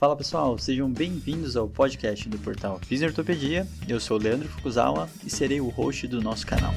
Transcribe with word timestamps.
Fala 0.00 0.16
pessoal, 0.16 0.56
sejam 0.56 0.90
bem-vindos 0.90 1.58
ao 1.58 1.68
podcast 1.68 2.26
do 2.26 2.38
portal 2.38 2.80
Fisiortopedia. 2.86 3.68
Eu 3.86 4.00
sou 4.00 4.16
o 4.16 4.22
Leandro 4.22 4.48
Fukuzawa 4.48 5.10
e 5.22 5.28
serei 5.28 5.60
o 5.60 5.68
host 5.68 6.08
do 6.08 6.22
nosso 6.22 6.46
canal. 6.46 6.72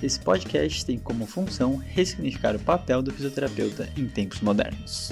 Esse 0.00 0.20
podcast 0.20 0.86
tem 0.86 0.96
como 0.96 1.26
função 1.26 1.74
ressignificar 1.74 2.54
o 2.54 2.60
papel 2.60 3.02
do 3.02 3.12
fisioterapeuta 3.12 3.92
em 3.96 4.06
tempos 4.06 4.40
modernos. 4.40 5.10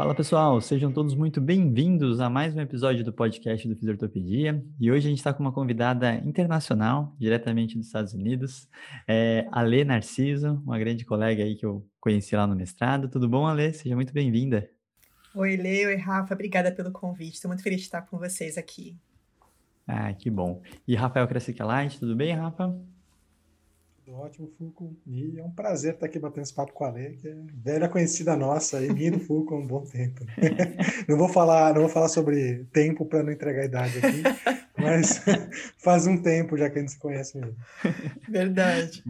Fala 0.00 0.14
pessoal, 0.14 0.58
sejam 0.62 0.90
todos 0.90 1.14
muito 1.14 1.42
bem-vindos 1.42 2.20
a 2.20 2.30
mais 2.30 2.56
um 2.56 2.60
episódio 2.62 3.04
do 3.04 3.12
podcast 3.12 3.68
do 3.68 3.76
Fisiortopedia. 3.76 4.64
E 4.80 4.90
hoje 4.90 5.06
a 5.06 5.10
gente 5.10 5.18
está 5.18 5.30
com 5.34 5.42
uma 5.42 5.52
convidada 5.52 6.14
internacional, 6.24 7.14
diretamente 7.18 7.76
dos 7.76 7.88
Estados 7.88 8.14
Unidos, 8.14 8.66
é 9.06 9.46
a 9.52 9.60
Lê 9.60 9.84
Narciso, 9.84 10.54
uma 10.64 10.78
grande 10.78 11.04
colega 11.04 11.44
aí 11.44 11.54
que 11.54 11.66
eu 11.66 11.86
conheci 12.00 12.34
lá 12.34 12.46
no 12.46 12.56
mestrado. 12.56 13.10
Tudo 13.10 13.28
bom, 13.28 13.46
Alê? 13.46 13.74
Seja 13.74 13.94
muito 13.94 14.10
bem-vinda. 14.10 14.70
Oi, 15.34 15.54
Lê, 15.58 15.84
oi, 15.84 15.96
Rafa, 15.96 16.32
obrigada 16.32 16.72
pelo 16.72 16.90
convite. 16.92 17.34
Estou 17.34 17.50
muito 17.50 17.62
feliz 17.62 17.80
de 17.80 17.84
estar 17.84 18.00
com 18.00 18.18
vocês 18.18 18.56
aqui. 18.56 18.96
Ah, 19.86 20.14
que 20.14 20.30
bom. 20.30 20.62
E 20.88 20.96
Rafael 20.96 21.28
Light, 21.58 22.00
tudo 22.00 22.16
bem, 22.16 22.34
Rafa? 22.34 22.74
Tudo 24.10 24.22
ótimo, 24.22 24.50
Fulco. 24.58 24.96
E 25.06 25.38
é 25.38 25.44
um 25.44 25.52
prazer 25.52 25.94
estar 25.94 26.06
aqui 26.06 26.18
batendo 26.18 26.42
esse 26.42 26.52
papo 26.52 26.72
com 26.72 26.84
a 26.84 26.90
Lê, 26.90 27.10
que 27.10 27.28
é 27.28 27.34
velha 27.54 27.88
conhecida 27.88 28.36
nossa, 28.36 28.84
e 28.84 28.92
minha 28.92 29.12
do 29.12 29.20
Fulco 29.20 29.54
há 29.54 29.58
um 29.58 29.66
bom 29.66 29.82
tempo. 29.82 30.24
Né? 30.24 30.34
não 31.08 31.16
vou 31.16 31.28
falar, 31.28 31.72
não 31.74 31.82
vou 31.82 31.88
falar 31.88 32.08
sobre 32.08 32.64
tempo 32.72 33.06
para 33.06 33.22
não 33.22 33.30
entregar 33.30 33.62
a 33.62 33.66
idade 33.66 33.98
aqui, 33.98 34.22
mas 34.76 35.22
faz 35.78 36.08
um 36.08 36.20
tempo 36.20 36.56
já 36.56 36.68
que 36.68 36.78
a 36.78 36.80
gente 36.80 36.90
se 36.90 36.98
conhece 36.98 37.38
mesmo. 37.38 37.56
Verdade. 38.28 39.04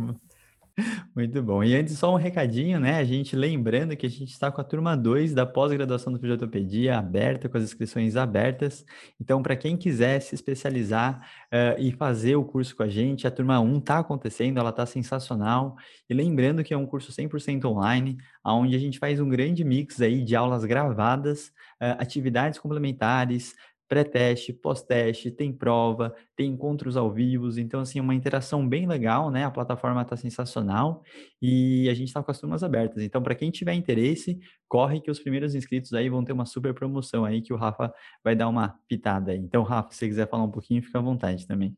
Muito 1.15 1.43
bom. 1.43 1.63
E 1.63 1.75
antes, 1.75 1.99
só 1.99 2.13
um 2.13 2.17
recadinho, 2.17 2.79
né? 2.79 2.97
A 2.97 3.05
gente 3.05 3.35
lembrando 3.37 3.97
que 3.97 4.07
a 4.07 4.11
gente 4.11 4.31
está 4.31 4.51
com 4.51 4.61
a 4.61 4.65
turma 4.65 4.97
2 4.97 5.35
da 5.35 5.45
pós-graduação 5.45 6.13
do 6.13 6.19
Fisiotopedia 6.19 6.99
aberta, 6.99 7.49
com 7.49 7.57
as 7.57 7.65
inscrições 7.65 8.17
abertas. 8.17 8.85
Então, 9.21 9.43
para 9.43 9.57
quem 9.57 9.77
quiser 9.77 10.21
se 10.21 10.35
especializar 10.35 11.21
uh, 11.47 11.81
e 11.81 11.93
fazer 11.93 12.37
o 12.37 12.45
curso 12.45 12.75
com 12.77 12.83
a 12.83 12.89
gente, 12.89 13.27
a 13.27 13.31
turma 13.31 13.61
1 13.61 13.79
está 13.79 13.99
acontecendo, 13.99 14.59
ela 14.59 14.71
está 14.71 14.87
sensacional. 14.87 15.77
E 16.09 16.15
lembrando 16.15 16.65
que 16.65 16.75
é 16.75 16.77
um 16.77 16.87
curso 16.87 17.13
100% 17.13 17.65
online, 17.65 18.19
onde 18.45 18.75
a 18.75 18.79
gente 18.79 18.99
faz 18.99 19.21
um 19.21 19.29
grande 19.29 19.65
mix 19.65 20.01
aí 20.01 20.23
de 20.23 20.35
aulas 20.35 20.65
gravadas, 20.65 21.49
uh, 21.81 21.97
atividades 21.99 22.59
complementares, 22.59 23.55
pré-teste, 23.91 24.53
pós-teste, 24.53 25.33
tem 25.33 25.53
prova, 25.53 26.15
tem 26.37 26.53
encontros 26.53 26.97
ao 26.97 27.13
vivo, 27.13 27.51
então 27.59 27.81
assim, 27.81 27.99
uma 27.99 28.15
interação 28.15 28.67
bem 28.67 28.87
legal, 28.87 29.33
né? 29.33 29.45
A 29.45 29.51
plataforma 29.51 30.01
está 30.01 30.17
sensacional 30.17 31.03
e 31.43 31.89
a 31.91 31.95
gente 31.95 32.07
está 32.07 32.23
com 32.23 32.31
as 32.31 32.39
turmas 32.39 32.63
abertas. 32.63 33.03
Então, 33.03 33.21
para 33.21 33.35
quem 33.35 33.51
tiver 33.51 33.75
interesse, 33.75 34.39
corre 34.69 35.01
que 35.01 35.11
os 35.11 35.19
primeiros 35.19 35.57
inscritos 35.57 35.93
aí 35.93 36.09
vão 36.09 36.23
ter 36.23 36.33
uma 36.33 36.47
super 36.47 36.73
promoção 36.73 37.25
aí 37.25 37.43
que 37.43 37.53
o 37.53 37.57
Rafa 37.57 37.93
vai 38.23 38.37
dar 38.37 38.49
uma 38.49 38.79
pitada 38.87 39.33
aí. 39.33 39.39
Então, 39.39 39.65
Rafa, 39.65 39.91
se 39.91 39.99
você 39.99 40.07
quiser 40.07 40.29
falar 40.29 40.45
um 40.45 40.53
pouquinho, 40.53 40.81
fica 40.85 41.01
à 41.01 41.03
vontade 41.03 41.45
também. 41.45 41.77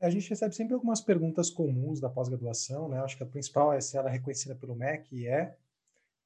A 0.00 0.10
gente 0.10 0.28
recebe 0.28 0.52
sempre 0.56 0.74
algumas 0.74 1.00
perguntas 1.00 1.50
comuns 1.50 2.00
da 2.00 2.10
pós-graduação, 2.10 2.88
né? 2.88 2.98
Acho 2.98 3.16
que 3.16 3.22
a 3.22 3.26
principal 3.26 3.72
é 3.72 3.80
se 3.80 3.96
ela 3.96 4.08
é 4.08 4.12
reconhecida 4.12 4.56
pelo 4.56 4.74
MEC 4.74 5.06
e 5.14 5.28
é, 5.28 5.32
é, 5.32 5.54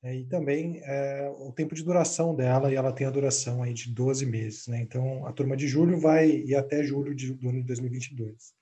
e 0.04 0.24
também 0.26 0.80
é, 0.84 1.28
o 1.38 1.52
tempo 1.52 1.74
de 1.74 1.82
duração 1.82 2.34
dela, 2.34 2.70
e 2.70 2.76
ela 2.76 2.92
tem 2.92 3.06
a 3.06 3.10
duração 3.10 3.62
aí 3.62 3.74
de 3.74 3.92
12 3.92 4.24
meses. 4.26 4.66
Né? 4.68 4.80
Então, 4.80 5.26
a 5.26 5.32
turma 5.32 5.56
de 5.56 5.66
julho 5.66 5.98
vai 5.98 6.28
ir 6.28 6.54
até 6.54 6.82
julho 6.84 7.14
de, 7.14 7.34
do 7.34 7.48
ano 7.48 7.60
de 7.60 7.66
2022. 7.66 8.54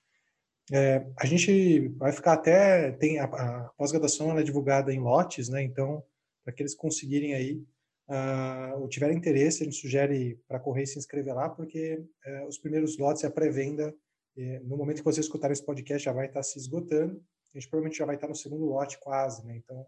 É, 0.71 1.05
a 1.15 1.25
gente 1.25 1.89
vai 1.89 2.11
ficar 2.11 2.33
até. 2.33 2.91
Tem 2.91 3.19
a, 3.19 3.25
a 3.25 3.71
pós-graduação 3.77 4.37
é 4.37 4.43
divulgada 4.43 4.91
em 4.91 4.99
lotes, 4.99 5.47
né? 5.47 5.61
então, 5.61 6.03
para 6.43 6.53
que 6.53 6.61
eles 6.61 6.73
conseguirem 6.73 7.35
aí, 7.35 7.63
uh, 8.09 8.81
ou 8.81 8.87
tiverem 8.87 9.15
interesse, 9.15 9.61
a 9.61 9.65
gente 9.65 9.77
sugere 9.77 10.39
para 10.47 10.59
correr 10.59 10.83
e 10.83 10.87
se 10.87 10.97
inscrever 10.97 11.35
lá, 11.35 11.49
porque 11.49 12.03
uh, 12.25 12.47
os 12.47 12.57
primeiros 12.57 12.97
lotes 12.97 13.23
é 13.23 13.27
a 13.27 13.31
pré-venda. 13.31 13.93
no 14.63 14.75
momento 14.75 14.97
que 14.97 15.05
vocês 15.05 15.25
escutarem 15.25 15.53
esse 15.53 15.65
podcast, 15.65 16.03
já 16.03 16.11
vai 16.11 16.25
estar 16.25 16.41
se 16.41 16.57
esgotando. 16.57 17.21
A 17.53 17.59
gente 17.59 17.69
provavelmente 17.69 17.97
já 17.97 18.05
vai 18.05 18.15
estar 18.15 18.27
no 18.27 18.35
segundo 18.35 18.65
lote 18.65 18.99
quase, 18.99 19.45
né? 19.45 19.55
Então, 19.55 19.85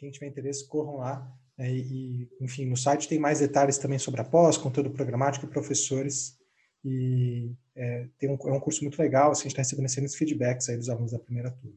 quem 0.00 0.10
tiver 0.10 0.28
interesse, 0.28 0.66
corram 0.66 0.96
lá. 0.96 1.30
Né, 1.58 1.70
e, 1.70 2.28
enfim, 2.40 2.64
no 2.64 2.76
site 2.76 3.06
tem 3.06 3.18
mais 3.18 3.40
detalhes 3.40 3.76
também 3.76 3.98
sobre 3.98 4.22
a 4.22 4.24
pós, 4.24 4.56
conteúdo 4.56 4.90
programático 4.90 5.44
e 5.44 5.48
professores. 5.48 6.38
E 6.82 7.52
é, 7.76 8.08
tem 8.18 8.30
um, 8.30 8.38
é 8.48 8.52
um 8.52 8.60
curso 8.60 8.82
muito 8.82 8.98
legal, 8.98 9.30
assim, 9.30 9.42
a 9.42 9.44
gente 9.44 9.52
está 9.52 9.62
recebendo 9.62 9.84
excelentes 9.84 10.16
feedbacks 10.16 10.70
aí 10.70 10.76
dos 10.78 10.88
alunos 10.88 11.12
da 11.12 11.18
primeira 11.18 11.50
turma. 11.50 11.76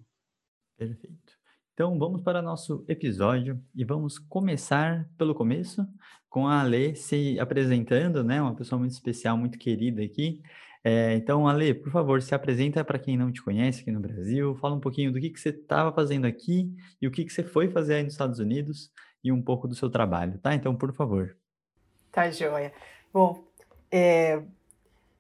Perfeito. 0.78 1.34
Então, 1.74 2.00
vamos 2.00 2.22
para 2.22 2.42
nosso 2.42 2.86
episódio 2.88 3.62
e 3.76 3.84
vamos 3.84 4.18
começar 4.18 5.10
pelo 5.18 5.36
começo, 5.36 5.86
com 6.30 6.48
a 6.48 6.62
Alê 6.62 6.96
se 6.96 7.38
apresentando, 7.40 8.24
né? 8.24 8.42
Uma 8.42 8.56
pessoa 8.56 8.80
muito 8.80 8.92
especial, 8.92 9.38
muito 9.38 9.58
querida 9.58 10.02
aqui. 10.02 10.42
É, 10.84 11.16
então, 11.16 11.48
Ale, 11.48 11.74
por 11.74 11.92
favor, 11.92 12.22
se 12.22 12.36
apresenta 12.36 12.84
para 12.84 13.00
quem 13.00 13.16
não 13.16 13.32
te 13.32 13.42
conhece 13.42 13.82
aqui 13.82 13.92
no 13.92 14.02
Brasil, 14.02 14.54
fala 14.56 14.76
um 14.76 14.82
pouquinho 14.82 15.14
do 15.14 15.20
que, 15.20 15.30
que 15.30 15.40
você 15.40 15.50
estava 15.50 15.94
fazendo 15.94 16.26
aqui 16.26 16.70
e 17.02 17.08
o 17.08 17.12
que, 17.12 17.24
que 17.24 17.32
você 17.32 17.42
foi 17.42 17.70
fazer 17.70 17.96
aí 17.96 18.04
nos 18.04 18.14
Estados 18.14 18.40
Unidos 18.40 18.92
e 19.24 19.32
um 19.32 19.42
pouco 19.42 19.68
do 19.68 19.76
seu 19.76 19.90
trabalho, 19.90 20.38
tá? 20.40 20.54
Então, 20.54 20.76
por 20.76 20.94
favor. 20.94 21.38
Tá, 22.12 22.30
joia. 22.30 22.74
Bom, 23.14 23.46
é, 23.90 24.42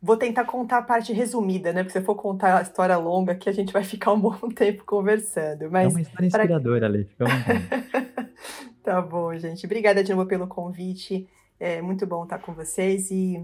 vou 0.02 0.18
tentar 0.18 0.44
contar 0.44 0.80
a 0.80 0.82
parte 0.82 1.14
resumida, 1.14 1.72
né? 1.72 1.82
Porque 1.82 1.98
se 1.98 2.06
for 2.06 2.16
contar 2.16 2.58
a 2.58 2.62
história 2.62 2.98
longa, 2.98 3.34
que 3.34 3.48
a 3.48 3.54
gente 3.54 3.72
vai 3.72 3.86
ficar 3.86 4.12
um 4.12 4.20
bom 4.22 4.50
tempo 4.50 4.84
conversando. 4.84 5.72
Mas 5.72 5.86
é 5.86 5.90
uma 5.90 6.02
história 6.02 6.28
inspiradora, 6.28 6.80
pra... 6.80 6.88
Ale, 6.88 7.06
fica 7.06 7.26
Tá 8.84 9.02
bom, 9.02 9.34
gente. 9.38 9.66
Obrigada 9.66 10.04
de 10.04 10.14
novo 10.14 10.28
pelo 10.28 10.46
convite. 10.46 11.26
É 11.58 11.82
muito 11.82 12.06
bom 12.06 12.26
estar 12.26 12.40
com 12.40 12.54
vocês 12.54 13.10
e 13.10 13.38
é, 13.38 13.42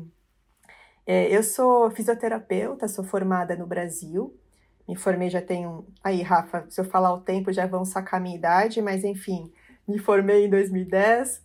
eu 1.12 1.42
sou 1.42 1.90
fisioterapeuta, 1.90 2.88
sou 2.88 3.04
formada 3.04 3.56
no 3.56 3.66
Brasil. 3.66 4.38
Me 4.88 4.96
formei 4.96 5.28
já 5.30 5.42
um. 5.68 5.84
Aí, 6.04 6.22
Rafa, 6.22 6.68
se 6.70 6.80
eu 6.80 6.86
falar 6.86 7.12
o 7.14 7.22
tempo 7.22 7.52
já 7.52 7.66
vão 7.66 7.84
sacar 7.84 8.20
a 8.20 8.24
minha 8.24 8.36
idade, 8.36 8.80
mas 8.80 9.04
enfim, 9.04 9.52
me 9.88 9.98
formei 9.98 10.46
em 10.46 10.50
2010. 10.50 11.44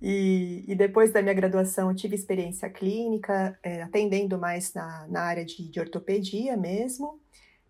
E, 0.00 0.64
e 0.68 0.74
depois 0.76 1.12
da 1.12 1.20
minha 1.20 1.34
graduação, 1.34 1.92
tive 1.92 2.14
experiência 2.14 2.70
clínica, 2.70 3.58
é, 3.64 3.82
atendendo 3.82 4.38
mais 4.38 4.72
na, 4.74 5.08
na 5.08 5.22
área 5.22 5.44
de, 5.44 5.68
de 5.68 5.80
ortopedia 5.80 6.56
mesmo, 6.56 7.20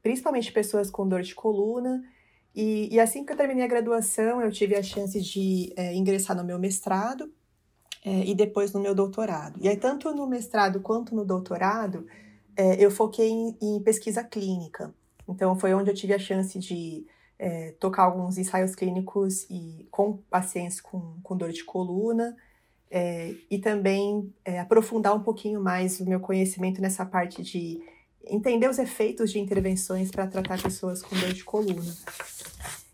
principalmente 0.03 0.53
pessoas 0.53 0.91
com 0.91 1.09
dor 1.09 1.23
de 1.23 1.35
coluna. 1.35 2.03
E, 2.55 2.95
e, 2.95 3.01
assim 3.01 3.25
que 3.25 3.33
eu 3.33 3.37
terminei 3.37 3.65
a 3.65 3.69
graduação, 3.69 4.43
eu 4.43 4.51
tive 4.51 4.77
a 4.77 4.83
chance 4.83 5.19
de 5.21 5.73
é, 5.75 5.95
ingressar 5.95 6.37
no 6.37 6.45
meu 6.45 6.59
mestrado 6.59 7.33
é, 8.05 8.25
e 8.25 8.35
depois 8.35 8.73
no 8.73 8.81
meu 8.81 8.95
doutorado. 8.95 9.59
E 9.61 9.69
aí, 9.69 9.77
tanto 9.77 10.13
no 10.15 10.27
mestrado 10.27 10.81
quanto 10.81 11.15
no 11.15 11.25
doutorado, 11.25 12.07
é, 12.57 12.83
eu 12.83 12.91
foquei 12.91 13.29
em, 13.29 13.57
em, 13.61 13.81
pesquisa 13.81 14.25
clínica. 14.25 14.95
Então, 15.29 15.55
foi 15.57 15.75
onde 15.75 15.91
eu 15.91 15.95
tive 15.95 16.15
a 16.15 16.19
chance 16.19 16.59
de 16.59 17.07
é, 17.39 17.73
tocar 17.79 18.05
alguns 18.05 18.39
ensaios 18.39 18.75
clínicos 18.75 19.47
e 19.51 19.87
com 19.91 20.17
pacientes 20.31 20.81
com, 20.81 21.17
com 21.23 21.37
dor 21.37 21.53
de 21.53 21.65
coluna, 21.65 22.37
é, 22.91 23.35
e 23.51 23.59
também 23.59 24.35
é, 24.45 24.59
aprofundar 24.59 25.15
um 25.15 25.23
pouquinho 25.23 25.61
mais 25.61 26.01
o 26.01 26.09
meu 26.09 26.19
conhecimento 26.19 26.83
nessa 26.83 27.07
parte 27.07 27.43
de 27.43 27.81
entender 28.27 28.69
os 28.69 28.79
efeitos 28.79 29.31
de 29.31 29.39
intervenções 29.39 30.11
para 30.11 30.27
tratar 30.27 30.61
pessoas 30.61 31.01
com 31.03 31.17
dor 31.17 31.33
de 31.33 31.45
coluna. 31.45 31.95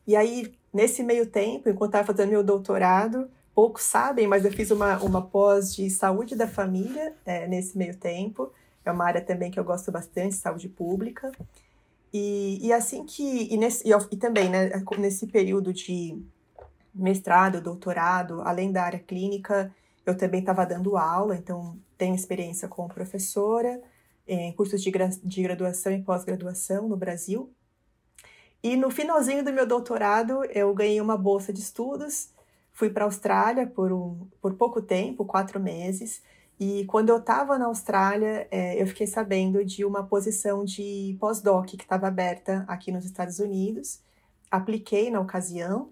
E 0.07 0.15
aí, 0.15 0.53
nesse 0.73 1.03
meio 1.03 1.27
tempo, 1.27 1.69
enquanto 1.69 1.91
estava 1.91 2.07
fazendo 2.07 2.31
meu 2.31 2.45
doutorado, 2.45 3.29
poucos 3.57 3.85
sabem, 3.85 4.27
mas 4.27 4.45
eu 4.45 4.53
fiz 4.53 4.71
uma, 4.71 4.99
uma 4.99 5.23
pós 5.23 5.75
de 5.75 5.89
saúde 5.89 6.37
da 6.37 6.47
família 6.47 7.15
é, 7.25 7.49
nesse 7.49 7.79
meio 7.79 7.97
tempo. 7.97 8.53
É 8.85 8.93
uma 8.93 9.07
área 9.07 9.23
também 9.23 9.51
que 9.51 9.59
eu 9.59 9.65
gosto 9.65 9.91
bastante, 9.91 10.35
saúde 10.35 10.69
pública. 10.69 11.33
E, 12.13 12.59
e 12.61 12.71
assim 12.71 13.07
que. 13.07 13.49
E, 13.51 13.57
nesse, 13.57 13.89
e, 13.89 13.93
e 14.13 14.17
também, 14.19 14.51
né, 14.51 14.71
nesse 14.99 15.27
período 15.27 15.73
de 15.73 16.23
mestrado, 16.95 17.63
doutorado, 17.63 18.43
além 18.43 18.71
da 18.71 18.83
área 18.83 18.99
clínica, 18.99 19.75
eu 20.05 20.15
também 20.15 20.41
estava 20.41 20.67
dando 20.67 20.99
aula, 20.99 21.35
então 21.35 21.79
tenho 21.97 22.15
experiência 22.15 22.69
como 22.69 22.91
professora 22.91 23.81
em 24.29 24.53
cursos 24.53 24.83
de, 24.83 24.91
gra 24.91 25.09
de 25.25 25.43
graduação 25.43 25.93
e 25.93 26.03
pós-graduação 26.03 26.87
no 26.89 26.97
Brasil. 26.97 27.51
E 28.63 28.77
no 28.77 28.91
finalzinho 28.91 29.43
do 29.43 29.53
meu 29.53 29.67
doutorado, 29.67 30.45
eu 30.47 30.75
ganhei 30.75 31.01
uma 31.01 31.17
bolsa 31.17 31.53
de 31.53 31.61
estudos 31.61 32.36
Fui 32.77 32.91
para 32.91 33.05
a 33.05 33.07
Austrália 33.07 33.67
por, 33.67 33.91
um, 33.91 34.29
por 34.39 34.53
pouco 34.53 34.83
tempo, 34.83 35.25
quatro 35.25 35.59
meses, 35.59 36.23
e 36.61 36.85
quando 36.85 37.09
eu 37.09 37.17
estava 37.17 37.59
na 37.59 37.65
Austrália, 37.65 38.47
é, 38.51 38.81
eu 38.81 38.87
fiquei 38.87 39.07
sabendo 39.07 39.65
de 39.65 39.83
uma 39.83 40.05
posição 40.05 40.63
de 40.63 41.17
pós-doc 41.19 41.69
que 41.69 41.77
estava 41.77 42.07
aberta 42.07 42.67
aqui 42.69 42.93
nos 42.93 43.07
Estados 43.07 43.39
Unidos. 43.39 44.01
Apliquei 44.51 45.11
na 45.11 45.21
ocasião, 45.21 45.91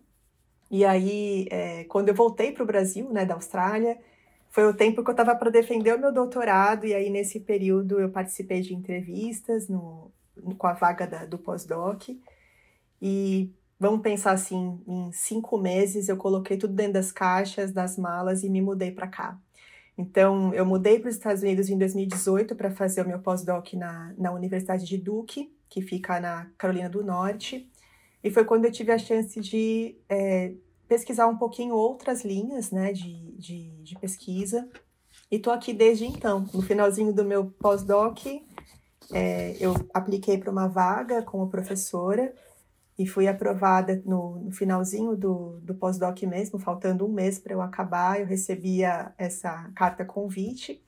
e 0.70 0.84
aí, 0.84 1.46
é, 1.50 1.84
quando 1.84 2.10
eu 2.10 2.14
voltei 2.14 2.52
para 2.52 2.62
o 2.62 2.66
Brasil, 2.66 3.10
né, 3.10 3.24
da 3.24 3.32
Austrália, 3.32 3.98
foi 4.50 4.66
o 4.66 4.74
tempo 4.74 5.02
que 5.02 5.08
eu 5.08 5.14
estava 5.14 5.34
para 5.34 5.50
defender 5.50 5.94
o 5.94 5.98
meu 5.98 6.12
doutorado, 6.12 6.84
e 6.86 6.92
aí 6.92 7.08
nesse 7.08 7.40
período 7.40 7.98
eu 7.98 8.10
participei 8.10 8.60
de 8.60 8.74
entrevistas 8.74 9.68
no, 9.68 10.12
com 10.58 10.66
a 10.66 10.74
vaga 10.74 11.06
da, 11.06 11.24
do 11.24 11.38
pós-doc. 11.38 12.10
E 13.00 13.50
vamos 13.78 14.00
pensar 14.00 14.32
assim, 14.32 14.80
em 14.86 15.12
cinco 15.12 15.58
meses 15.58 16.08
eu 16.08 16.16
coloquei 16.16 16.56
tudo 16.56 16.74
dentro 16.74 16.94
das 16.94 17.12
caixas, 17.12 17.72
das 17.72 17.98
malas 17.98 18.42
e 18.42 18.50
me 18.50 18.60
mudei 18.60 18.90
para 18.90 19.08
cá. 19.08 19.38
Então, 19.96 20.52
eu 20.52 20.66
mudei 20.66 20.98
para 20.98 21.08
os 21.08 21.14
Estados 21.14 21.42
Unidos 21.42 21.68
em 21.68 21.78
2018 21.78 22.56
para 22.56 22.70
fazer 22.70 23.02
o 23.02 23.06
meu 23.06 23.20
pós-doc 23.20 23.74
na, 23.74 24.12
na 24.18 24.32
Universidade 24.32 24.84
de 24.84 24.98
Duke, 24.98 25.54
que 25.68 25.80
fica 25.80 26.18
na 26.18 26.50
Carolina 26.58 26.88
do 26.88 27.04
Norte. 27.04 27.70
E 28.22 28.30
foi 28.30 28.44
quando 28.44 28.64
eu 28.64 28.72
tive 28.72 28.90
a 28.90 28.98
chance 28.98 29.40
de 29.40 29.96
é, 30.08 30.52
pesquisar 30.88 31.28
um 31.28 31.36
pouquinho 31.36 31.74
outras 31.74 32.24
linhas 32.24 32.72
né, 32.72 32.92
de, 32.92 33.32
de, 33.38 33.70
de 33.82 33.98
pesquisa. 33.98 34.68
E 35.30 35.36
estou 35.36 35.52
aqui 35.52 35.72
desde 35.72 36.06
então. 36.06 36.44
No 36.52 36.62
finalzinho 36.62 37.12
do 37.12 37.24
meu 37.24 37.46
pós-doc, 37.60 38.18
é, 39.12 39.56
eu 39.60 39.74
apliquei 39.92 40.38
para 40.38 40.50
uma 40.50 40.66
vaga 40.66 41.22
como 41.22 41.48
professora 41.48 42.34
e 42.98 43.06
fui 43.06 43.26
aprovada 43.26 44.00
no, 44.04 44.38
no 44.38 44.52
finalzinho 44.52 45.16
do, 45.16 45.58
do 45.62 45.74
pós-doc 45.74 46.22
mesmo, 46.22 46.58
faltando 46.58 47.04
um 47.04 47.12
mês 47.12 47.38
para 47.38 47.52
eu 47.52 47.60
acabar. 47.60 48.20
Eu 48.20 48.26
recebia 48.26 49.12
essa 49.18 49.70
carta 49.74 50.04
convite 50.04 50.80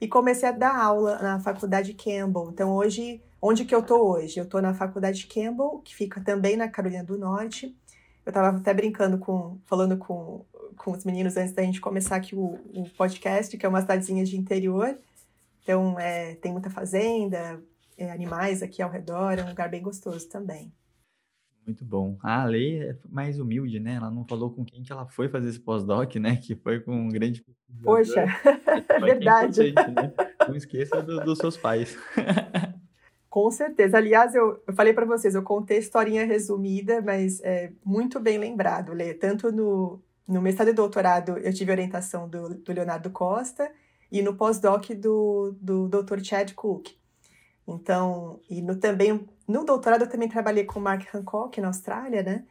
e 0.00 0.06
comecei 0.06 0.48
a 0.48 0.52
dar 0.52 0.76
aula 0.76 1.18
na 1.20 1.40
faculdade 1.40 1.94
Campbell. 1.94 2.50
Então, 2.52 2.72
hoje, 2.72 3.20
onde 3.42 3.64
que 3.64 3.74
eu 3.74 3.80
estou 3.80 4.08
hoje? 4.08 4.38
Eu 4.38 4.44
estou 4.44 4.62
na 4.62 4.72
faculdade 4.72 5.26
Campbell, 5.26 5.80
que 5.84 5.94
fica 5.94 6.20
também 6.20 6.56
na 6.56 6.68
Carolina 6.68 7.02
do 7.02 7.18
Norte. 7.18 7.76
Eu 8.24 8.30
estava 8.30 8.56
até 8.56 8.72
brincando 8.72 9.18
com, 9.18 9.58
falando 9.66 9.96
com, 9.96 10.44
com 10.76 10.92
os 10.92 11.04
meninos 11.04 11.36
antes 11.36 11.52
da 11.52 11.62
gente 11.62 11.80
começar 11.80 12.16
aqui 12.16 12.36
o, 12.36 12.60
o 12.72 12.88
podcast, 12.96 13.56
que 13.56 13.66
é 13.66 13.68
uma 13.68 13.80
cidadezinha 13.80 14.24
de 14.24 14.36
interior. 14.36 14.96
Então, 15.64 15.98
é, 15.98 16.36
tem 16.36 16.52
muita 16.52 16.70
fazenda, 16.70 17.60
é, 17.96 18.12
animais 18.12 18.62
aqui 18.62 18.80
ao 18.80 18.90
redor, 18.90 19.38
é 19.38 19.42
um 19.42 19.48
lugar 19.48 19.68
bem 19.68 19.82
gostoso 19.82 20.28
também. 20.28 20.72
Muito 21.68 21.84
bom. 21.84 22.16
A 22.22 22.46
Lei 22.46 22.80
é 22.82 22.96
mais 23.10 23.38
humilde, 23.38 23.78
né? 23.78 23.96
Ela 23.96 24.10
não 24.10 24.24
falou 24.24 24.50
com 24.50 24.64
quem 24.64 24.82
que 24.82 24.90
ela 24.90 25.04
foi 25.04 25.28
fazer 25.28 25.50
esse 25.50 25.60
pós-doc, 25.60 26.14
né? 26.16 26.36
Que 26.36 26.56
foi 26.56 26.80
com 26.80 26.92
um 26.92 27.08
grande... 27.10 27.44
Poxa, 27.82 28.24
é 28.88 28.98
verdade. 28.98 29.74
Né? 29.74 30.14
Não 30.48 30.56
esqueça 30.56 31.02
do, 31.02 31.20
dos 31.20 31.36
seus 31.36 31.58
pais. 31.58 31.94
Com 33.28 33.50
certeza. 33.50 33.98
Aliás, 33.98 34.34
eu, 34.34 34.62
eu 34.66 34.72
falei 34.72 34.94
para 34.94 35.04
vocês, 35.04 35.34
eu 35.34 35.42
contei 35.42 35.76
a 35.76 35.80
historinha 35.80 36.24
resumida, 36.24 37.02
mas 37.02 37.38
é 37.42 37.70
muito 37.84 38.18
bem 38.18 38.38
lembrado, 38.38 38.94
Lê. 38.94 39.12
Tanto 39.12 39.52
no, 39.52 40.02
no 40.26 40.40
mestrado 40.40 40.68
e 40.68 40.72
doutorado 40.72 41.36
eu 41.36 41.52
tive 41.52 41.70
orientação 41.70 42.26
do, 42.26 42.54
do 42.54 42.72
Leonardo 42.72 43.10
Costa 43.10 43.70
e 44.10 44.22
no 44.22 44.34
pós-doc 44.34 44.88
do, 44.92 45.54
do 45.60 45.86
Dr. 45.86 46.20
Chad 46.22 46.54
Cook. 46.54 46.97
Então, 47.68 48.40
e 48.48 48.62
no, 48.62 48.76
também, 48.76 49.28
no 49.46 49.64
doutorado 49.64 50.04
eu 50.04 50.08
também 50.08 50.28
trabalhei 50.28 50.64
com 50.64 50.80
o 50.80 50.82
Mark 50.82 51.14
Hancock 51.14 51.60
na 51.60 51.68
Austrália, 51.68 52.22
né? 52.22 52.46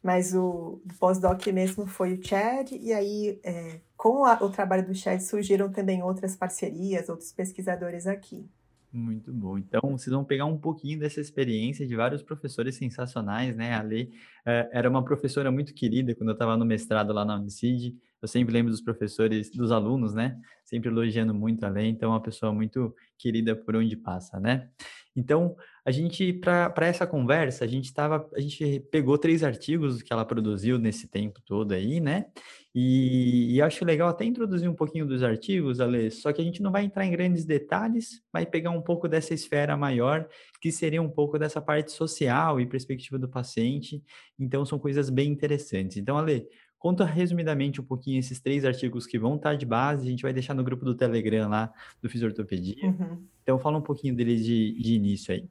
Mas 0.00 0.32
o 0.34 0.80
pós-doc 0.98 1.44
mesmo 1.48 1.86
foi 1.86 2.14
o 2.14 2.24
Chad, 2.24 2.70
e 2.72 2.92
aí 2.92 3.40
é, 3.42 3.80
com 3.96 4.24
a, 4.24 4.42
o 4.42 4.48
trabalho 4.48 4.86
do 4.86 4.94
Chad 4.94 5.20
surgiram 5.20 5.70
também 5.70 6.02
outras 6.02 6.36
parcerias, 6.36 7.08
outros 7.08 7.32
pesquisadores 7.32 8.06
aqui. 8.06 8.48
Muito 8.92 9.32
bom. 9.32 9.58
Então, 9.58 9.80
vocês 9.82 10.12
vão 10.12 10.24
pegar 10.24 10.46
um 10.46 10.58
pouquinho 10.58 10.98
dessa 10.98 11.20
experiência 11.20 11.86
de 11.86 11.94
vários 11.94 12.22
professores 12.22 12.76
sensacionais, 12.76 13.54
né? 13.54 13.74
A 13.74 13.82
Lei 13.82 14.04
uh, 14.04 14.70
era 14.72 14.88
uma 14.88 15.04
professora 15.04 15.50
muito 15.50 15.74
querida 15.74 16.14
quando 16.14 16.30
eu 16.30 16.34
estava 16.34 16.56
no 16.56 16.64
mestrado 16.64 17.12
lá 17.12 17.24
na 17.24 17.36
Unicid. 17.36 17.96
Eu 18.22 18.28
sempre 18.28 18.52
lembro 18.52 18.70
dos 18.70 18.80
professores, 18.80 19.50
dos 19.50 19.72
alunos, 19.72 20.14
né? 20.14 20.38
Sempre 20.64 20.90
elogiando 20.90 21.34
muito 21.34 21.64
a 21.64 21.68
Lei. 21.68 21.88
Então, 21.88 22.10
é 22.10 22.12
uma 22.12 22.22
pessoa 22.22 22.52
muito 22.52 22.94
querida 23.18 23.56
por 23.56 23.76
onde 23.76 23.96
passa, 23.96 24.38
né? 24.38 24.68
Então, 25.16 25.56
a 25.84 25.90
gente, 25.90 26.32
para 26.32 26.86
essa 26.86 27.06
conversa, 27.06 27.64
a 27.64 27.68
gente 27.68 27.92
tava, 27.92 28.28
a 28.34 28.40
gente 28.40 28.80
pegou 28.92 29.18
três 29.18 29.42
artigos 29.42 30.02
que 30.02 30.12
ela 30.12 30.24
produziu 30.24 30.78
nesse 30.78 31.08
tempo 31.08 31.40
todo 31.44 31.72
aí, 31.72 31.98
né? 32.00 32.26
E, 32.72 33.56
e 33.56 33.62
acho 33.62 33.84
legal 33.84 34.08
até 34.08 34.24
introduzir 34.24 34.68
um 34.68 34.74
pouquinho 34.74 35.04
dos 35.04 35.22
artigos, 35.22 35.80
Ale, 35.80 36.10
só 36.10 36.32
que 36.32 36.40
a 36.40 36.44
gente 36.44 36.62
não 36.62 36.70
vai 36.70 36.84
entrar 36.84 37.04
em 37.04 37.10
grandes 37.10 37.44
detalhes, 37.44 38.22
vai 38.32 38.46
pegar 38.46 38.70
um 38.70 38.80
pouco 38.80 39.08
dessa 39.08 39.34
esfera 39.34 39.76
maior, 39.76 40.28
que 40.60 40.70
seria 40.70 41.02
um 41.02 41.10
pouco 41.10 41.38
dessa 41.38 41.60
parte 41.60 41.90
social 41.90 42.60
e 42.60 42.66
perspectiva 42.66 43.18
do 43.18 43.28
paciente. 43.28 44.02
Então, 44.38 44.64
são 44.64 44.78
coisas 44.78 45.10
bem 45.10 45.30
interessantes. 45.30 45.96
Então, 45.96 46.16
Ale, 46.16 46.46
Conta 46.80 47.04
resumidamente 47.04 47.78
um 47.78 47.84
pouquinho 47.84 48.18
esses 48.18 48.40
três 48.40 48.64
artigos 48.64 49.06
que 49.06 49.18
vão 49.18 49.36
estar 49.36 49.54
de 49.54 49.66
base, 49.66 50.06
a 50.06 50.10
gente 50.10 50.22
vai 50.22 50.32
deixar 50.32 50.54
no 50.54 50.64
grupo 50.64 50.82
do 50.82 50.94
Telegram 50.94 51.46
lá 51.46 51.70
do 52.00 52.08
Fisiortopedia. 52.08 52.86
Uhum. 52.86 53.22
Então 53.42 53.58
fala 53.58 53.76
um 53.76 53.82
pouquinho 53.82 54.16
deles 54.16 54.42
de, 54.42 54.72
de 54.80 54.94
início 54.94 55.34
aí. 55.34 55.46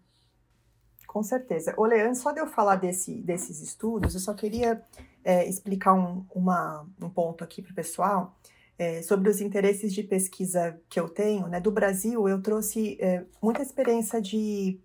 Com 1.05 1.21
certeza. 1.21 1.75
Ô, 1.77 1.85
Leandro, 1.85 2.15
só 2.15 2.31
de 2.31 2.39
eu 2.39 2.47
falar 2.47 2.77
desse, 2.77 3.21
desses 3.21 3.61
estudos, 3.61 4.15
eu 4.15 4.19
só 4.19 4.33
queria 4.33 4.81
é, 5.23 5.47
explicar 5.47 5.93
um, 5.93 6.25
uma, 6.33 6.83
um 6.99 7.09
ponto 7.09 7.43
aqui 7.43 7.61
para 7.61 7.73
o 7.73 7.75
pessoal 7.75 8.35
é, 8.79 9.03
sobre 9.03 9.29
os 9.29 9.39
interesses 9.39 9.93
de 9.93 10.01
pesquisa 10.01 10.81
que 10.89 10.99
eu 10.99 11.07
tenho. 11.07 11.47
Né? 11.47 11.59
Do 11.59 11.69
Brasil, 11.69 12.27
eu 12.27 12.41
trouxe 12.41 12.97
é, 12.99 13.23
muita 13.39 13.61
experiência 13.61 14.19
de 14.19 14.79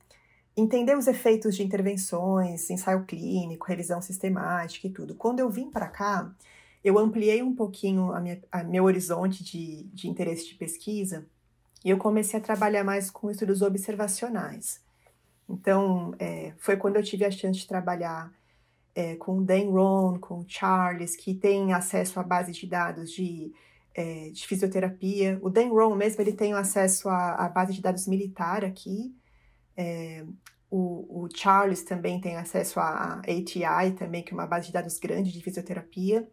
entender 0.57 0.97
os 0.97 1.07
efeitos 1.07 1.57
de 1.57 1.63
intervenções, 1.63 2.71
ensaio 2.71 3.05
clínico, 3.05 3.67
revisão 3.67 4.01
sistemática 4.01 4.87
e 4.87 4.91
tudo. 4.91 5.15
Quando 5.15 5.41
eu 5.41 5.51
vim 5.51 5.71
para 5.71 5.89
cá, 5.89 6.33
eu 6.83 6.99
ampliei 6.99 7.43
um 7.43 7.55
pouquinho 7.55 8.13
a 8.13 8.21
minha, 8.21 8.41
a 8.53 8.63
meu 8.63 8.85
horizonte 8.85 9.43
de, 9.43 9.85
de 9.85 10.09
interesse 10.09 10.47
de 10.47 10.55
pesquisa 10.55 11.27
e 11.85 11.91
eu 11.91 11.99
comecei 11.99 12.39
a 12.39 12.43
trabalhar 12.43 12.85
mais 12.85 13.11
com 13.11 13.31
estudos 13.31 13.63
observacionais. 13.63 14.83
Então, 15.49 16.15
é, 16.19 16.55
foi 16.57 16.77
quando 16.77 16.97
eu 16.97 17.03
tive 17.03 17.25
a 17.25 17.31
chance 17.31 17.59
de 17.59 17.67
trabalhar 17.67 18.33
é, 18.95 19.17
com 19.17 19.39
o 19.39 19.45
Dan 19.45 19.71
Ron, 19.71 20.19
com 20.19 20.39
o 20.41 20.45
Charles, 20.47 21.17
que 21.17 21.35
tem 21.35 21.73
acesso 21.73 22.19
à 22.19 22.23
base 22.23 22.53
de 22.53 22.67
dados 22.67 23.11
de, 23.11 23.53
é, 23.95 24.31
de 24.31 24.47
fisioterapia. 24.47 25.39
O 25.43 25.51
Dan 25.51 25.69
Ron 25.69 25.95
mesmo, 25.95 26.23
ele 26.23 26.33
tem 26.33 26.55
acesso 26.55 27.09
à, 27.09 27.35
à 27.35 27.49
base 27.49 27.75
de 27.75 27.83
dados 27.83 28.07
militar 28.07 28.65
aqui, 28.65 29.15
é, 29.77 30.25
o, 30.71 31.25
o, 31.25 31.29
Charles 31.35 31.83
também 31.83 32.21
tem 32.21 32.37
acesso 32.37 32.81
à 32.81 33.21
ATI, 33.21 33.93
também, 33.97 34.23
que 34.23 34.33
é 34.33 34.35
uma 34.35 34.47
base 34.47 34.67
de 34.67 34.73
dados 34.73 34.99
grande 34.99 35.33
de 35.33 35.41
fisioterapia. 35.41 36.29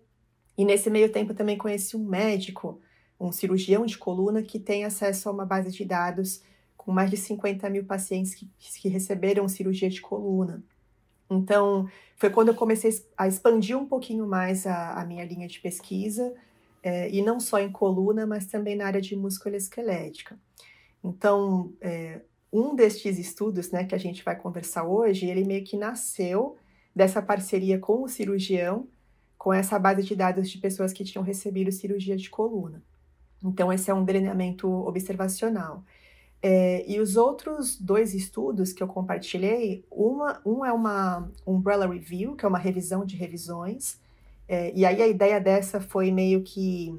E 0.58 0.66
nesse 0.66 0.90
meio 0.90 1.12
tempo 1.12 1.34
também 1.34 1.58
conheci 1.58 1.96
um 1.96 2.04
médico, 2.04 2.82
um 3.20 3.32
cirurgião 3.32 3.86
de 3.86 3.98
coluna, 3.98 4.42
que 4.42 4.60
tem 4.60 4.84
acesso 4.84 5.30
a 5.30 5.32
uma 5.32 5.46
base 5.46 5.72
de 5.72 5.86
dados 5.86 6.42
com 6.76 6.92
mais 6.92 7.12
de 7.12 7.18
50 7.18 7.70
mil 7.70 7.86
pacientes 7.86 8.34
que, 8.34 8.50
que 8.58 8.90
receberam 8.90 9.48
cirurgia 9.48 9.90
de 9.90 10.02
coluna. 10.02 10.64
Então, 11.30 11.88
foi 12.18 12.30
quando 12.30 12.50
eu 12.50 12.56
comecei 12.56 12.92
a 13.16 13.28
expandir 13.28 13.78
um 13.78 13.86
pouquinho 13.86 14.28
mais 14.28 14.66
a, 14.66 15.00
a 15.00 15.06
minha 15.06 15.24
linha 15.24 15.48
de 15.48 15.60
pesquisa, 15.60 16.34
é, 16.84 17.10
e 17.12 17.22
não 17.22 17.40
só 17.40 17.60
em 17.60 17.72
coluna, 17.72 18.26
mas 18.26 18.48
também 18.48 18.76
na 18.76 18.86
área 18.86 19.02
de 19.02 19.16
musculoesquelética. 19.16 20.38
Então, 21.04 21.74
é, 21.80 22.22
um 22.52 22.76
destes 22.76 23.18
estudos, 23.18 23.72
né, 23.72 23.86
que 23.86 23.96
a 23.96 23.98
gente 23.98 24.24
vai 24.24 24.36
conversar 24.36 24.84
hoje, 24.84 25.26
ele 25.26 25.44
meio 25.44 25.64
que 25.64 25.78
nasceu 25.78 26.58
dessa 26.96 27.22
parceria 27.22 27.80
com 27.80 28.04
o 28.04 28.08
cirurgião, 28.08 28.88
com 29.38 29.54
essa 29.54 29.80
base 29.80 30.04
de 30.04 30.16
dados 30.16 30.50
de 30.50 30.58
pessoas 30.58 30.92
que 30.92 31.04
tinham 31.04 31.24
recebido 31.24 31.72
cirurgia 31.72 32.16
de 32.16 32.30
coluna. 32.30 32.84
Então, 33.44 33.72
esse 33.72 33.90
é 33.90 33.94
um 33.94 34.04
delineamento 34.04 34.70
observacional. 34.70 35.84
É, 36.44 36.84
e 36.90 37.00
os 37.00 37.16
outros 37.16 37.80
dois 37.80 38.14
estudos 38.14 38.74
que 38.74 38.84
eu 38.84 38.88
compartilhei, 38.88 39.86
uma, 39.90 40.42
um 40.46 40.66
é 40.66 40.74
uma 40.74 41.32
Umbrella 41.46 41.88
Review, 41.88 42.36
que 42.36 42.46
é 42.46 42.48
uma 42.48 42.60
revisão 42.60 43.06
de 43.06 43.16
revisões, 43.16 44.00
é, 44.48 44.74
e 44.76 44.86
aí 44.86 45.02
a 45.02 45.08
ideia 45.08 45.40
dessa 45.40 45.80
foi 45.80 46.12
meio 46.12 46.42
que 46.42 46.94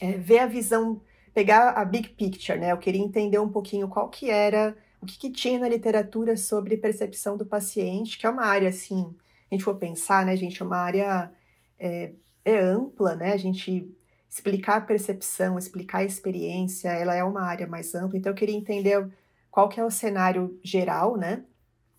é, 0.00 0.12
ver 0.12 0.38
a 0.38 0.46
visão 0.46 1.00
pegar 1.38 1.70
a 1.70 1.84
big 1.84 2.08
picture, 2.08 2.58
né? 2.58 2.72
Eu 2.72 2.78
queria 2.78 3.00
entender 3.00 3.38
um 3.38 3.48
pouquinho 3.48 3.86
qual 3.86 4.08
que 4.08 4.28
era, 4.28 4.76
o 5.00 5.06
que, 5.06 5.16
que 5.16 5.30
tinha 5.30 5.56
na 5.60 5.68
literatura 5.68 6.36
sobre 6.36 6.76
percepção 6.76 7.36
do 7.36 7.46
paciente, 7.46 8.18
que 8.18 8.26
é 8.26 8.30
uma 8.30 8.44
área, 8.44 8.68
assim, 8.68 9.14
a 9.48 9.54
gente 9.54 9.62
for 9.62 9.76
pensar, 9.76 10.26
né, 10.26 10.36
gente, 10.36 10.60
é 10.60 10.64
uma 10.64 10.78
área 10.78 11.30
é, 11.78 12.10
é 12.44 12.58
ampla, 12.58 13.14
né? 13.14 13.34
A 13.34 13.36
gente 13.36 13.88
explicar 14.28 14.78
a 14.78 14.80
percepção, 14.80 15.56
explicar 15.56 15.98
a 15.98 16.04
experiência, 16.04 16.88
ela 16.88 17.14
é 17.14 17.22
uma 17.22 17.42
área 17.42 17.68
mais 17.68 17.94
ampla, 17.94 18.18
então 18.18 18.32
eu 18.32 18.36
queria 18.36 18.56
entender 18.56 19.08
qual 19.48 19.68
que 19.68 19.78
é 19.78 19.84
o 19.84 19.92
cenário 19.92 20.58
geral, 20.60 21.16
né? 21.16 21.44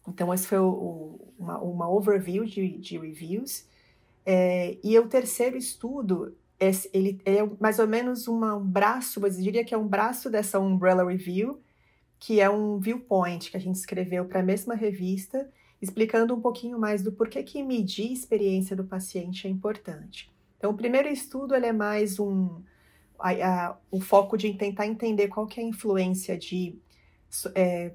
Então, 0.05 0.33
esse 0.33 0.45
foi 0.45 0.59
o, 0.59 0.67
o, 0.67 1.33
uma, 1.39 1.59
uma, 1.59 1.89
overview 1.89 2.43
de, 2.43 2.77
de 2.77 2.97
reviews. 2.97 3.65
É, 4.25 4.77
e 4.83 4.99
o 4.99 5.07
terceiro 5.07 5.55
estudo 5.55 6.35
ele 6.93 7.21
é 7.25 7.41
mais 7.59 7.79
ou 7.79 7.87
menos 7.87 8.27
um 8.27 8.59
braço, 8.59 9.25
eu 9.25 9.29
diria 9.29 9.63
que 9.63 9.73
é 9.73 9.77
um 9.77 9.87
braço 9.87 10.29
dessa 10.29 10.59
Umbrella 10.59 11.09
Review, 11.09 11.61
que 12.19 12.41
é 12.41 12.49
um 12.49 12.77
viewpoint 12.79 13.49
que 13.49 13.55
a 13.57 13.59
gente 13.59 13.75
escreveu 13.75 14.25
para 14.25 14.41
a 14.41 14.43
mesma 14.43 14.75
revista, 14.75 15.49
explicando 15.81 16.35
um 16.35 16.41
pouquinho 16.41 16.77
mais 16.77 17.01
do 17.01 17.11
porquê 17.11 17.41
que 17.43 17.63
medir 17.63 18.09
a 18.09 18.13
experiência 18.13 18.75
do 18.75 18.83
paciente 18.83 19.47
é 19.47 19.49
importante. 19.49 20.29
Então, 20.57 20.71
o 20.71 20.75
primeiro 20.75 21.07
estudo 21.07 21.55
ele 21.55 21.67
é 21.67 21.71
mais 21.71 22.19
um 22.19 22.61
a, 23.17 23.31
a, 23.31 23.77
o 23.89 24.01
foco 24.01 24.37
de 24.37 24.53
tentar 24.53 24.85
entender 24.87 25.29
qual 25.29 25.47
que 25.47 25.59
é 25.59 25.63
a 25.63 25.67
influência 25.67 26.37
de 26.37 26.77
é, 27.55 27.93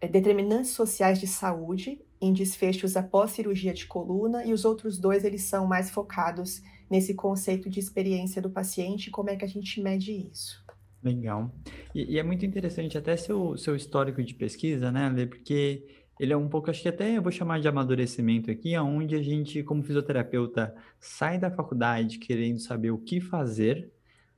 é, 0.00 0.08
determinantes 0.08 0.70
sociais 0.70 1.20
de 1.20 1.26
saúde 1.26 2.00
em 2.20 2.32
desfechos 2.32 2.96
após 2.96 3.30
cirurgia 3.32 3.72
de 3.72 3.86
coluna 3.86 4.44
e 4.44 4.52
os 4.52 4.64
outros 4.64 4.98
dois 4.98 5.24
eles 5.24 5.42
são 5.42 5.66
mais 5.66 5.90
focados 5.90 6.62
nesse 6.90 7.14
conceito 7.14 7.70
de 7.70 7.78
experiência 7.78 8.42
do 8.42 8.50
paciente 8.50 9.10
como 9.10 9.30
é 9.30 9.36
que 9.36 9.44
a 9.44 9.48
gente 9.48 9.80
mede 9.80 10.12
isso. 10.12 10.62
Legal. 11.02 11.50
E, 11.94 12.14
e, 12.14 12.18
é 12.18 12.22
muito 12.22 12.44
interessante 12.44 12.98
até 12.98 13.16
seu, 13.16 13.56
seu 13.56 13.74
histórico 13.74 14.22
de 14.22 14.34
pesquisa, 14.34 14.92
né, 14.92 15.08
Lê? 15.08 15.26
Porque 15.26 15.86
ele 16.18 16.34
é 16.34 16.36
um 16.36 16.48
pouco, 16.48 16.70
acho 16.70 16.82
que 16.82 16.88
até 16.88 17.16
eu 17.16 17.22
vou 17.22 17.32
chamar 17.32 17.60
de 17.60 17.68
amadurecimento 17.68 18.50
aqui, 18.50 18.76
onde 18.76 19.14
a 19.14 19.22
gente, 19.22 19.62
como 19.62 19.82
fisioterapeuta, 19.82 20.74
sai 20.98 21.38
da 21.38 21.50
faculdade 21.50 22.18
querendo 22.18 22.58
saber 22.58 22.90
o 22.90 22.98
que 22.98 23.20
fazer, 23.20 23.90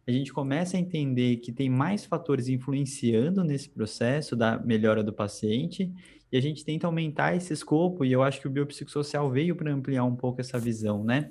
a 0.07 0.13
gente 0.13 0.33
começa 0.33 0.77
a 0.77 0.81
entender 0.81 1.39
que 1.39 1.53
tem 1.53 1.69
mais 1.69 2.05
fatores 2.05 2.49
influenciando 2.49 3.43
nesse 3.43 3.69
processo 3.69 4.37
da 4.37 4.59
melhora 4.59 5.03
do 5.03 5.13
paciente, 5.13 5.93
e 6.31 6.37
a 6.37 6.41
gente 6.41 6.65
tenta 6.65 6.87
aumentar 6.87 7.35
esse 7.35 7.53
escopo, 7.53 8.05
e 8.05 8.13
eu 8.13 8.23
acho 8.23 8.41
que 8.41 8.47
o 8.47 8.51
biopsicossocial 8.51 9.29
veio 9.31 9.57
para 9.57 9.73
ampliar 9.73 10.05
um 10.05 10.15
pouco 10.15 10.41
essa 10.41 10.59
visão, 10.59 11.03
né? 11.03 11.31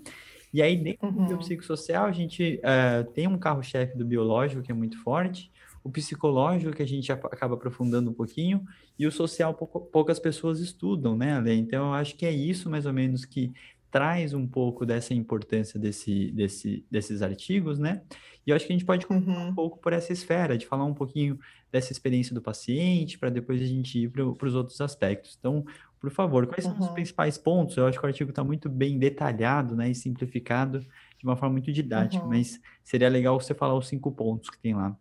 E 0.53 0.61
aí, 0.61 0.75
dentro 0.75 1.07
uhum. 1.07 1.13
do 1.13 1.25
biopsicossocial, 1.27 2.05
a 2.05 2.11
gente 2.11 2.59
uh, 2.59 3.09
tem 3.11 3.27
um 3.27 3.37
carro-chefe 3.37 3.97
do 3.97 4.05
biológico 4.05 4.61
que 4.61 4.71
é 4.71 4.75
muito 4.75 5.01
forte, 5.01 5.51
o 5.83 5.89
psicológico 5.89 6.75
que 6.75 6.83
a 6.83 6.87
gente 6.87 7.11
acaba 7.11 7.55
aprofundando 7.55 8.11
um 8.11 8.13
pouquinho, 8.13 8.63
e 8.99 9.07
o 9.07 9.11
social 9.11 9.53
pouco, 9.53 9.79
poucas 9.79 10.19
pessoas 10.19 10.59
estudam, 10.59 11.15
né, 11.17 11.33
Ale? 11.33 11.53
Então, 11.53 11.87
eu 11.87 11.93
acho 11.93 12.15
que 12.15 12.25
é 12.25 12.31
isso 12.31 12.69
mais 12.69 12.85
ou 12.85 12.93
menos 12.93 13.25
que 13.25 13.51
traz 13.89 14.33
um 14.33 14.47
pouco 14.47 14.85
dessa 14.85 15.13
importância 15.13 15.79
desse, 15.79 16.31
desse, 16.31 16.85
desses 16.89 17.21
artigos, 17.21 17.77
né? 17.77 18.01
E 18.45 18.49
eu 18.49 18.55
acho 18.55 18.65
que 18.65 18.73
a 18.73 18.75
gente 18.75 18.85
pode 18.85 19.05
começar 19.05 19.31
uhum. 19.31 19.49
um 19.49 19.53
pouco 19.53 19.77
por 19.79 19.93
essa 19.93 20.13
esfera, 20.13 20.57
de 20.57 20.65
falar 20.65 20.85
um 20.85 20.93
pouquinho 20.93 21.37
dessa 21.71 21.91
experiência 21.91 22.33
do 22.33 22.41
paciente, 22.41 23.19
para 23.19 23.29
depois 23.29 23.61
a 23.61 23.65
gente 23.65 23.99
ir 23.99 24.09
para 24.09 24.47
os 24.47 24.55
outros 24.55 24.79
aspectos. 24.81 25.35
Então, 25.37 25.65
por 26.01 26.09
favor, 26.09 26.47
quais 26.47 26.65
uhum. 26.65 26.75
são 26.75 26.87
os 26.87 26.91
principais 26.93 27.37
pontos? 27.37 27.77
Eu 27.77 27.85
acho 27.85 27.99
que 27.99 28.03
o 28.03 28.07
artigo 28.07 28.31
está 28.31 28.43
muito 28.43 28.67
bem 28.67 28.97
detalhado 28.97 29.75
né, 29.75 29.91
e 29.91 29.95
simplificado 29.95 30.79
de 30.79 31.23
uma 31.23 31.37
forma 31.37 31.53
muito 31.53 31.71
didática, 31.71 32.23
uhum. 32.23 32.29
mas 32.31 32.59
seria 32.83 33.07
legal 33.07 33.39
você 33.39 33.53
falar 33.53 33.77
os 33.77 33.87
cinco 33.87 34.11
pontos 34.11 34.49
que 34.49 34.57
tem 34.57 34.73
lá. 34.73 34.97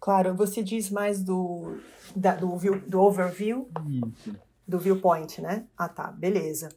Claro, 0.00 0.34
você 0.34 0.60
diz 0.60 0.90
mais 0.90 1.22
do, 1.22 1.78
da, 2.16 2.34
do, 2.34 2.56
view, 2.58 2.80
do 2.80 3.00
overview, 3.00 3.70
Isso. 3.88 4.36
do 4.66 4.78
viewpoint, 4.78 5.40
né? 5.40 5.64
Ah, 5.78 5.88
tá, 5.88 6.10
beleza. 6.10 6.68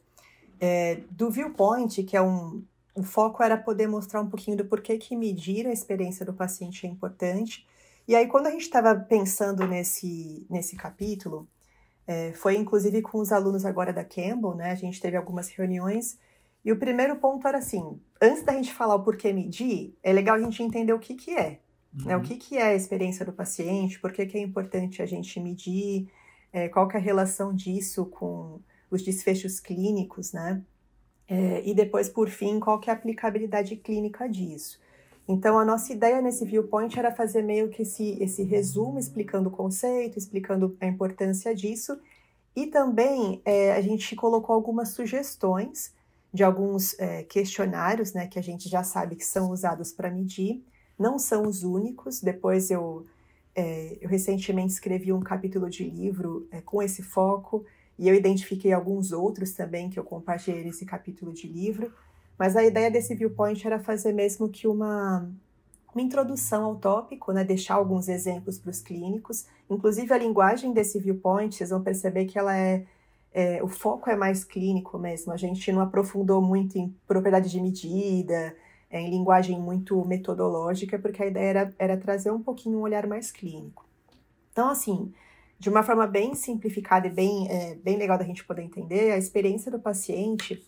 É, 0.60 1.00
do 1.10 1.28
viewpoint, 1.28 2.04
que 2.04 2.16
é 2.16 2.22
um, 2.22 2.62
o 2.94 3.02
foco 3.02 3.42
era 3.42 3.56
poder 3.56 3.88
mostrar 3.88 4.20
um 4.20 4.30
pouquinho 4.30 4.56
do 4.56 4.64
porquê 4.64 4.96
que 4.96 5.16
medir 5.16 5.66
a 5.66 5.72
experiência 5.72 6.24
do 6.24 6.32
paciente 6.32 6.86
é 6.86 6.88
importante. 6.88 7.66
E 8.06 8.14
aí, 8.14 8.28
quando 8.28 8.46
a 8.46 8.50
gente 8.50 8.62
estava 8.62 8.94
pensando 8.94 9.66
nesse, 9.66 10.46
nesse 10.48 10.76
capítulo, 10.76 11.46
é, 12.08 12.32
foi 12.32 12.56
inclusive 12.56 13.02
com 13.02 13.18
os 13.18 13.30
alunos 13.30 13.66
agora 13.66 13.92
da 13.92 14.02
Campbell, 14.02 14.54
né? 14.54 14.70
A 14.70 14.74
gente 14.74 14.98
teve 14.98 15.14
algumas 15.14 15.50
reuniões. 15.50 16.18
E 16.64 16.72
o 16.72 16.78
primeiro 16.78 17.16
ponto 17.16 17.46
era 17.46 17.58
assim: 17.58 18.00
antes 18.20 18.42
da 18.42 18.54
gente 18.54 18.72
falar 18.72 18.94
o 18.94 19.04
porquê 19.04 19.30
medir, 19.30 19.94
é 20.02 20.10
legal 20.10 20.36
a 20.36 20.40
gente 20.40 20.62
entender 20.62 20.94
o 20.94 20.98
que, 20.98 21.14
que 21.14 21.32
é. 21.32 21.60
Uhum. 21.92 22.06
Né? 22.06 22.16
O 22.16 22.20
uhum. 22.20 22.24
que, 22.24 22.36
que 22.36 22.56
é 22.56 22.68
a 22.68 22.74
experiência 22.74 23.26
do 23.26 23.32
paciente, 23.32 24.00
por 24.00 24.10
que, 24.10 24.24
que 24.24 24.38
é 24.38 24.40
importante 24.40 25.02
a 25.02 25.06
gente 25.06 25.38
medir, 25.38 26.08
é, 26.50 26.66
qual 26.70 26.88
que 26.88 26.96
é 26.96 26.98
a 26.98 27.02
relação 27.02 27.54
disso 27.54 28.06
com 28.06 28.58
os 28.90 29.02
desfechos 29.02 29.60
clínicos, 29.60 30.32
né? 30.32 30.62
É, 31.28 31.62
e 31.62 31.74
depois, 31.74 32.08
por 32.08 32.30
fim, 32.30 32.58
qual 32.58 32.80
que 32.80 32.88
é 32.88 32.92
a 32.94 32.96
aplicabilidade 32.96 33.76
clínica 33.76 34.26
disso. 34.26 34.80
Então, 35.28 35.58
a 35.58 35.64
nossa 35.64 35.92
ideia 35.92 36.22
nesse 36.22 36.46
viewpoint 36.46 36.98
era 36.98 37.14
fazer 37.14 37.42
meio 37.42 37.68
que 37.68 37.82
esse, 37.82 38.16
esse 38.18 38.42
resumo, 38.42 38.98
explicando 38.98 39.50
o 39.50 39.52
conceito, 39.52 40.18
explicando 40.18 40.74
a 40.80 40.86
importância 40.86 41.54
disso, 41.54 42.00
e 42.56 42.66
também 42.66 43.42
é, 43.44 43.72
a 43.72 43.80
gente 43.82 44.16
colocou 44.16 44.54
algumas 44.54 44.88
sugestões 44.88 45.92
de 46.32 46.42
alguns 46.42 46.98
é, 46.98 47.22
questionários, 47.24 48.14
né, 48.14 48.26
que 48.26 48.38
a 48.38 48.42
gente 48.42 48.70
já 48.70 48.82
sabe 48.82 49.16
que 49.16 49.24
são 49.24 49.50
usados 49.50 49.92
para 49.92 50.10
medir, 50.10 50.64
não 50.98 51.18
são 51.18 51.46
os 51.46 51.62
únicos, 51.62 52.20
depois 52.22 52.70
eu, 52.70 53.06
é, 53.54 53.98
eu 54.00 54.08
recentemente 54.08 54.72
escrevi 54.72 55.12
um 55.12 55.20
capítulo 55.20 55.68
de 55.68 55.84
livro 55.84 56.48
é, 56.50 56.62
com 56.62 56.82
esse 56.82 57.02
foco, 57.02 57.66
e 57.98 58.08
eu 58.08 58.14
identifiquei 58.14 58.72
alguns 58.72 59.12
outros 59.12 59.52
também 59.52 59.90
que 59.90 59.98
eu 59.98 60.04
compartilhei 60.04 60.64
nesse 60.64 60.86
capítulo 60.86 61.32
de 61.32 61.48
livro. 61.48 61.92
Mas 62.38 62.56
a 62.56 62.62
ideia 62.62 62.90
desse 62.90 63.14
viewpoint 63.14 63.66
era 63.66 63.80
fazer 63.80 64.12
mesmo 64.12 64.48
que 64.48 64.68
uma, 64.68 65.28
uma 65.92 66.02
introdução 66.02 66.64
ao 66.64 66.76
tópico, 66.76 67.32
né? 67.32 67.42
deixar 67.42 67.74
alguns 67.74 68.08
exemplos 68.08 68.58
para 68.58 68.70
os 68.70 68.80
clínicos. 68.80 69.46
Inclusive, 69.68 70.12
a 70.14 70.18
linguagem 70.18 70.72
desse 70.72 71.00
viewpoint, 71.00 71.54
vocês 71.56 71.70
vão 71.70 71.82
perceber 71.82 72.26
que 72.26 72.38
ela 72.38 72.56
é, 72.56 72.84
é, 73.32 73.62
o 73.62 73.68
foco 73.68 74.08
é 74.08 74.14
mais 74.14 74.44
clínico 74.44 74.96
mesmo. 74.98 75.32
A 75.32 75.36
gente 75.36 75.72
não 75.72 75.80
aprofundou 75.80 76.40
muito 76.40 76.78
em 76.78 76.94
propriedade 77.06 77.50
de 77.50 77.60
medida, 77.60 78.54
é, 78.88 79.00
em 79.00 79.10
linguagem 79.10 79.60
muito 79.60 80.04
metodológica, 80.06 80.96
porque 80.96 81.22
a 81.22 81.26
ideia 81.26 81.48
era, 81.48 81.74
era 81.76 81.96
trazer 81.96 82.30
um 82.30 82.40
pouquinho 82.40 82.78
um 82.78 82.82
olhar 82.82 83.06
mais 83.08 83.32
clínico. 83.32 83.84
Então, 84.52 84.70
assim, 84.70 85.12
de 85.58 85.68
uma 85.68 85.82
forma 85.82 86.06
bem 86.06 86.34
simplificada 86.34 87.08
e 87.08 87.10
bem, 87.10 87.48
é, 87.50 87.74
bem 87.74 87.96
legal 87.96 88.16
da 88.16 88.24
gente 88.24 88.44
poder 88.44 88.62
entender, 88.62 89.10
a 89.10 89.18
experiência 89.18 89.72
do 89.72 89.78
paciente 89.80 90.64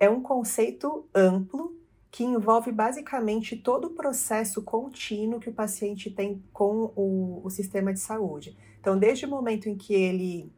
é 0.00 0.08
um 0.08 0.22
conceito 0.22 1.06
amplo 1.14 1.76
que 2.10 2.24
envolve 2.24 2.72
basicamente 2.72 3.56
todo 3.56 3.86
o 3.86 3.90
processo 3.90 4.62
contínuo 4.62 5.38
que 5.38 5.50
o 5.50 5.54
paciente 5.54 6.10
tem 6.10 6.42
com 6.52 6.92
o, 6.96 7.40
o 7.44 7.50
sistema 7.50 7.92
de 7.92 8.00
saúde. 8.00 8.56
Então, 8.80 8.98
desde 8.98 9.26
o 9.26 9.28
momento 9.28 9.68
em 9.68 9.76
que 9.76 9.94
ele 9.94 10.52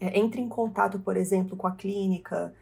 é, 0.00 0.18
entra 0.18 0.40
em 0.40 0.48
contato, 0.48 0.98
por 1.00 1.16
exemplo, 1.16 1.56
com 1.56 1.66
a 1.66 1.72
clínica, 1.72 2.54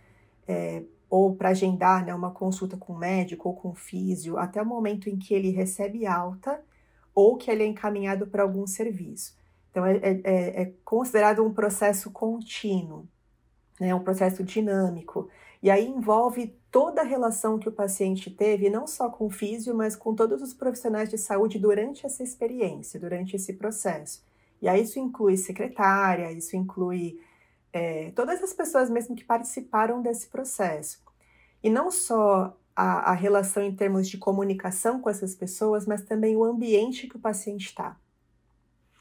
é, 0.49 0.83
ou 1.09 1.37
para 1.37 1.51
agendar 1.51 2.05
né, 2.05 2.15
uma 2.15 2.31
consulta 2.31 2.77
com 2.77 2.95
o 2.95 2.99
médico 2.99 3.49
ou 3.49 3.55
com 3.55 3.69
o 3.69 3.75
físio, 3.75 4.39
até 4.39 4.61
o 4.61 4.67
momento 4.67 5.09
em 5.09 5.17
que 5.17 5.35
ele 5.35 5.51
recebe 5.51 6.07
alta 6.07 6.61
ou 7.15 7.37
que 7.37 7.51
ele 7.51 7.63
é 7.63 7.67
encaminhado 7.67 8.27
para 8.27 8.43
algum 8.43 8.67
serviço. 8.67 9.37
Então, 9.71 9.85
é, 9.87 9.97
é, 9.99 10.21
é, 10.25 10.63
é 10.63 10.73
considerado 10.85 11.45
um 11.45 11.53
processo 11.53 12.11
contínuo, 12.11 13.07
né, 13.79 13.95
um 13.95 14.01
processo 14.01 14.43
dinâmico. 14.43 15.29
E 15.67 15.71
aí 15.71 15.85
envolve 15.85 16.57
toda 16.71 17.01
a 17.01 17.05
relação 17.05 17.59
que 17.59 17.69
o 17.69 17.73
paciente 17.73 18.31
teve, 18.31 18.71
não 18.71 18.87
só 18.87 19.11
com 19.11 19.27
o 19.27 19.31
físio, 19.31 19.75
mas 19.75 19.97
com 19.97 20.15
todos 20.15 20.41
os 20.41 20.55
profissionais 20.55 21.11
de 21.11 21.19
saúde 21.19 21.59
durante 21.59 22.07
essa 22.07 22.23
experiência, 22.23 23.01
durante 23.01 23.35
esse 23.35 23.53
processo. 23.55 24.23
E 24.63 24.69
aí 24.69 24.85
isso 24.85 25.01
inclui 25.01 25.37
secretária, 25.37 26.31
isso 26.31 26.55
inclui 26.55 27.21
é, 27.73 28.13
todas 28.13 28.41
as 28.45 28.53
pessoas 28.53 28.89
mesmo 28.89 29.17
que 29.17 29.25
participaram 29.25 30.01
desse 30.01 30.29
processo. 30.29 31.03
E 31.61 31.69
não 31.69 31.91
só 31.91 32.57
a, 32.77 33.11
a 33.11 33.13
relação 33.13 33.61
em 33.61 33.75
termos 33.75 34.09
de 34.09 34.19
comunicação 34.19 35.01
com 35.01 35.11
essas 35.11 35.35
pessoas, 35.35 35.85
mas 35.85 36.05
também 36.05 36.37
o 36.37 36.45
ambiente 36.45 37.09
que 37.09 37.17
o 37.17 37.21
paciente 37.21 37.67
está. 37.67 37.97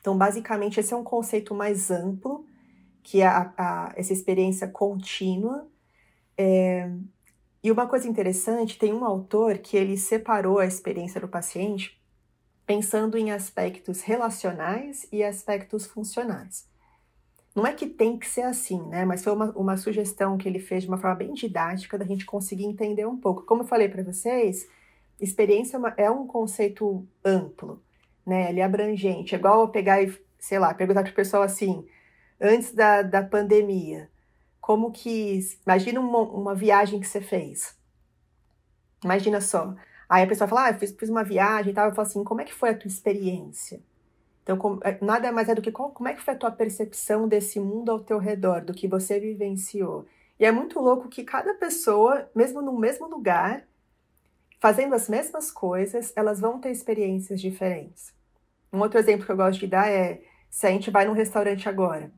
Então, 0.02 0.18
basicamente, 0.18 0.80
esse 0.80 0.92
é 0.92 0.98
um 0.98 1.04
conceito 1.04 1.54
mais 1.54 1.92
amplo, 1.92 2.44
que 3.04 3.22
é 3.22 3.28
a, 3.28 3.54
a, 3.56 3.94
essa 3.96 4.14
experiência 4.14 4.68
contínua. 4.68 5.68
É, 6.38 6.90
e 7.64 7.72
uma 7.72 7.88
coisa 7.88 8.08
interessante, 8.08 8.78
tem 8.78 8.94
um 8.94 9.06
autor 9.06 9.58
que 9.58 9.78
ele 9.78 9.98
separou 9.98 10.60
a 10.60 10.66
experiência 10.66 11.20
do 11.20 11.28
paciente 11.28 12.00
pensando 12.66 13.18
em 13.18 13.32
aspectos 13.32 14.02
relacionais 14.02 15.08
e 15.12 15.24
aspectos 15.24 15.86
funcionais. 15.86 16.68
Não 17.56 17.66
é 17.66 17.74
que 17.74 17.88
tem 17.88 18.18
que 18.18 18.28
ser 18.28 18.42
assim, 18.42 18.82
né? 18.88 19.06
Mas 19.06 19.24
foi 19.24 19.34
uma, 19.34 19.52
uma 19.52 19.78
sugestão 19.78 20.38
que 20.38 20.50
ele 20.50 20.60
fez 20.60 20.84
de 20.84 20.90
uma 20.90 20.98
forma 20.98 21.16
bem 21.16 21.34
didática 21.34 21.98
da 21.98 22.06
gente 22.06 22.26
conseguir 22.26 22.66
entender 22.66 23.06
um 23.06 23.18
pouco. 23.18 23.44
Como 23.44 23.62
eu 23.62 23.68
falei 23.68 23.88
para 23.88 24.04
vocês, 24.04 24.68
experiência 25.22 25.78
é, 25.78 25.80
uma, 25.80 25.94
é 25.98 26.10
um 26.12 26.28
conceito 26.28 27.08
amplo 27.24 27.82
né? 28.26 28.50
Ele 28.50 28.60
é 28.60 28.64
abrangente. 28.64 29.36
É 29.36 29.38
igual 29.38 29.62
eu 29.62 29.68
pegar 29.70 30.02
e, 30.02 30.14
sei 30.40 30.60
lá, 30.60 30.74
perguntar 30.74 31.04
para 31.04 31.12
o 31.12 31.16
pessoal 31.16 31.44
assim, 31.44 31.86
antes 32.42 32.74
da, 32.74 33.02
da 33.02 33.22
pandemia, 33.22 34.10
como 34.66 34.92
que. 34.92 35.40
Imagina 35.64 36.00
uma, 36.00 36.22
uma 36.22 36.56
viagem 36.56 37.00
que 37.00 37.06
você 37.06 37.22
fez. 37.22 37.78
Imagina 39.04 39.40
só. 39.40 39.76
Aí 40.10 40.24
a 40.24 40.28
pessoa 40.28 40.48
fala, 40.48 40.66
ah, 40.66 40.70
eu 40.72 40.80
fiz, 40.80 40.92
fiz 40.92 41.08
uma 41.08 41.24
viagem 41.24 41.72
e 41.72 41.76
tal. 41.76 41.88
Eu 41.88 41.94
falo 41.94 42.08
assim, 42.08 42.24
como 42.24 42.42
é 42.42 42.46
que 42.46 42.54
foi 42.54 42.70
a 42.70 42.76
tua 42.76 42.88
experiência? 42.88 43.80
Então, 44.42 44.58
como, 44.58 44.80
é, 44.84 44.98
nada 45.04 45.32
mais 45.32 45.50
é 45.50 45.54
do 45.54 45.62
que 45.62 45.72
qual, 45.72 45.92
como 45.92 46.10
é 46.10 46.16
que 46.16 46.22
foi 46.22 46.34
a 46.34 46.38
tua 46.38 46.50
percepção 46.50 47.28
desse 47.28 47.60
mundo 47.60 47.92
ao 47.92 48.00
teu 48.00 48.18
redor, 48.18 48.66
do 48.66 48.74
que 48.74 48.88
você 48.88 49.20
vivenciou. 49.20 50.08
E 50.40 50.46
é 50.46 50.52
muito 50.52 50.80
louco 50.80 51.10
que 51.10 51.24
cada 51.24 51.54
pessoa, 51.54 52.28
mesmo 52.34 52.60
no 52.60 52.76
mesmo 52.76 53.08
lugar, 53.08 53.68
fazendo 54.60 54.96
as 54.96 55.08
mesmas 55.08 55.52
coisas, 55.52 56.12
elas 56.16 56.40
vão 56.40 56.60
ter 56.60 56.72
experiências 56.72 57.40
diferentes. 57.40 58.12
Um 58.74 58.80
outro 58.80 58.98
exemplo 59.00 59.28
que 59.28 59.32
eu 59.32 59.38
gosto 59.38 59.60
de 59.60 59.68
dar 59.68 59.88
é 59.88 60.24
se 60.50 60.66
a 60.66 60.72
gente 60.72 60.90
vai 60.90 61.06
num 61.06 61.14
restaurante 61.14 61.70
agora, 61.70 62.12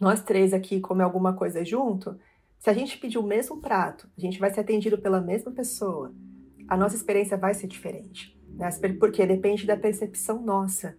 nós 0.00 0.22
três 0.22 0.52
aqui 0.52 0.80
comer 0.80 1.04
alguma 1.04 1.32
coisa 1.32 1.64
junto, 1.64 2.18
se 2.58 2.70
a 2.70 2.72
gente 2.72 2.98
pedir 2.98 3.18
o 3.18 3.22
mesmo 3.22 3.60
prato, 3.60 4.08
a 4.16 4.20
gente 4.20 4.38
vai 4.38 4.52
ser 4.52 4.60
atendido 4.60 4.98
pela 4.98 5.20
mesma 5.20 5.52
pessoa, 5.52 6.12
a 6.68 6.76
nossa 6.76 6.96
experiência 6.96 7.36
vai 7.36 7.54
ser 7.54 7.66
diferente. 7.66 8.36
Né? 8.48 8.68
Porque 8.98 9.26
depende 9.26 9.66
da 9.66 9.76
percepção 9.76 10.42
nossa. 10.42 10.96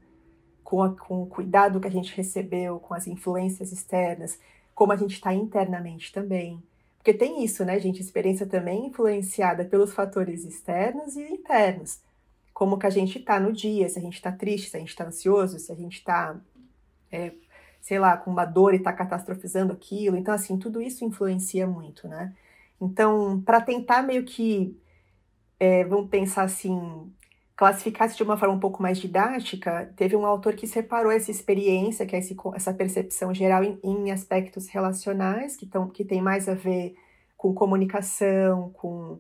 com, 0.64 0.82
a, 0.82 0.96
com 0.96 1.24
o 1.24 1.28
cuidado 1.28 1.80
que 1.80 1.88
a 1.88 1.92
gente 1.92 2.16
recebeu, 2.16 2.80
com 2.80 2.94
as 2.94 3.08
influências 3.08 3.72
externas, 3.72 4.40
como 4.74 4.92
a 4.92 4.96
gente 4.96 5.14
está 5.14 5.34
internamente 5.34 6.12
também. 6.12 6.62
Porque 6.98 7.14
tem 7.14 7.44
isso, 7.44 7.64
né, 7.64 7.80
gente? 7.80 8.02
Experiência 8.02 8.46
também 8.46 8.88
influenciada 8.88 9.64
pelos 9.64 9.94
fatores 9.94 10.44
externos 10.44 11.16
e 11.16 11.24
internos. 11.24 12.02
Como 12.54 12.78
que 12.78 12.86
a 12.86 12.90
gente 12.90 13.18
está 13.18 13.40
no 13.40 13.54
dia, 13.54 13.88
se 13.88 13.98
a 13.98 14.02
gente 14.02 14.16
está 14.16 14.32
triste, 14.32 14.70
se 14.70 14.78
a 14.78 14.80
gente 14.80 14.90
está 14.90 15.06
ansioso, 15.06 15.58
se 15.58 15.72
a 15.72 15.76
gente 15.76 16.00
está, 16.00 16.40
é, 17.12 17.34
sei 17.88 18.00
lá, 18.00 18.18
com 18.18 18.30
uma 18.30 18.44
dor 18.44 18.74
e 18.74 18.78
está 18.78 18.92
catastrofizando 18.92 19.72
aquilo. 19.72 20.18
Então, 20.18 20.34
assim, 20.34 20.58
tudo 20.60 20.82
isso 20.82 21.06
influencia 21.06 21.66
muito, 21.66 22.06
né? 22.06 22.34
Então, 22.82 23.42
para 23.46 23.62
tentar 23.62 24.02
meio 24.04 24.26
que, 24.26 24.78
é, 25.58 25.86
vamos 25.86 26.10
pensar 26.10 26.44
assim, 26.44 27.10
classificasse 27.56 28.18
de 28.18 28.24
uma 28.24 28.36
forma 28.36 28.56
um 28.56 28.60
pouco 28.60 28.84
mais 28.84 28.98
didática, 28.98 29.90
teve 29.96 30.18
um 30.18 30.26
autor 30.26 30.54
que 30.54 30.68
separou 30.68 31.14
essa 31.14 31.32
experiência, 31.32 32.06
que 32.06 32.14
é 32.14 32.20
esse, 32.20 32.36
essa 32.56 32.74
percepção 32.74 33.34
geral, 33.34 33.64
em, 33.64 33.80
em 33.82 34.12
aspectos 34.12 34.68
relacionais, 34.68 35.56
que, 35.56 35.66
tão, 35.66 35.88
que 35.88 36.04
tem 36.04 36.22
mais 36.22 36.50
a 36.50 36.54
ver 36.54 36.94
com 37.38 37.54
comunicação, 37.54 38.70
com 38.72 39.18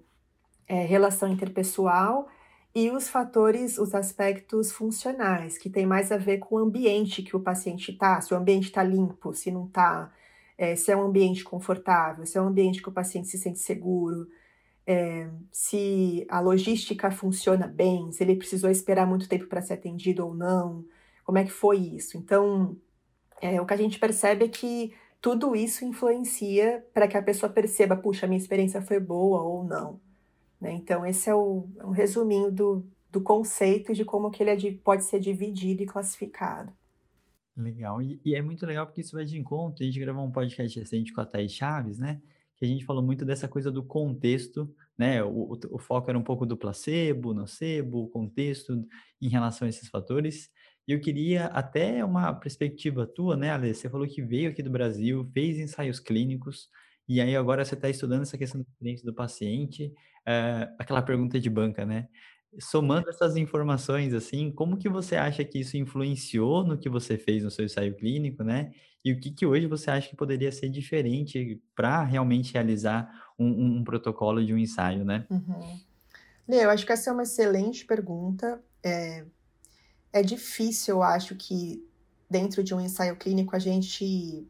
é, 0.67 0.83
relação 0.83 1.29
interpessoal, 1.31 2.27
e 2.77 2.91
os 2.91 3.09
fatores, 3.09 3.79
os 3.79 3.95
aspectos 3.95 4.71
funcionais, 4.71 5.57
que 5.57 5.67
tem 5.67 5.83
mais 5.83 6.11
a 6.11 6.17
ver 6.17 6.37
com 6.37 6.57
o 6.57 6.59
ambiente 6.59 7.23
que 7.23 7.35
o 7.35 7.39
paciente 7.39 7.89
está, 7.89 8.21
se 8.21 8.31
o 8.35 8.37
ambiente 8.37 8.65
está 8.65 8.83
limpo, 8.83 9.33
se 9.33 9.49
não 9.49 9.65
está, 9.65 10.13
é, 10.55 10.75
se 10.75 10.91
é 10.91 10.95
um 10.95 11.01
ambiente 11.01 11.43
confortável, 11.43 12.23
se 12.23 12.37
é 12.37 12.41
um 12.41 12.45
ambiente 12.45 12.79
que 12.79 12.87
o 12.87 12.91
paciente 12.91 13.29
se 13.29 13.37
sente 13.39 13.57
seguro, 13.57 14.27
é, 14.85 15.27
se 15.51 16.27
a 16.29 16.39
logística 16.39 17.09
funciona 17.09 17.65
bem, 17.67 18.11
se 18.11 18.23
ele 18.23 18.35
precisou 18.35 18.69
esperar 18.69 19.07
muito 19.07 19.27
tempo 19.27 19.47
para 19.47 19.63
ser 19.63 19.73
atendido 19.73 20.27
ou 20.27 20.35
não, 20.35 20.85
como 21.25 21.39
é 21.39 21.43
que 21.43 21.51
foi 21.51 21.77
isso. 21.79 22.15
Então, 22.15 22.77
é, 23.41 23.59
o 23.59 23.65
que 23.65 23.73
a 23.73 23.77
gente 23.77 23.97
percebe 23.97 24.45
é 24.45 24.49
que 24.49 24.93
tudo 25.19 25.55
isso 25.55 25.83
influencia 25.83 26.85
para 26.93 27.07
que 27.07 27.17
a 27.17 27.23
pessoa 27.23 27.51
perceba, 27.51 27.95
puxa, 27.95 28.27
minha 28.27 28.37
experiência 28.39 28.83
foi 28.83 28.99
boa 28.99 29.41
ou 29.41 29.63
não. 29.63 29.99
Né? 30.59 30.73
Então, 30.73 31.05
esse 31.05 31.29
é, 31.29 31.35
o, 31.35 31.67
é 31.79 31.85
um 31.85 31.91
resuminho 31.91 32.51
do, 32.51 32.85
do 33.11 33.21
conceito 33.21 33.93
de 33.93 34.03
como 34.03 34.31
que 34.31 34.43
ele 34.43 34.51
é, 34.51 34.71
pode 34.83 35.03
ser 35.03 35.19
dividido 35.19 35.83
e 35.83 35.85
classificado. 35.85 36.71
Legal, 37.55 38.01
e, 38.01 38.19
e, 38.23 38.35
é 38.35 38.41
muito 38.41 38.65
legal 38.65 38.85
porque 38.85 39.01
isso 39.01 39.15
vai 39.15 39.25
de 39.25 39.37
encontro. 39.37 39.83
A 39.83 39.85
gente 39.85 39.99
gravou 39.99 40.23
um 40.23 40.31
podcast 40.31 40.79
recente 40.79 41.11
com 41.11 41.21
a 41.21 41.25
Thaís 41.25 41.51
Chaves, 41.51 41.97
né? 41.97 42.21
que 42.57 42.65
a 42.65 42.67
gente 42.67 42.85
falou 42.85 43.03
muito 43.03 43.23
dessa 43.23 43.47
coisa 43.47 43.71
do 43.71 43.83
contexto, 43.83 44.73
né? 44.97 45.23
O, 45.23 45.53
o, 45.53 45.59
o, 45.71 45.77
foco 45.77 46.09
era 46.09 46.17
um 46.17 46.23
pouco 46.23 46.45
do 46.45 46.57
placebo, 46.57 47.33
nocebo, 47.33 48.03
o 48.03 48.09
contexto 48.09 48.83
em 49.21 49.29
relação 49.29 49.67
a 49.67 49.69
esses 49.69 49.87
fatores. 49.87 50.49
E 50.87 50.91
eu 50.91 50.99
queria 50.99 51.45
até 51.47 52.03
uma 52.03 52.33
perspectiva 52.33 53.05
tua, 53.05 53.37
né, 53.37 53.51
Ale? 53.51 53.73
Você 53.73 53.89
falou 53.89 54.07
que 54.07 54.23
veio 54.23 54.49
aqui 54.49 54.63
do 54.63 54.71
Brasil, 54.71 55.29
fez 55.33 55.59
ensaios 55.59 55.99
clínicos, 55.99 56.69
e 57.07 57.21
aí 57.21 57.35
agora 57.35 57.63
você 57.63 57.75
está 57.75 57.89
estudando 57.89 58.23
essa 58.23 58.37
questão 58.37 58.61
do 58.61 58.67
experiência 58.67 59.05
do 59.05 59.13
paciente, 59.13 59.93
é, 60.25 60.69
aquela 60.77 61.01
pergunta 61.01 61.39
de 61.39 61.49
banca, 61.49 61.85
né? 61.85 62.07
Somando 62.59 63.09
essas 63.09 63.37
informações, 63.37 64.13
assim, 64.13 64.51
como 64.51 64.77
que 64.77 64.89
você 64.89 65.15
acha 65.15 65.43
que 65.43 65.59
isso 65.59 65.77
influenciou 65.77 66.65
no 66.65 66.77
que 66.77 66.89
você 66.89 67.17
fez 67.17 67.43
no 67.43 67.51
seu 67.51 67.65
ensaio 67.65 67.95
clínico, 67.95 68.43
né? 68.43 68.71
E 69.03 69.13
o 69.13 69.19
que, 69.19 69.31
que 69.31 69.45
hoje 69.45 69.67
você 69.67 69.89
acha 69.89 70.09
que 70.09 70.15
poderia 70.15 70.51
ser 70.51 70.69
diferente 70.69 71.61
para 71.73 72.03
realmente 72.03 72.53
realizar 72.53 73.09
um, 73.39 73.47
um, 73.47 73.77
um, 73.77 73.83
protocolo 73.83 74.43
de 74.45 74.53
um 74.53 74.57
ensaio, 74.57 75.05
né? 75.05 75.25
Uhum. 75.29 75.79
Lê, 76.47 76.65
eu 76.65 76.69
acho 76.69 76.85
que 76.85 76.91
essa 76.91 77.09
é 77.09 77.13
uma 77.13 77.23
excelente 77.23 77.85
pergunta. 77.85 78.61
É, 78.83 79.25
é 80.11 80.21
difícil, 80.21 80.95
eu 80.95 81.03
acho, 81.03 81.35
que 81.35 81.85
dentro 82.29 82.63
de 82.63 82.73
um 82.73 82.81
ensaio 82.81 83.15
clínico 83.15 83.55
a 83.55 83.59
gente 83.59 84.45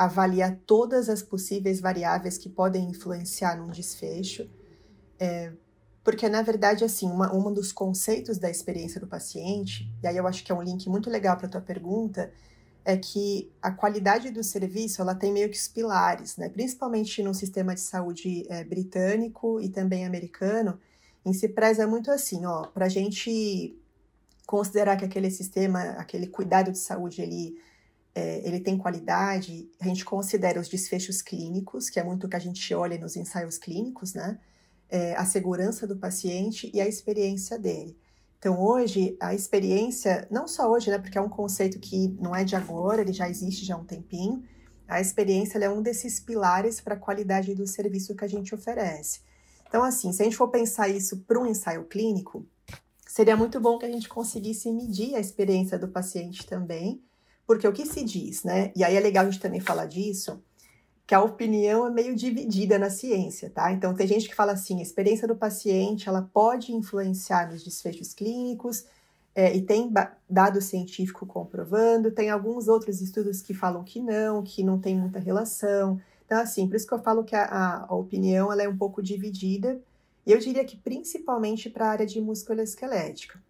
avaliar 0.00 0.56
todas 0.64 1.10
as 1.10 1.22
possíveis 1.22 1.78
variáveis 1.78 2.38
que 2.38 2.48
podem 2.48 2.88
influenciar 2.88 3.58
num 3.58 3.68
desfecho. 3.68 4.48
É, 5.18 5.52
porque, 6.02 6.26
na 6.26 6.40
verdade, 6.40 6.84
assim, 6.84 7.06
uma, 7.06 7.34
um 7.34 7.52
dos 7.52 7.70
conceitos 7.70 8.38
da 8.38 8.48
experiência 8.48 8.98
do 8.98 9.06
paciente, 9.06 9.92
e 10.02 10.06
aí 10.06 10.16
eu 10.16 10.26
acho 10.26 10.42
que 10.42 10.50
é 10.50 10.54
um 10.54 10.62
link 10.62 10.88
muito 10.88 11.10
legal 11.10 11.36
para 11.36 11.48
a 11.48 11.50
tua 11.50 11.60
pergunta, 11.60 12.32
é 12.82 12.96
que 12.96 13.52
a 13.60 13.70
qualidade 13.70 14.30
do 14.30 14.42
serviço 14.42 15.02
ela 15.02 15.14
tem 15.14 15.34
meio 15.34 15.50
que 15.50 15.58
os 15.58 15.68
pilares, 15.68 16.38
né? 16.38 16.48
principalmente 16.48 17.22
no 17.22 17.34
sistema 17.34 17.74
de 17.74 17.80
saúde 17.80 18.46
é, 18.48 18.64
britânico 18.64 19.60
e 19.60 19.68
também 19.68 20.06
americano, 20.06 20.78
em 21.26 21.34
se 21.34 21.46
preza 21.46 21.86
muito 21.86 22.10
assim, 22.10 22.46
ó, 22.46 22.62
para 22.68 22.86
a 22.86 22.88
gente 22.88 23.78
considerar 24.46 24.96
que 24.96 25.04
aquele 25.04 25.30
sistema, 25.30 25.82
aquele 25.98 26.26
cuidado 26.26 26.72
de 26.72 26.78
saúde, 26.78 27.20
ele, 27.20 27.58
é, 28.14 28.46
ele 28.46 28.60
tem 28.60 28.76
qualidade, 28.76 29.70
a 29.80 29.84
gente 29.84 30.04
considera 30.04 30.60
os 30.60 30.68
desfechos 30.68 31.22
clínicos, 31.22 31.88
que 31.88 32.00
é 32.00 32.04
muito 32.04 32.26
o 32.26 32.30
que 32.30 32.36
a 32.36 32.40
gente 32.40 32.74
olha 32.74 32.98
nos 32.98 33.16
ensaios 33.16 33.58
clínicos, 33.58 34.14
né? 34.14 34.38
é, 34.90 35.14
a 35.14 35.24
segurança 35.24 35.86
do 35.86 35.96
paciente 35.96 36.70
e 36.74 36.80
a 36.80 36.88
experiência 36.88 37.58
dele. 37.58 37.96
Então, 38.38 38.60
hoje, 38.60 39.16
a 39.20 39.34
experiência, 39.34 40.26
não 40.30 40.48
só 40.48 40.70
hoje, 40.70 40.90
né, 40.90 40.98
porque 40.98 41.16
é 41.16 41.20
um 41.20 41.28
conceito 41.28 41.78
que 41.78 42.08
não 42.20 42.34
é 42.34 42.42
de 42.42 42.56
agora, 42.56 43.02
ele 43.02 43.12
já 43.12 43.28
existe 43.28 43.64
já 43.64 43.74
há 43.74 43.78
um 43.78 43.84
tempinho, 43.84 44.42
a 44.88 45.00
experiência 45.00 45.58
é 45.58 45.70
um 45.70 45.82
desses 45.82 46.18
pilares 46.18 46.80
para 46.80 46.94
a 46.94 46.98
qualidade 46.98 47.54
do 47.54 47.66
serviço 47.66 48.14
que 48.16 48.24
a 48.24 48.28
gente 48.28 48.54
oferece. 48.54 49.20
Então, 49.68 49.84
assim, 49.84 50.12
se 50.12 50.22
a 50.22 50.24
gente 50.24 50.36
for 50.36 50.48
pensar 50.48 50.88
isso 50.88 51.18
para 51.18 51.38
um 51.38 51.46
ensaio 51.46 51.84
clínico, 51.84 52.44
seria 53.06 53.36
muito 53.36 53.60
bom 53.60 53.78
que 53.78 53.86
a 53.86 53.92
gente 53.92 54.08
conseguisse 54.08 54.72
medir 54.72 55.14
a 55.14 55.20
experiência 55.20 55.78
do 55.78 55.86
paciente 55.86 56.44
também, 56.44 57.00
porque 57.50 57.66
o 57.66 57.72
que 57.72 57.84
se 57.84 58.04
diz, 58.04 58.44
né? 58.44 58.70
E 58.76 58.84
aí 58.84 58.94
é 58.94 59.00
legal 59.00 59.26
a 59.26 59.28
gente 59.28 59.42
também 59.42 59.58
falar 59.58 59.86
disso, 59.86 60.40
que 61.04 61.12
a 61.12 61.20
opinião 61.20 61.84
é 61.84 61.90
meio 61.90 62.14
dividida 62.14 62.78
na 62.78 62.88
ciência, 62.88 63.50
tá? 63.50 63.72
Então 63.72 63.92
tem 63.92 64.06
gente 64.06 64.28
que 64.28 64.36
fala 64.36 64.52
assim, 64.52 64.78
a 64.78 64.82
experiência 64.82 65.26
do 65.26 65.34
paciente 65.34 66.08
ela 66.08 66.30
pode 66.32 66.72
influenciar 66.72 67.50
nos 67.50 67.64
desfechos 67.64 68.14
clínicos 68.14 68.86
é, 69.34 69.52
e 69.52 69.62
tem 69.62 69.92
dado 70.28 70.62
científico 70.62 71.26
comprovando, 71.26 72.12
tem 72.12 72.30
alguns 72.30 72.68
outros 72.68 73.00
estudos 73.00 73.42
que 73.42 73.52
falam 73.52 73.82
que 73.82 74.00
não, 74.00 74.44
que 74.44 74.62
não 74.62 74.78
tem 74.78 74.96
muita 74.96 75.18
relação. 75.18 76.00
Então 76.26 76.38
assim, 76.38 76.68
por 76.68 76.76
isso 76.76 76.86
que 76.86 76.94
eu 76.94 77.02
falo 77.02 77.24
que 77.24 77.34
a, 77.34 77.84
a 77.88 77.94
opinião 77.96 78.52
ela 78.52 78.62
é 78.62 78.68
um 78.68 78.78
pouco 78.78 79.02
dividida. 79.02 79.80
E 80.24 80.30
eu 80.30 80.38
diria 80.38 80.64
que 80.64 80.76
principalmente 80.76 81.68
para 81.68 81.86
a 81.86 81.90
área 81.90 82.06
de 82.06 82.20
musculoesquelética. 82.20 83.42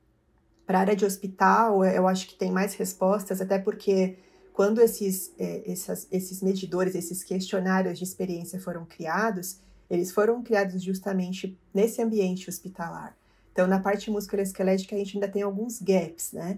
Para 0.70 0.78
a 0.78 0.80
área 0.82 0.94
de 0.94 1.04
hospital, 1.04 1.84
eu 1.84 2.06
acho 2.06 2.28
que 2.28 2.36
tem 2.36 2.52
mais 2.52 2.74
respostas, 2.74 3.40
até 3.40 3.58
porque 3.58 4.16
quando 4.52 4.80
esses, 4.80 5.32
é, 5.36 5.68
essas, 5.68 6.06
esses 6.12 6.40
medidores, 6.40 6.94
esses 6.94 7.24
questionários 7.24 7.98
de 7.98 8.04
experiência 8.04 8.60
foram 8.60 8.84
criados, 8.84 9.58
eles 9.90 10.12
foram 10.12 10.44
criados 10.44 10.80
justamente 10.80 11.58
nesse 11.74 12.00
ambiente 12.00 12.48
hospitalar. 12.48 13.16
Então, 13.52 13.66
na 13.66 13.80
parte 13.80 14.12
musculoesquelética, 14.12 14.94
a 14.94 14.98
gente 15.00 15.16
ainda 15.16 15.26
tem 15.26 15.42
alguns 15.42 15.82
gaps, 15.82 16.30
né? 16.34 16.56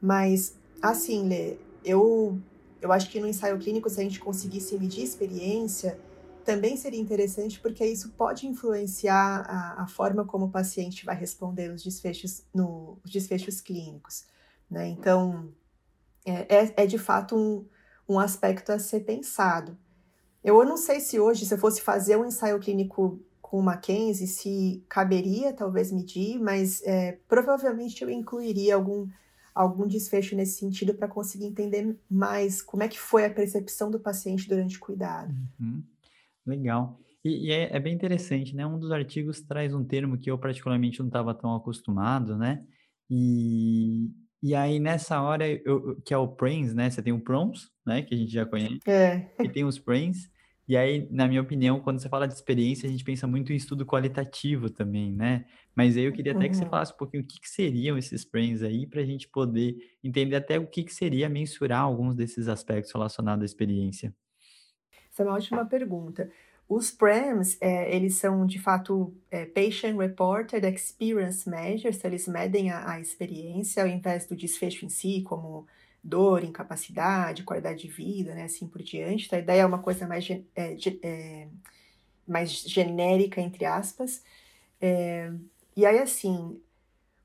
Mas, 0.00 0.54
assim, 0.80 1.26
Lê, 1.26 1.56
eu, 1.84 2.38
eu 2.80 2.92
acho 2.92 3.10
que 3.10 3.18
no 3.18 3.26
ensaio 3.26 3.58
clínico, 3.58 3.90
se 3.90 4.00
a 4.00 4.04
gente 4.04 4.20
conseguisse 4.20 4.78
medir 4.78 5.02
experiência, 5.02 5.98
também 6.48 6.78
seria 6.78 6.98
interessante, 6.98 7.60
porque 7.60 7.84
isso 7.84 8.12
pode 8.12 8.46
influenciar 8.46 9.44
a, 9.46 9.82
a 9.82 9.86
forma 9.86 10.24
como 10.24 10.46
o 10.46 10.50
paciente 10.50 11.04
vai 11.04 11.14
responder 11.14 11.70
os 11.70 11.84
desfechos, 11.84 12.42
no, 12.54 12.98
os 13.04 13.10
desfechos 13.10 13.60
clínicos, 13.60 14.24
né? 14.70 14.88
Então, 14.88 15.52
é, 16.24 16.56
é, 16.56 16.74
é 16.84 16.86
de 16.86 16.96
fato 16.96 17.36
um, 17.36 17.66
um 18.08 18.18
aspecto 18.18 18.72
a 18.72 18.78
ser 18.78 19.00
pensado. 19.00 19.76
Eu 20.42 20.64
não 20.64 20.78
sei 20.78 21.00
se 21.00 21.20
hoje, 21.20 21.44
se 21.44 21.52
eu 21.52 21.58
fosse 21.58 21.82
fazer 21.82 22.16
um 22.16 22.24
ensaio 22.24 22.58
clínico 22.58 23.22
com 23.42 23.58
o 23.58 23.62
Mackenzie, 23.62 24.26
se 24.26 24.82
caberia 24.88 25.52
talvez 25.52 25.92
medir, 25.92 26.40
mas 26.40 26.80
é, 26.84 27.18
provavelmente 27.28 28.02
eu 28.02 28.08
incluiria 28.08 28.74
algum, 28.74 29.06
algum 29.54 29.86
desfecho 29.86 30.34
nesse 30.34 30.60
sentido 30.60 30.94
para 30.94 31.08
conseguir 31.08 31.44
entender 31.44 31.94
mais 32.10 32.62
como 32.62 32.84
é 32.84 32.88
que 32.88 32.98
foi 32.98 33.26
a 33.26 33.30
percepção 33.34 33.90
do 33.90 34.00
paciente 34.00 34.48
durante 34.48 34.78
o 34.78 34.80
cuidado. 34.80 35.34
Uhum. 35.60 35.82
Legal. 36.48 36.98
E, 37.22 37.48
e 37.48 37.52
é, 37.52 37.76
é, 37.76 37.78
bem 37.78 37.94
interessante, 37.94 38.56
né? 38.56 38.66
Um 38.66 38.78
dos 38.78 38.90
artigos 38.90 39.42
traz 39.42 39.74
um 39.74 39.84
termo 39.84 40.16
que 40.16 40.30
eu 40.30 40.38
particularmente 40.38 40.98
não 41.00 41.08
estava 41.08 41.34
tão 41.34 41.54
acostumado, 41.54 42.38
né? 42.38 42.64
E, 43.10 44.10
e 44.42 44.54
aí, 44.54 44.80
nessa 44.80 45.20
hora, 45.20 45.46
eu, 45.46 46.00
que 46.04 46.14
é 46.14 46.18
o 46.18 46.28
Prains, 46.28 46.72
né? 46.74 46.88
Você 46.88 47.02
tem 47.02 47.12
o 47.12 47.20
Proms, 47.20 47.70
né? 47.84 48.02
Que 48.02 48.14
a 48.14 48.18
gente 48.18 48.32
já 48.32 48.46
conhece. 48.46 48.80
É. 48.86 49.28
E 49.42 49.48
tem 49.48 49.64
os 49.64 49.78
Prains. 49.78 50.30
E 50.66 50.76
aí, 50.76 51.08
na 51.10 51.26
minha 51.26 51.40
opinião, 51.40 51.80
quando 51.80 51.98
você 51.98 52.08
fala 52.08 52.28
de 52.28 52.34
experiência, 52.34 52.86
a 52.86 52.92
gente 52.92 53.02
pensa 53.02 53.26
muito 53.26 53.52
em 53.52 53.56
estudo 53.56 53.86
qualitativo 53.86 54.68
também, 54.68 55.12
né? 55.12 55.46
Mas 55.74 55.96
aí 55.96 56.04
eu 56.04 56.12
queria 56.12 56.32
até 56.32 56.48
que 56.48 56.54
você 56.54 56.64
uhum. 56.64 56.70
falasse 56.70 56.92
um 56.92 56.96
pouquinho 56.96 57.22
o 57.22 57.26
que, 57.26 57.40
que 57.40 57.48
seriam 57.48 57.96
esses 57.96 58.24
Prains 58.24 58.62
aí, 58.62 58.86
para 58.86 59.00
a 59.00 59.04
gente 59.04 59.28
poder 59.28 59.76
entender 60.04 60.36
até 60.36 60.58
o 60.58 60.66
que, 60.66 60.84
que 60.84 60.94
seria 60.94 61.28
mensurar 61.28 61.80
alguns 61.80 62.14
desses 62.14 62.48
aspectos 62.48 62.92
relacionados 62.92 63.42
à 63.42 63.46
experiência. 63.46 64.14
Essa 65.18 65.24
é 65.24 65.26
uma 65.26 65.34
ótima 65.34 65.66
pergunta. 65.66 66.30
os 66.68 66.92
PRAMs, 66.92 67.56
é, 67.60 67.94
eles 67.94 68.14
são, 68.14 68.46
de 68.46 68.60
fato, 68.60 69.12
é, 69.32 69.46
Patient 69.46 69.96
Reported 69.96 70.64
Experience 70.64 71.48
Measures, 71.48 72.04
eles 72.04 72.28
medem 72.28 72.70
a, 72.70 72.92
a, 72.92 73.00
experiência 73.00 73.82
ao 73.82 73.88
invés 73.88 74.26
do 74.26 74.36
desfecho 74.36 74.84
em 74.84 74.88
si, 74.88 75.22
como 75.22 75.66
dor, 76.04 76.44
incapacidade, 76.44 77.42
qualidade 77.42 77.80
de 77.80 77.88
vida, 77.88 78.32
né, 78.32 78.44
assim 78.44 78.68
por 78.68 78.80
diante. 78.80 79.26
Então, 79.26 79.38
a 79.38 79.42
ideia 79.42 79.62
é 79.62 79.66
uma 79.66 79.80
coisa 79.80 80.06
mais, 80.06 80.28
é, 80.30 80.76
é, 81.02 81.48
mais 82.26 82.50
genérica, 82.52 83.40
entre 83.40 83.64
aspas. 83.64 84.22
É, 84.80 85.32
e 85.76 85.84
aí, 85.84 85.98
assim, 85.98 86.60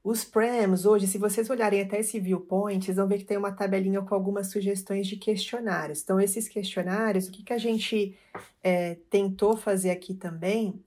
os 0.03 0.25
PRAMs, 0.25 0.85
hoje, 0.85 1.07
se 1.07 1.17
vocês 1.17 1.49
olharem 1.49 1.79
até 1.79 2.01
esse 2.01 2.19
viewpoint, 2.19 2.83
vocês 2.83 2.97
vão 2.97 3.07
ver 3.07 3.19
que 3.19 3.23
tem 3.23 3.37
uma 3.37 3.53
tabelinha 3.53 4.01
com 4.01 4.13
algumas 4.13 4.47
sugestões 4.51 5.07
de 5.07 5.15
questionários. 5.15 6.01
Então, 6.01 6.19
esses 6.19 6.49
questionários, 6.49 7.27
o 7.27 7.31
que, 7.31 7.41
que 7.41 7.53
a 7.53 7.57
gente 7.57 8.17
é, 8.61 8.97
tentou 9.09 9.55
fazer 9.55 9.91
aqui 9.91 10.13
também 10.13 10.83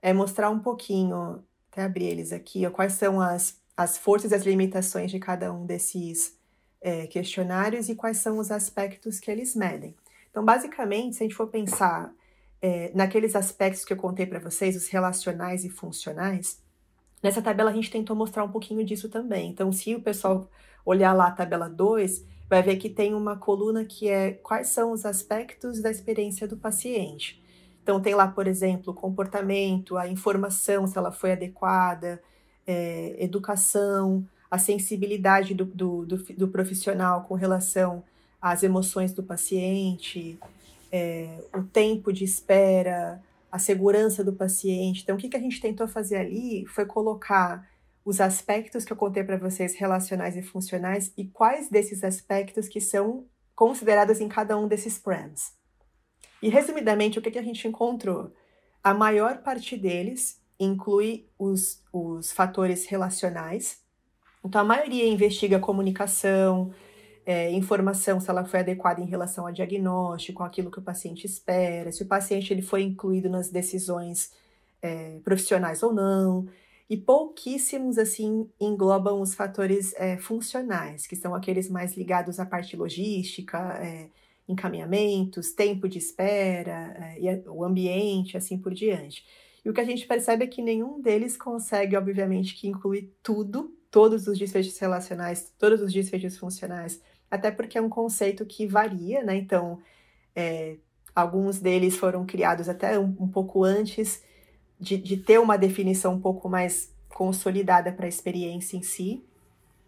é 0.00 0.12
mostrar 0.12 0.50
um 0.50 0.60
pouquinho, 0.60 1.42
até 1.70 1.82
abrir 1.82 2.04
eles 2.04 2.32
aqui, 2.32 2.64
ó, 2.64 2.70
quais 2.70 2.92
são 2.92 3.20
as, 3.20 3.58
as 3.76 3.98
forças 3.98 4.30
e 4.30 4.34
as 4.36 4.44
limitações 4.44 5.10
de 5.10 5.18
cada 5.18 5.52
um 5.52 5.66
desses 5.66 6.38
é, 6.80 7.08
questionários 7.08 7.88
e 7.88 7.96
quais 7.96 8.18
são 8.18 8.38
os 8.38 8.52
aspectos 8.52 9.18
que 9.18 9.32
eles 9.32 9.56
medem. 9.56 9.96
Então, 10.30 10.44
basicamente, 10.44 11.16
se 11.16 11.24
a 11.24 11.26
gente 11.26 11.34
for 11.34 11.48
pensar 11.48 12.14
é, 12.62 12.92
naqueles 12.94 13.34
aspectos 13.34 13.84
que 13.84 13.92
eu 13.92 13.96
contei 13.96 14.26
para 14.26 14.38
vocês, 14.38 14.76
os 14.76 14.86
relacionais 14.86 15.64
e 15.64 15.68
funcionais, 15.68 16.62
Nessa 17.22 17.42
tabela 17.42 17.70
a 17.70 17.74
gente 17.74 17.90
tentou 17.90 18.16
mostrar 18.16 18.44
um 18.44 18.50
pouquinho 18.50 18.84
disso 18.84 19.08
também. 19.08 19.50
Então, 19.50 19.70
se 19.72 19.94
o 19.94 20.00
pessoal 20.00 20.48
olhar 20.84 21.12
lá 21.12 21.26
a 21.26 21.32
tabela 21.32 21.68
2, 21.68 22.24
vai 22.48 22.62
ver 22.62 22.76
que 22.76 22.88
tem 22.88 23.14
uma 23.14 23.36
coluna 23.36 23.84
que 23.84 24.08
é 24.08 24.32
quais 24.32 24.68
são 24.68 24.92
os 24.92 25.04
aspectos 25.04 25.80
da 25.80 25.90
experiência 25.90 26.48
do 26.48 26.56
paciente. 26.56 27.42
Então, 27.82 28.00
tem 28.00 28.14
lá, 28.14 28.28
por 28.28 28.46
exemplo, 28.46 28.92
o 28.92 28.96
comportamento, 28.96 29.96
a 29.96 30.08
informação, 30.08 30.86
se 30.86 30.96
ela 30.96 31.12
foi 31.12 31.32
adequada, 31.32 32.22
é, 32.66 33.16
educação, 33.18 34.26
a 34.50 34.58
sensibilidade 34.58 35.54
do, 35.54 35.64
do, 35.64 36.06
do, 36.06 36.16
do, 36.16 36.48
profissional 36.48 37.22
com 37.24 37.34
relação 37.34 38.02
às 38.40 38.62
emoções 38.62 39.12
do 39.12 39.22
paciente, 39.22 40.38
é, 40.90 41.38
o 41.54 41.62
tempo 41.62 42.12
de 42.12 42.24
espera, 42.24 43.22
a 43.50 43.58
segurança 43.58 44.22
do 44.22 44.32
paciente. 44.32 45.02
Então, 45.02 45.16
o 45.16 45.18
que, 45.18 45.28
que 45.28 45.36
a 45.36 45.40
gente 45.40 45.60
tentou 45.60 45.88
fazer 45.88 46.16
ali 46.16 46.66
foi 46.66 46.86
colocar 46.86 47.68
os 48.04 48.20
aspectos 48.20 48.84
que 48.84 48.92
eu 48.92 48.96
contei 48.96 49.22
para 49.22 49.36
vocês, 49.36 49.74
relacionais 49.74 50.36
e 50.36 50.42
funcionais, 50.42 51.12
e 51.16 51.26
quais 51.26 51.68
desses 51.68 52.02
aspectos 52.02 52.68
que 52.68 52.80
são 52.80 53.26
considerados 53.54 54.20
em 54.20 54.28
cada 54.28 54.56
um 54.56 54.66
desses 54.66 54.98
PRAMs. 54.98 55.52
E, 56.42 56.48
resumidamente, 56.48 57.18
o 57.18 57.22
que, 57.22 57.30
que 57.30 57.38
a 57.38 57.42
gente 57.42 57.68
encontrou? 57.68 58.32
A 58.82 58.94
maior 58.94 59.42
parte 59.42 59.76
deles 59.76 60.40
inclui 60.58 61.28
os, 61.38 61.82
os 61.92 62.32
fatores 62.32 62.86
relacionais. 62.86 63.82
Então, 64.42 64.60
a 64.60 64.64
maioria 64.64 65.06
investiga 65.06 65.58
comunicação, 65.58 66.72
é, 67.26 67.50
informação 67.52 68.18
se 68.20 68.30
ela 68.30 68.44
foi 68.44 68.60
adequada 68.60 69.00
em 69.00 69.06
relação 69.06 69.46
ao 69.46 69.52
diagnóstico, 69.52 70.42
aquilo 70.42 70.70
que 70.70 70.78
o 70.78 70.82
paciente 70.82 71.26
espera, 71.26 71.92
se 71.92 72.02
o 72.02 72.06
paciente 72.06 72.52
ele 72.52 72.62
foi 72.62 72.82
incluído 72.82 73.28
nas 73.28 73.50
decisões 73.50 74.32
é, 74.82 75.18
profissionais 75.24 75.82
ou 75.82 75.92
não. 75.92 76.48
E 76.88 76.96
pouquíssimos, 76.96 77.98
assim, 77.98 78.48
englobam 78.60 79.20
os 79.20 79.32
fatores 79.32 79.94
é, 79.96 80.16
funcionais, 80.16 81.06
que 81.06 81.14
são 81.14 81.34
aqueles 81.34 81.70
mais 81.70 81.96
ligados 81.96 82.40
à 82.40 82.46
parte 82.46 82.76
logística, 82.76 83.58
é, 83.80 84.08
encaminhamentos, 84.48 85.52
tempo 85.52 85.88
de 85.88 85.98
espera, 85.98 86.92
é, 86.98 87.20
e 87.20 87.48
o 87.48 87.64
ambiente, 87.64 88.36
assim 88.36 88.58
por 88.58 88.74
diante. 88.74 89.24
E 89.64 89.70
o 89.70 89.72
que 89.72 89.80
a 89.80 89.84
gente 89.84 90.06
percebe 90.06 90.44
é 90.44 90.48
que 90.48 90.62
nenhum 90.62 91.00
deles 91.00 91.36
consegue, 91.36 91.96
obviamente, 91.96 92.54
que 92.54 92.66
incluir 92.66 93.14
tudo, 93.22 93.72
todos 93.88 94.26
os 94.26 94.38
desfechos 94.38 94.76
relacionais, 94.78 95.52
todos 95.58 95.80
os 95.80 95.92
desfechos 95.92 96.36
funcionais, 96.38 97.00
até 97.30 97.50
porque 97.50 97.78
é 97.78 97.80
um 97.80 97.88
conceito 97.88 98.44
que 98.44 98.66
varia, 98.66 99.22
né? 99.22 99.36
Então, 99.36 99.80
é, 100.34 100.76
alguns 101.14 101.60
deles 101.60 101.96
foram 101.96 102.26
criados 102.26 102.68
até 102.68 102.98
um, 102.98 103.14
um 103.20 103.28
pouco 103.28 103.64
antes 103.64 104.22
de, 104.78 104.96
de, 104.96 105.16
ter 105.16 105.38
uma 105.38 105.56
definição 105.56 106.14
um 106.14 106.20
pouco 106.20 106.48
mais 106.48 106.92
consolidada 107.08 107.92
para 107.92 108.06
a 108.06 108.08
experiência 108.08 108.76
em 108.76 108.82
si. 108.82 109.24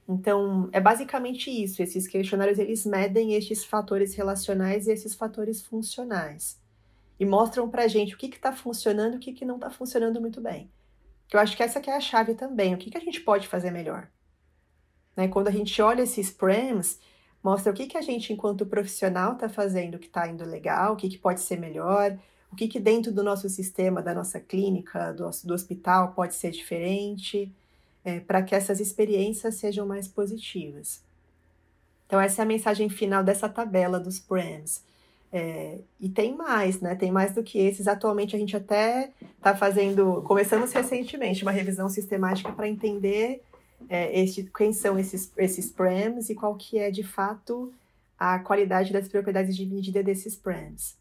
Então, 0.09 0.69
é 0.73 0.81
basicamente 0.81 1.51
isso. 1.51 1.83
Esses 1.83 2.07
questionários, 2.07 2.59
eles 2.59 2.85
medem 2.85 3.35
esses 3.35 3.65
fatores 3.65 4.15
relacionais 4.15 4.87
e 4.87 4.93
esses 4.93 5.15
fatores 5.15 5.63
funcionais. 5.63 6.61
E 7.19 7.25
mostram 7.25 7.69
para 7.69 7.89
gente 7.89 8.15
o 8.15 8.19
que 8.19 8.27
está 8.27 8.53
funcionando 8.53 9.15
e 9.15 9.17
o 9.17 9.21
que, 9.21 9.33
que 9.33 9.45
não 9.45 9.55
está 9.57 9.71
funcionando 9.71 10.21
muito 10.21 10.41
bem. 10.41 10.71
Que 11.29 11.37
eu 11.37 11.41
acho 11.41 11.57
que 11.57 11.63
essa 11.63 11.81
que 11.81 11.89
é 11.89 11.97
a 11.97 12.01
chave 12.01 12.35
também. 12.35 12.75
O 12.75 12.79
que, 12.79 12.91
que 12.91 12.99
a 12.99 13.01
gente 13.01 13.21
pode 13.21 13.49
fazer 13.49 13.71
melhor? 13.71 14.11
Né? 15.17 15.29
Quando 15.29 15.49
a 15.49 15.53
gente 15.53 15.81
olha 15.81 16.03
esses 16.03 16.31
PRAMs, 16.31 16.99
mostra 17.43 17.73
o 17.73 17.75
que, 17.75 17.87
que 17.87 17.99
a 17.99 18.03
gente, 18.03 18.33
enquanto 18.33 18.65
profissional, 18.65 19.33
está 19.33 19.49
fazendo 19.49 19.99
que 19.99 20.07
está 20.07 20.29
indo 20.29 20.45
legal, 20.45 20.95
o 20.95 20.97
que, 20.97 21.09
que 21.09 21.19
pode 21.19 21.41
ser 21.41 21.59
melhor, 21.59 22.17
o 22.53 22.57
que, 22.57 22.69
que 22.69 22.79
dentro 22.79 23.11
do 23.11 23.23
nosso 23.23 23.49
sistema, 23.49 24.03
da 24.03 24.15
nossa 24.15 24.39
clínica, 24.39 25.13
do, 25.13 25.29
do 25.45 25.55
hospital 25.55 26.13
pode 26.13 26.35
ser 26.35 26.51
diferente, 26.51 27.51
é, 28.05 28.21
para 28.21 28.43
que 28.43 28.55
essas 28.55 28.81
experiências 28.81 29.57
sejam 29.57 29.87
mais 29.87 30.07
positivas. 30.07 31.03
Então, 32.07 32.21
essa 32.21 32.43
é 32.43 32.45
a 32.45 32.47
mensagem 32.47 32.89
final 32.89 33.25
dessa 33.25 33.49
tabela 33.49 33.99
dos 33.99 34.19
PRAMs. 34.19 34.85
É, 35.33 35.79
e 35.99 36.11
tem 36.11 36.37
mais, 36.37 36.79
né? 36.79 36.95
Tem 36.95 37.11
mais 37.11 37.35
do 37.35 37.43
que 37.43 37.59
esses. 37.59 37.89
Atualmente 37.89 38.37
a 38.37 38.39
gente 38.39 38.55
até 38.55 39.11
está 39.39 39.57
fazendo, 39.57 40.21
começamos 40.27 40.73
recentemente 40.73 41.43
uma 41.43 41.51
revisão 41.51 41.89
sistemática 41.89 42.53
para 42.53 42.69
entender 42.69 43.43
é, 43.89 44.21
este, 44.21 44.51
quem 44.57 44.73
são 44.73 44.99
esses, 44.99 45.33
esses 45.37 45.71
PRAMs 45.71 46.31
e 46.31 46.35
qual 46.35 46.57
que 46.57 46.79
é, 46.79 46.91
de 46.91 47.03
fato, 47.03 47.73
a 48.19 48.39
qualidade 48.39 48.93
das 48.93 49.09
propriedades 49.09 49.57
de 49.57 49.67
medida 49.67 50.03
desses 50.03 50.37
PRAMs. 50.37 50.99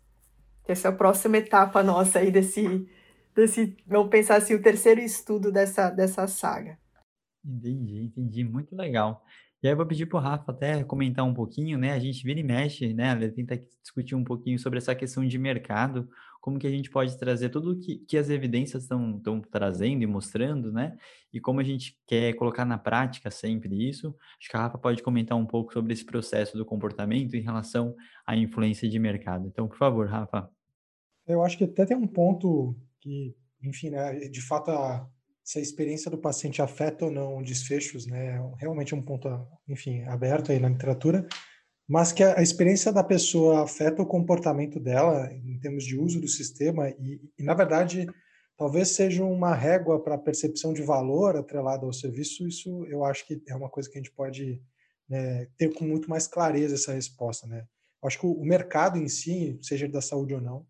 Essa 0.67 0.88
é 0.88 0.91
a 0.91 0.96
próxima 0.96 1.38
etapa 1.38 1.84
nossa 1.84 2.20
aí 2.20 2.32
desse, 2.32 2.88
desse 3.36 3.76
vamos 3.86 4.10
pensar 4.10 4.38
assim, 4.38 4.54
o 4.54 4.62
terceiro 4.62 5.02
estudo 5.02 5.52
dessa, 5.52 5.89
dessa 5.89 6.28
saga. 6.28 6.78
Entendi, 7.44 8.04
entendi. 8.04 8.44
Muito 8.44 8.76
legal. 8.76 9.24
E 9.62 9.67
aí 9.67 9.74
eu 9.74 9.78
vou 9.78 9.86
pedir 9.86 10.08
para 10.08 10.17
o 10.17 10.22
Rafa 10.22 10.52
até 10.52 10.84
comentar 10.84 11.26
um 11.26 11.34
pouquinho, 11.34 11.78
né? 11.78 11.94
A 11.94 12.00
gente 12.00 12.24
vira 12.24 12.39
e 12.39 12.44
mexe, 12.44 12.94
né? 12.94 13.15
Tenta 13.30 13.62
discutir 13.82 14.15
um 14.15 14.24
pouquinho 14.24 14.58
sobre 14.58 14.80
essa 14.80 14.96
questão 14.96 15.26
de 15.26 15.38
mercado, 15.38 16.10
como 16.41 16.58
que 16.58 16.65
a 16.65 16.71
gente 16.71 16.89
pode 16.89 17.17
trazer 17.17 17.49
tudo 17.49 17.80
que, 17.80 17.99
que 17.99 18.17
as 18.17 18.30
evidências 18.30 18.84
estão 18.84 19.21
trazendo 19.51 20.01
e 20.01 20.08
mostrando, 20.08 20.71
né? 20.73 20.97
E 21.32 21.39
como 21.39 21.60
a 21.60 21.63
gente 21.63 21.97
quer 22.08 22.34
colocar 22.34 22.65
na 22.65 22.80
prática 22.80 23.30
sempre 23.30 23.88
isso. 23.88 24.15
Acho 24.39 24.49
que 24.49 24.58
a 24.58 24.62
Rafa 24.62 24.77
pode 24.80 25.04
comentar 25.04 25.38
um 25.38 25.45
pouco 25.45 25.71
sobre 25.71 25.93
esse 25.93 26.04
processo 26.04 26.58
do 26.58 26.65
comportamento 26.65 27.36
em 27.36 27.41
relação 27.41 27.95
à 28.25 28.36
influência 28.36 28.89
de 28.89 28.97
mercado. 28.97 29.47
Então, 29.47 29.67
por 29.67 29.77
favor, 29.77 30.08
Rafa. 30.08 30.49
Eu 31.27 31.43
acho 31.43 31.58
que 31.58 31.63
até 31.63 31.86
tem 31.86 31.95
um 31.95 32.08
ponto 32.08 32.75
que, 32.99 33.36
enfim, 33.63 33.91
né, 33.91 34.15
de 34.27 34.41
fato, 34.41 34.71
a, 34.71 35.08
se 35.43 35.60
a 35.60 35.62
experiência 35.62 36.10
do 36.10 36.17
paciente 36.17 36.60
afeta 36.60 37.06
ou 37.06 37.12
não 37.12 37.43
desfechos, 37.43 38.08
né, 38.08 38.38
é 38.38 38.41
realmente 38.58 38.95
um 38.95 39.01
ponto, 39.01 39.30
enfim, 39.67 40.01
aberto 40.06 40.51
aí 40.51 40.60
na 40.60 40.69
literatura, 40.69 41.27
mas 41.91 42.13
que 42.13 42.23
a, 42.23 42.41
experiência 42.41 42.89
da 42.89 43.04
pessoa 43.04 43.63
afeta 43.63 44.01
o 44.01 44.06
comportamento 44.06 44.80
dela 44.80 45.30
em 45.34 45.60
termos 45.60 45.84
de 45.84 45.99
uso 45.99 46.21
do 46.21 46.27
sistema 46.27 46.89
e, 46.89 47.19
e 47.38 47.43
na 47.43 47.54
verdade, 47.54 48.08
talvez 48.58 48.91
seja 48.91 49.25
uma 49.25 49.54
régua 49.54 50.01
para 50.01 50.15
a 50.15 50.17
percepção 50.17 50.71
de 50.71 50.82
valor 50.82 51.36
atrelada 51.36 51.86
ao 51.86 51.91
serviço. 51.91 52.47
Isso 52.47 52.86
eu 52.86 53.04
acho 53.04 53.27
que 53.27 53.43
é 53.45 53.54
uma 53.54 53.69
coisa 53.69 53.89
que 53.89 53.97
a 53.97 54.01
gente 54.01 54.13
pode 54.13 54.62
né, 55.10 55.49
ter 55.58 55.73
com 55.73 55.84
muito 55.84 56.10
mais 56.10 56.27
clareza 56.27 56.75
essa 56.75 56.93
resposta, 56.93 57.45
né? 57.45 57.65
Eu 58.01 58.08
acho 58.08 58.21
que 58.21 58.25
o, 58.25 58.41
mercado 58.41 58.97
em 58.97 59.10
si, 59.10 59.60
seja 59.62 59.86
da 59.89 60.01
saúde 60.01 60.34
ou 60.34 60.39
não, 60.39 60.65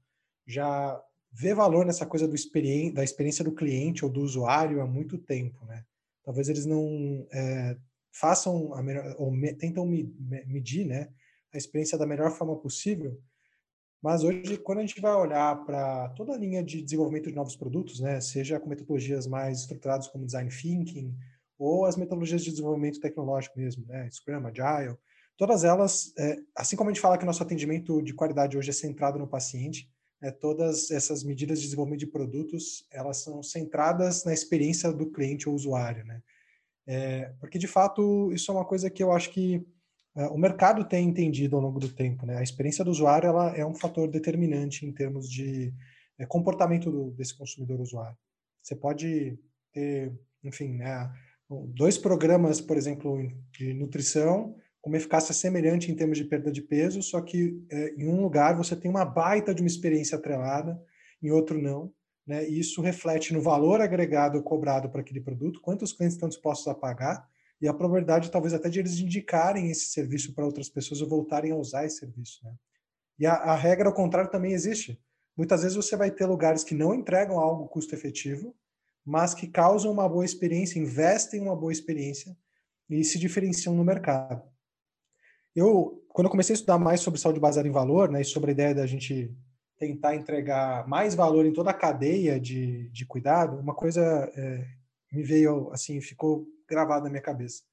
já 0.48 1.00
vê 1.32 1.54
valor 1.54 1.86
nessa 1.86 2.04
coisa 2.04 2.28
do 2.28 2.34
experiência, 2.34 2.96
da 2.96 3.04
experiência 3.04 3.46
do 3.46 3.54
cliente 3.54 4.04
ou 4.04 4.10
do 4.10 4.22
usuário 4.22 4.82
há 4.82 4.88
muito 4.88 5.20
tempo, 5.20 5.64
né? 5.68 5.84
Talvez 6.26 6.50
eles 6.50 6.66
não 6.66 7.28
é, 7.32 7.78
façam 8.12 8.74
a 8.74 8.84
melhor, 8.84 9.16
ou 9.18 9.32
me, 9.32 9.54
tentam 9.54 9.86
me, 9.86 10.04
me, 10.20 10.46
medir 10.46 10.86
né, 10.86 11.10
a 11.54 11.58
experiência 11.58 11.98
da 11.98 12.06
melhor 12.06 12.32
forma 12.32 12.56
possível. 12.56 13.20
Mas 14.02 14.24
hoje, 14.24 14.58
quando 14.58 14.80
a 14.80 14.82
gente 14.82 15.00
vai 15.00 15.14
olhar 15.14 15.64
para 15.64 16.10
toda 16.10 16.34
a 16.34 16.38
linha 16.38 16.64
de 16.64 16.82
desenvolvimento 16.82 17.30
de 17.30 17.36
novos 17.36 17.56
produtos, 17.56 18.00
né, 18.00 18.20
seja 18.20 18.60
com 18.60 18.68
metodologias 18.68 19.28
mais 19.28 19.60
estruturadas 19.60 20.08
como 20.08 20.26
design 20.26 20.50
thinking, 20.50 21.16
ou 21.58 21.86
as 21.86 21.96
metodologias 21.96 22.44
de 22.44 22.50
desenvolvimento 22.50 23.00
tecnológico 23.00 23.60
mesmo, 23.60 23.86
né, 23.86 24.10
Scrum, 24.10 24.46
Agile, 24.48 24.98
todas 25.38 25.64
elas, 25.64 26.14
é, 26.18 26.38
assim 26.56 26.76
como 26.76 26.90
a 26.90 26.94
gente 26.94 27.02
fala 27.02 27.18
que 27.18 27.26
nosso 27.26 27.44
atendimento 27.44 28.02
de 28.02 28.14
qualidade 28.14 28.58
hoje 28.58 28.72
é 28.72 28.74
centrado 28.74 29.20
no 29.20 29.28
paciente, 29.28 29.88
é, 30.22 30.32
todas 30.32 30.92
essas 30.92 31.24
medidas 31.24 31.60
de 31.60 31.66
desenvolvimento 31.66 32.02
de 32.02 32.08
produtos, 32.08 32.86
elas 32.92 33.18
são 33.18 33.42
centradas 33.42 34.24
na 34.24 34.34
experiência 34.34 34.92
do 34.92 35.12
cliente 35.12 35.50
ou 35.50 35.56
usuário, 35.56 36.06
né? 36.06 36.22
É, 36.88 37.34
porque, 37.40 37.60
de 37.60 37.68
fato, 37.68 38.32
isso 38.34 38.52
é 38.52 38.54
uma 38.54 38.66
coisa 38.66 38.90
que 38.90 39.04
eu 39.04 39.12
acho 39.12 39.32
que 39.32 39.66
é, 40.16 40.26
o 40.28 40.38
mercado 40.38 40.84
tem 40.84 41.08
entendido 41.08 41.56
ao 41.56 41.62
longo 41.62 41.80
do 41.80 41.90
tempo. 41.90 42.26
Né? 42.26 42.38
A 42.38 42.44
experiência 42.44 42.84
do 42.84 42.92
usuário 42.92 43.28
ela 43.28 43.56
é 43.56 43.66
um 43.66 43.76
fator 43.76 44.10
determinante 44.10 44.86
em 44.86 44.92
termos 44.92 45.30
de 45.30 45.74
é, 46.20 46.26
comportamento 46.26 46.92
do, 46.92 47.12
desse 47.12 47.38
consumidor 47.38 47.80
usuário. 47.80 48.18
Você 48.62 48.76
pode 48.76 49.40
ter, 49.74 50.14
enfim, 50.44 50.76
né, 50.76 51.12
dois 51.74 51.98
programas, 51.98 52.62
por 52.62 52.78
exemplo, 52.78 53.18
de 53.52 53.74
nutrição 53.74 54.56
com 54.82 54.90
uma 54.90 54.98
eficácia 54.98 55.34
semelhante 55.34 55.92
em 55.92 55.96
termos 55.96 56.18
de 56.18 56.26
perda 56.26 56.52
de 56.52 56.62
peso, 56.62 57.04
só 57.04 57.22
que 57.22 57.64
é, 57.70 57.94
em 57.96 58.08
um 58.08 58.22
lugar 58.22 58.58
você 58.58 58.76
tem 58.76 58.90
uma 58.90 59.06
baita 59.06 59.54
de 59.54 59.62
uma 59.62 59.68
experiência 59.68 60.18
atrelada, 60.18 60.82
em 61.22 61.30
outro 61.30 61.62
não. 61.62 61.94
Né? 62.32 62.50
E 62.50 62.62
isso 62.62 62.82
reflete 62.82 63.34
no 63.34 63.42
valor 63.42 63.82
agregado 63.82 64.42
cobrado 64.42 64.90
para 64.90 65.02
aquele 65.02 65.20
produto, 65.20 65.60
quantos 65.60 65.92
clientes 65.92 66.16
estão 66.16 66.30
dispostos 66.30 66.66
a 66.70 66.74
pagar 66.74 67.30
e 67.60 67.68
a 67.68 67.74
probabilidade 67.74 68.32
talvez 68.32 68.54
até 68.54 68.70
de 68.70 68.80
eles 68.80 69.00
indicarem 69.00 69.70
esse 69.70 69.88
serviço 69.88 70.34
para 70.34 70.46
outras 70.46 70.70
pessoas 70.70 71.02
ou 71.02 71.10
voltarem 71.10 71.52
a 71.52 71.58
usar 71.58 71.86
esse 71.86 71.98
serviço. 71.98 72.40
Né? 72.46 72.54
E 73.20 73.26
a, 73.26 73.34
a 73.34 73.56
regra 73.58 73.90
ao 73.90 73.94
contrário 73.94 74.32
também 74.32 74.54
existe. 74.54 74.98
Muitas 75.36 75.64
vezes 75.64 75.76
você 75.76 75.98
vai 75.98 76.10
ter 76.10 76.26
lugares 76.26 76.64
que 76.64 76.74
não 76.74 76.94
entregam 76.94 77.38
algo 77.38 77.68
custo 77.68 77.94
efetivo, 77.96 78.56
mas 79.04 79.34
que 79.34 79.46
causam 79.46 79.92
uma 79.92 80.08
boa 80.08 80.24
experiência, 80.24 80.80
investem 80.80 81.42
uma 81.42 81.56
boa 81.56 81.74
experiência 81.74 82.34
e 82.90 83.04
se 83.04 83.20
diferenciam 83.20 83.76
no 83.76 83.84
mercado. 83.84 84.42
Eu, 85.54 86.02
quando 86.08 86.28
eu 86.28 86.32
comecei 86.32 86.54
a 86.54 86.56
estudar 86.56 86.78
mais 86.78 87.02
sobre 87.02 87.20
saúde 87.20 87.42
baseada 87.42 87.68
em 87.68 87.74
valor, 87.74 88.10
né, 88.10 88.22
e 88.22 88.26
sobre 88.26 88.52
a 88.52 88.54
ideia 88.54 88.74
da 88.74 88.88
gente 88.88 89.36
tentar 89.82 90.16
entregar 90.16 90.88
mais 90.88 91.16
valor 91.16 91.44
em 91.44 91.52
toda 91.52 91.72
a 91.72 91.74
cadeia 91.74 92.40
de, 92.40 92.88
de 92.90 93.04
cuidado, 93.04 93.58
uma 93.58 93.74
coisa 93.74 94.32
é, 94.36 94.64
me 95.12 95.24
veio 95.24 95.72
assim, 95.72 96.00
ficou 96.00 96.48
gravada 96.70 97.06
na 97.06 97.10
minha 97.10 97.22
cabeça. 97.22 97.64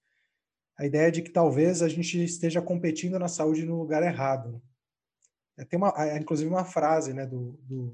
A 0.79 0.87
ideia 0.87 1.13
de 1.13 1.21
que 1.21 1.31
talvez 1.31 1.83
a 1.83 1.89
gente 1.89 2.25
esteja 2.25 2.63
competindo 2.63 3.19
na 3.19 3.29
saúde 3.29 3.67
no 3.67 3.77
lugar 3.77 4.03
errado. 4.03 4.63
É, 5.59 5.67
tem 5.67 5.77
uma, 5.77 5.93
é, 5.99 6.17
inclusive 6.17 6.49
uma 6.49 6.65
frase 6.65 7.13
né, 7.13 7.27
do, 7.27 7.61
do, 7.63 7.91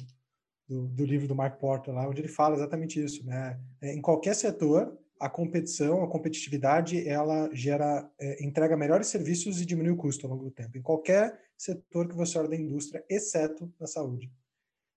do, 0.68 0.86
do 0.86 1.04
livro 1.04 1.26
do 1.26 1.34
Mark 1.34 1.58
Porter 1.58 1.92
lá, 1.92 2.08
onde 2.08 2.20
ele 2.20 2.28
fala 2.28 2.54
exatamente 2.54 3.02
isso. 3.02 3.26
Né? 3.26 3.60
É, 3.82 3.94
em 3.94 4.00
qualquer 4.00 4.36
setor, 4.36 4.96
a 5.20 5.28
competição, 5.28 6.02
a 6.02 6.08
competitividade, 6.08 7.08
ela 7.08 7.48
gera, 7.52 8.10
é, 8.18 8.44
entrega 8.44 8.76
melhores 8.76 9.06
serviços 9.06 9.60
e 9.60 9.66
diminui 9.66 9.92
o 9.92 9.96
custo 9.96 10.26
ao 10.26 10.32
longo 10.32 10.44
do 10.44 10.50
tempo. 10.50 10.76
Em 10.76 10.82
qualquer 10.82 11.38
setor 11.56 12.08
que 12.08 12.14
você 12.14 12.38
olha 12.38 12.48
da 12.48 12.56
indústria, 12.56 13.04
exceto 13.08 13.72
na 13.80 13.86
saúde. 13.86 14.30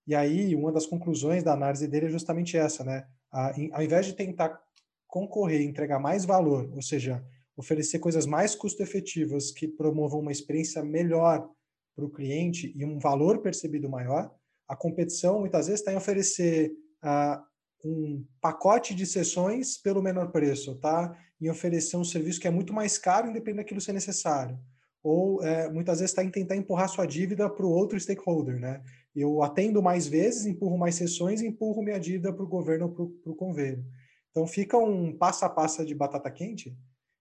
E 0.06 0.14
aí, 0.14 0.54
uma 0.54 0.72
das 0.72 0.86
conclusões 0.86 1.42
da 1.42 1.52
análise 1.52 1.86
dele 1.86 2.06
é 2.06 2.10
justamente 2.10 2.56
essa, 2.56 2.82
né? 2.82 3.06
A, 3.30 3.52
em, 3.58 3.70
ao 3.72 3.82
invés 3.82 4.06
de 4.06 4.14
tentar 4.14 4.58
concorrer, 5.06 5.62
entregar 5.62 5.98
mais 5.98 6.24
valor, 6.24 6.70
ou 6.74 6.82
seja, 6.82 7.24
oferecer 7.56 7.98
coisas 7.98 8.26
mais 8.26 8.54
custo-efetivas 8.54 9.50
que 9.50 9.66
promovam 9.66 10.20
uma 10.20 10.32
experiência 10.32 10.82
melhor 10.82 11.48
para 11.94 12.04
o 12.04 12.10
cliente 12.10 12.72
e 12.76 12.84
um 12.84 12.98
valor 12.98 13.38
percebido 13.42 13.88
maior, 13.88 14.32
a 14.68 14.76
competição 14.76 15.40
muitas 15.40 15.66
vezes 15.66 15.80
está 15.80 15.92
em 15.92 15.96
oferecer 15.96 16.72
uh, 17.02 17.42
um 17.84 18.24
pacote 18.40 18.94
de 18.94 19.06
sessões 19.06 19.78
pelo 19.78 20.02
menor 20.02 20.30
preço, 20.30 20.74
tá? 20.76 21.16
Em 21.40 21.48
oferecer 21.48 21.96
um 21.96 22.04
serviço 22.04 22.40
que 22.40 22.48
é 22.48 22.50
muito 22.50 22.72
mais 22.72 22.98
caro, 22.98 23.28
independente 23.28 23.58
daquilo 23.58 23.80
ser 23.80 23.92
necessário. 23.92 24.58
Ou 25.02 25.42
é, 25.42 25.70
muitas 25.70 26.00
vezes 26.00 26.10
está 26.10 26.24
em 26.24 26.30
tentar 26.30 26.56
empurrar 26.56 26.88
sua 26.88 27.06
dívida 27.06 27.48
para 27.48 27.64
o 27.64 27.70
outro 27.70 27.98
stakeholder, 27.98 28.58
né? 28.58 28.82
Eu 29.14 29.42
atendo 29.42 29.82
mais 29.82 30.06
vezes, 30.06 30.46
empurro 30.46 30.76
mais 30.76 30.96
sessões, 30.96 31.40
empurro 31.40 31.82
minha 31.82 31.98
dívida 31.98 32.32
para 32.32 32.44
o 32.44 32.48
governo 32.48 32.86
ou 32.86 33.10
para 33.10 33.32
o 33.32 33.36
convênio. 33.36 33.84
Então 34.30 34.46
fica 34.46 34.76
um 34.76 35.16
passo 35.16 35.44
a 35.44 35.48
passo 35.48 35.84
de 35.84 35.94
batata 35.94 36.30
quente 36.30 36.76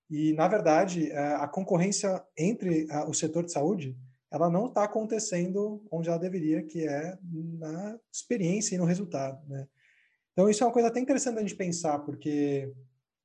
e, 0.10 0.34
na 0.34 0.48
verdade, 0.48 1.12
é, 1.12 1.36
a 1.36 1.48
concorrência 1.48 2.24
entre 2.38 2.88
o 3.08 3.14
setor 3.14 3.44
de 3.46 3.52
saúde 3.52 3.98
ela 4.32 4.50
não 4.50 4.68
está 4.68 4.84
acontecendo 4.84 5.86
onde 5.90 6.10
ela 6.10 6.18
deveria, 6.18 6.62
que 6.62 6.86
é 6.86 7.18
na 7.24 7.98
experiência 8.12 8.76
e 8.76 8.78
no 8.78 8.86
resultado, 8.86 9.48
né? 9.48 9.68
Então, 10.38 10.48
isso 10.52 10.64
é 10.64 10.68
uma 10.68 10.74
coisa 10.74 10.90
até 10.90 11.00
interessante 11.00 11.40
a 11.40 11.42
gente 11.42 11.56
pensar, 11.56 11.98
porque, 11.98 12.72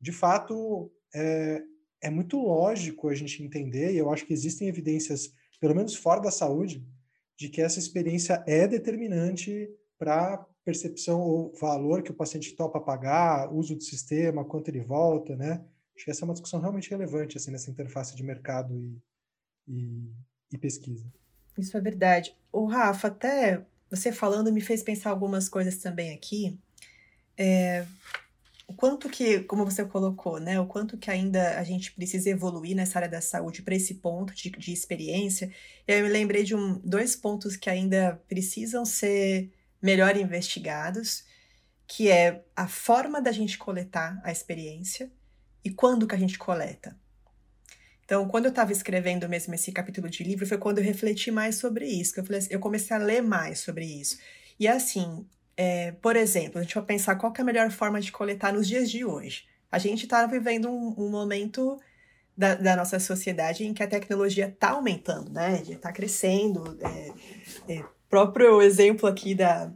de 0.00 0.10
fato, 0.10 0.90
é, 1.14 1.62
é 2.00 2.08
muito 2.08 2.38
lógico 2.38 3.06
a 3.10 3.14
gente 3.14 3.42
entender, 3.42 3.92
e 3.92 3.98
eu 3.98 4.10
acho 4.10 4.24
que 4.24 4.32
existem 4.32 4.66
evidências, 4.66 5.30
pelo 5.60 5.74
menos 5.74 5.94
fora 5.94 6.22
da 6.22 6.30
saúde, 6.30 6.82
de 7.36 7.50
que 7.50 7.60
essa 7.60 7.78
experiência 7.78 8.42
é 8.46 8.66
determinante 8.66 9.68
para 9.98 10.38
percepção 10.64 11.20
ou 11.20 11.52
valor 11.60 12.02
que 12.02 12.10
o 12.10 12.14
paciente 12.14 12.56
topa 12.56 12.80
pagar, 12.80 13.52
uso 13.52 13.76
do 13.76 13.82
sistema, 13.82 14.42
quanto 14.42 14.68
ele 14.68 14.80
volta, 14.80 15.36
né? 15.36 15.62
Acho 15.94 16.06
que 16.06 16.10
essa 16.10 16.24
é 16.24 16.24
uma 16.24 16.32
discussão 16.32 16.62
realmente 16.62 16.88
relevante 16.88 17.36
assim 17.36 17.50
nessa 17.50 17.70
interface 17.70 18.16
de 18.16 18.22
mercado 18.22 18.74
e, 18.80 18.98
e, 19.68 20.10
e 20.50 20.56
pesquisa. 20.56 21.04
Isso 21.58 21.76
é 21.76 21.80
verdade. 21.82 22.34
O 22.50 22.64
Rafa, 22.64 23.08
até 23.08 23.66
você 23.90 24.10
falando 24.10 24.50
me 24.50 24.62
fez 24.62 24.82
pensar 24.82 25.10
algumas 25.10 25.46
coisas 25.46 25.76
também 25.76 26.14
aqui 26.14 26.58
é, 27.36 27.86
o 28.66 28.74
quanto 28.74 29.08
que, 29.08 29.40
como 29.40 29.64
você 29.64 29.84
colocou, 29.84 30.40
né, 30.40 30.58
o 30.58 30.66
quanto 30.66 30.96
que 30.96 31.10
ainda 31.10 31.58
a 31.58 31.64
gente 31.64 31.92
precisa 31.92 32.30
evoluir 32.30 32.74
nessa 32.74 32.98
área 32.98 33.08
da 33.08 33.20
saúde 33.20 33.62
para 33.62 33.74
esse 33.74 33.94
ponto 33.96 34.34
de, 34.34 34.50
de 34.50 34.72
experiência. 34.72 35.52
Eu 35.86 36.04
me 36.04 36.08
lembrei 36.08 36.42
de 36.42 36.54
um, 36.54 36.78
dois 36.78 37.14
pontos 37.14 37.56
que 37.56 37.68
ainda 37.68 38.20
precisam 38.28 38.84
ser 38.84 39.50
melhor 39.80 40.16
investigados, 40.16 41.24
que 41.86 42.10
é 42.10 42.44
a 42.56 42.66
forma 42.66 43.20
da 43.20 43.32
gente 43.32 43.58
coletar 43.58 44.20
a 44.24 44.32
experiência 44.32 45.10
e 45.64 45.70
quando 45.70 46.06
que 46.06 46.14
a 46.14 46.18
gente 46.18 46.38
coleta. 46.38 46.96
Então, 48.04 48.28
quando 48.28 48.46
eu 48.46 48.50
estava 48.50 48.72
escrevendo 48.72 49.28
mesmo 49.28 49.54
esse 49.54 49.72
capítulo 49.72 50.08
de 50.08 50.22
livro, 50.22 50.46
foi 50.46 50.58
quando 50.58 50.78
eu 50.78 50.84
refleti 50.84 51.30
mais 51.30 51.56
sobre 51.56 51.86
isso, 51.86 52.14
que 52.14 52.20
eu, 52.20 52.24
falei, 52.24 52.38
assim, 52.40 52.52
eu 52.52 52.60
comecei 52.60 52.96
a 52.96 53.00
ler 53.00 53.22
mais 53.22 53.60
sobre 53.60 53.84
isso. 53.84 54.18
E 54.58 54.68
assim, 54.68 55.26
é, 55.56 55.92
por 55.92 56.16
exemplo, 56.16 56.58
a 56.58 56.62
gente 56.62 56.74
vai 56.74 56.84
pensar 56.84 57.16
qual 57.16 57.32
é 57.36 57.40
a 57.40 57.44
melhor 57.44 57.70
forma 57.70 58.00
de 58.00 58.10
coletar 58.10 58.52
nos 58.52 58.66
dias 58.66 58.90
de 58.90 59.04
hoje. 59.04 59.44
A 59.70 59.78
gente 59.78 60.04
está 60.04 60.26
vivendo 60.26 60.68
um, 60.68 60.94
um 60.98 61.10
momento 61.10 61.78
da, 62.36 62.54
da, 62.54 62.76
nossa 62.76 62.98
sociedade 62.98 63.64
em 63.64 63.74
que 63.74 63.82
a 63.82 63.86
tecnologia 63.86 64.48
está 64.48 64.70
aumentando, 64.70 65.30
né? 65.30 65.62
Está 65.68 65.92
crescendo. 65.92 66.78
É, 66.80 67.72
é, 67.72 67.84
próprio 68.08 68.60
exemplo 68.60 69.08
aqui 69.08 69.34
da, 69.34 69.72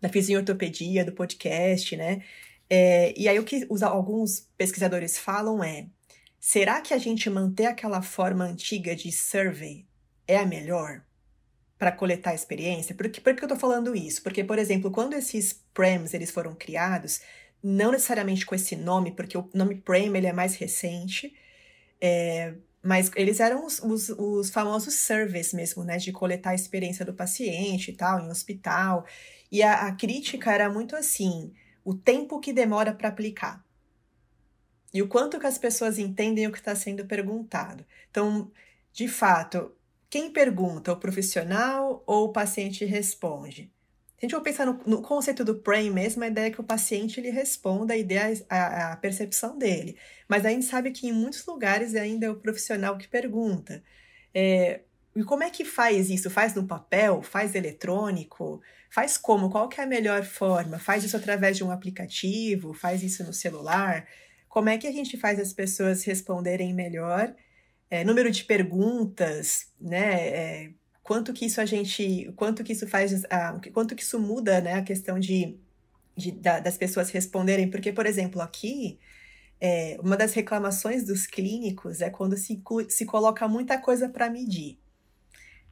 da 0.00 0.08
fisioterapia, 0.08 1.04
do 1.04 1.12
podcast, 1.12 1.96
né? 1.96 2.22
É, 2.68 3.12
e 3.16 3.28
aí 3.28 3.38
o 3.38 3.44
que 3.44 3.66
os, 3.68 3.82
alguns 3.82 4.48
pesquisadores 4.56 5.18
falam 5.18 5.62
é: 5.62 5.86
será 6.40 6.80
que 6.80 6.94
a 6.94 6.98
gente 6.98 7.28
manter 7.28 7.66
aquela 7.66 8.02
forma 8.02 8.44
antiga 8.44 8.94
de 8.96 9.12
survey 9.12 9.86
é 10.26 10.38
a 10.38 10.46
melhor? 10.46 11.02
Para 11.78 11.92
coletar 11.92 12.34
experiência. 12.34 12.94
Por 12.94 13.08
que, 13.08 13.20
por 13.20 13.34
que 13.34 13.42
eu 13.42 13.46
estou 13.46 13.58
falando 13.58 13.94
isso? 13.94 14.22
Porque, 14.22 14.44
por 14.44 14.58
exemplo, 14.58 14.90
quando 14.90 15.14
esses 15.14 15.60
PREMs 15.72 16.14
eles 16.14 16.30
foram 16.30 16.54
criados, 16.54 17.20
não 17.62 17.92
necessariamente 17.92 18.44
com 18.44 18.54
esse 18.54 18.76
nome, 18.76 19.10
porque 19.12 19.36
o 19.36 19.48
nome 19.54 19.76
PREM 19.76 20.16
ele 20.16 20.26
é 20.26 20.32
mais 20.32 20.54
recente, 20.54 21.34
é, 22.00 22.54
mas 22.82 23.10
eles 23.16 23.40
eram 23.40 23.64
os, 23.64 23.78
os, 23.80 24.10
os, 24.10 24.50
famosos 24.50 24.94
surveys 24.94 25.54
mesmo, 25.54 25.82
né, 25.82 25.96
de 25.96 26.12
coletar 26.12 26.50
a 26.50 26.54
experiência 26.54 27.04
do 27.04 27.14
paciente 27.14 27.90
e 27.90 27.94
tal, 27.94 28.20
em 28.20 28.30
hospital. 28.30 29.06
E 29.50 29.62
a, 29.62 29.86
a 29.86 29.92
crítica 29.92 30.52
era 30.52 30.68
muito 30.68 30.94
assim, 30.94 31.52
o 31.82 31.94
tempo 31.94 32.38
que 32.38 32.52
demora 32.52 32.92
para 32.92 33.08
aplicar. 33.08 33.64
E 34.92 35.02
o 35.02 35.08
quanto 35.08 35.40
que 35.40 35.46
as 35.46 35.58
pessoas 35.58 35.98
entendem 35.98 36.46
o 36.46 36.52
que 36.52 36.58
está 36.58 36.76
sendo 36.76 37.06
perguntado. 37.06 37.84
Então, 38.10 38.52
de 38.92 39.08
fato, 39.08 39.72
quem 40.14 40.30
pergunta, 40.30 40.92
o 40.92 40.96
profissional 40.96 42.04
ou 42.06 42.26
o 42.26 42.32
paciente 42.32 42.84
responde? 42.84 43.62
Se 44.16 44.18
a 44.18 44.20
gente 44.20 44.30
for 44.30 44.42
pensar 44.42 44.64
no, 44.64 44.80
no 44.86 45.02
conceito 45.02 45.44
do 45.44 45.56
PRAME 45.56 45.90
mesmo, 45.90 46.22
a 46.22 46.28
ideia 46.28 46.46
é 46.46 46.50
que 46.52 46.60
o 46.60 46.64
paciente 46.64 47.18
ele 47.18 47.30
responda 47.30 47.94
a 47.94 47.96
ideia, 47.96 48.32
a, 48.48 48.92
a 48.92 48.96
percepção 48.96 49.58
dele. 49.58 49.98
Mas 50.28 50.46
a 50.46 50.50
gente 50.50 50.66
sabe 50.66 50.92
que 50.92 51.08
em 51.08 51.12
muitos 51.12 51.44
lugares 51.44 51.96
ainda 51.96 52.26
é 52.26 52.30
o 52.30 52.36
profissional 52.36 52.96
que 52.96 53.08
pergunta. 53.08 53.82
É, 54.32 54.82
e 55.16 55.24
como 55.24 55.42
é 55.42 55.50
que 55.50 55.64
faz 55.64 56.08
isso? 56.08 56.30
Faz 56.30 56.54
no 56.54 56.64
papel? 56.64 57.20
Faz 57.20 57.56
eletrônico? 57.56 58.62
Faz 58.90 59.18
como? 59.18 59.50
Qual 59.50 59.68
que 59.68 59.80
é 59.80 59.82
a 59.82 59.88
melhor 59.88 60.22
forma? 60.22 60.78
Faz 60.78 61.02
isso 61.02 61.16
através 61.16 61.56
de 61.56 61.64
um 61.64 61.72
aplicativo? 61.72 62.72
Faz 62.72 63.02
isso 63.02 63.24
no 63.24 63.32
celular? 63.32 64.06
Como 64.48 64.68
é 64.68 64.78
que 64.78 64.86
a 64.86 64.92
gente 64.92 65.16
faz 65.16 65.40
as 65.40 65.52
pessoas 65.52 66.04
responderem 66.04 66.72
melhor 66.72 67.34
é, 67.94 68.02
número 68.02 68.28
de 68.28 68.42
perguntas, 68.42 69.68
né? 69.80 70.28
É, 70.28 70.70
quanto 71.00 71.32
que 71.32 71.46
isso 71.46 71.60
a 71.60 71.64
gente, 71.64 72.32
quanto 72.34 72.64
que 72.64 72.72
isso 72.72 72.88
faz, 72.88 73.24
a, 73.30 73.60
quanto 73.72 73.94
que 73.94 74.02
isso 74.02 74.18
muda, 74.18 74.60
né? 74.60 74.74
A 74.74 74.82
questão 74.82 75.16
de, 75.20 75.56
de 76.16 76.32
da, 76.32 76.58
das 76.58 76.76
pessoas 76.76 77.10
responderem, 77.10 77.70
porque, 77.70 77.92
por 77.92 78.04
exemplo, 78.04 78.40
aqui 78.42 78.98
é, 79.60 79.96
uma 80.02 80.16
das 80.16 80.34
reclamações 80.34 81.04
dos 81.04 81.24
clínicos 81.24 82.00
é 82.00 82.10
quando 82.10 82.36
se, 82.36 82.60
se 82.88 83.06
coloca 83.06 83.46
muita 83.46 83.78
coisa 83.78 84.08
para 84.08 84.28
medir. 84.28 84.76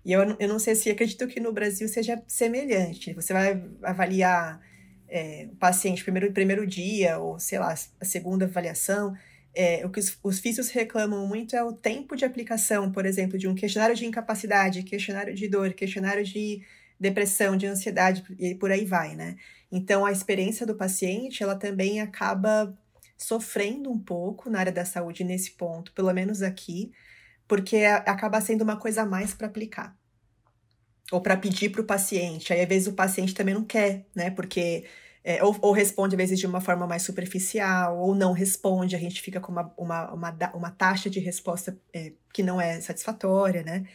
E 0.05 0.13
eu, 0.13 0.37
eu 0.39 0.49
não 0.49 0.61
sei 0.61 0.77
se 0.77 0.91
acredito 0.91 1.27
que 1.27 1.41
no 1.41 1.53
Brasil 1.53 1.89
seja 1.89 2.23
semelhante. 2.29 3.13
Você 3.15 3.33
vai 3.33 3.65
avaliar 3.83 4.61
é, 5.09 5.49
o 5.53 5.57
paciente 5.57 6.05
primeiro 6.05 6.33
primeiro 6.33 6.65
dia, 6.69 7.19
ou 7.19 7.41
sei 7.41 7.59
lá, 7.59 7.75
a 8.01 8.05
segunda 8.05 8.45
avaliação 8.45 9.13
é, 9.55 9.85
o 9.85 9.91
que 9.91 10.01
os, 10.01 10.19
os 10.23 10.39
físicos 10.39 10.71
reclamam 10.71 11.27
muito 11.27 11.55
é 11.55 11.63
o 11.63 11.73
tempo 11.73 12.17
de 12.17 12.25
aplicação, 12.25 12.91
por 12.91 13.05
exemplo, 13.05 13.39
de 13.39 13.49
um 13.49 13.55
questionário 13.55 13.95
de 13.95 14.07
incapacidade, 14.07 14.83
questionário 14.83 15.35
de 15.35 15.49
dor, 15.49 15.73
questionário 15.75 16.25
de 16.25 16.63
depressão, 16.99 17.57
de 17.57 17.67
ansiedade 17.67 18.25
e 18.39 18.55
por 18.55 18.71
aí 18.71 18.85
vai, 18.85 19.17
né? 19.17 19.37
Então 19.71 20.07
a 20.07 20.13
experiência 20.13 20.65
do 20.65 20.75
paciente, 20.75 21.43
ela 21.43 21.57
também 21.57 22.01
acaba 22.01 22.77
sofrendo 23.19 23.91
um 23.91 23.99
pouco 23.99 24.51
na 24.51 24.61
área 24.61 24.73
da 24.73 24.85
saúde 24.85 25.25
nesse 25.25 25.53
ponto, 25.53 25.93
pelo 25.93 26.13
menos 26.13 26.43
aqui, 26.43 26.93
porque 27.47 27.85
acaba 27.85 28.41
sendo 28.41 28.63
uma 28.63 28.77
coisa 28.77 29.03
a 29.03 29.07
mais 29.07 29.35
para 29.35 29.47
aplicar. 29.47 29.97
Ou 31.11 31.21
para 31.21 31.37
pedir 31.37 31.71
para 31.71 31.83
o 31.83 31.85
paciente. 31.85 32.53
Aí, 32.53 32.63
às 32.63 32.69
vezes, 32.69 32.89
o 32.89 32.95
paciente 32.95 33.35
também 33.35 33.55
não 33.55 33.65
quer, 33.65 34.07
né? 34.15 34.31
Porque 34.31 34.85
é, 35.25 35.43
ou, 35.45 35.57
ou, 35.61 35.73
responde, 35.73 36.17
às 36.17 36.19
vezes, 36.19 36.39
de 36.41 36.47
uma 36.47 36.61
forma 36.61 36.87
mais 36.87 37.03
superficial, 37.03 37.99
ou 37.99 38.15
não 38.15 38.33
responde, 38.33 38.97
a 38.97 38.99
gente 38.99 39.23
fica 39.23 39.41
com 39.41 39.53
uma, 39.53 39.73
uma, 39.77 40.13
uma, 40.13 40.53
uma 40.55 40.71
taxa 40.71 41.09
de 41.09 41.21
resposta 41.21 41.79
é, 41.95 42.13
que 42.33 42.43
não 42.43 42.61
é 42.61 42.81
satisfatória, 42.81 43.63
né? 43.63 43.87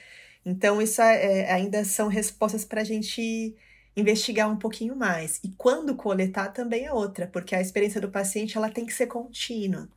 Então, 0.46 0.82
isso 0.82 1.02
é, 1.02 1.42
é 1.42 1.54
ainda 1.54 1.84
são 1.84 2.08
respostas 2.08 2.64
para 2.64 2.82
a 2.82 2.84
gente 2.84 3.56
investigar 3.96 4.50
um 4.50 4.58
pouquinho 4.58 4.96
mais. 4.96 5.40
E 5.44 5.50
quando 5.58 5.96
coletar 5.96 6.50
também 6.54 6.86
é 6.86 6.94
outra, 6.94 7.28
porque 7.28 7.56
a 7.56 7.62
experiência 7.62 8.00
do 8.00 8.10
paciente 8.10 8.58
ela 8.58 8.70
tem 8.70 8.86
que 8.86 8.94
ser 8.94 9.08
contínua. 9.08 9.90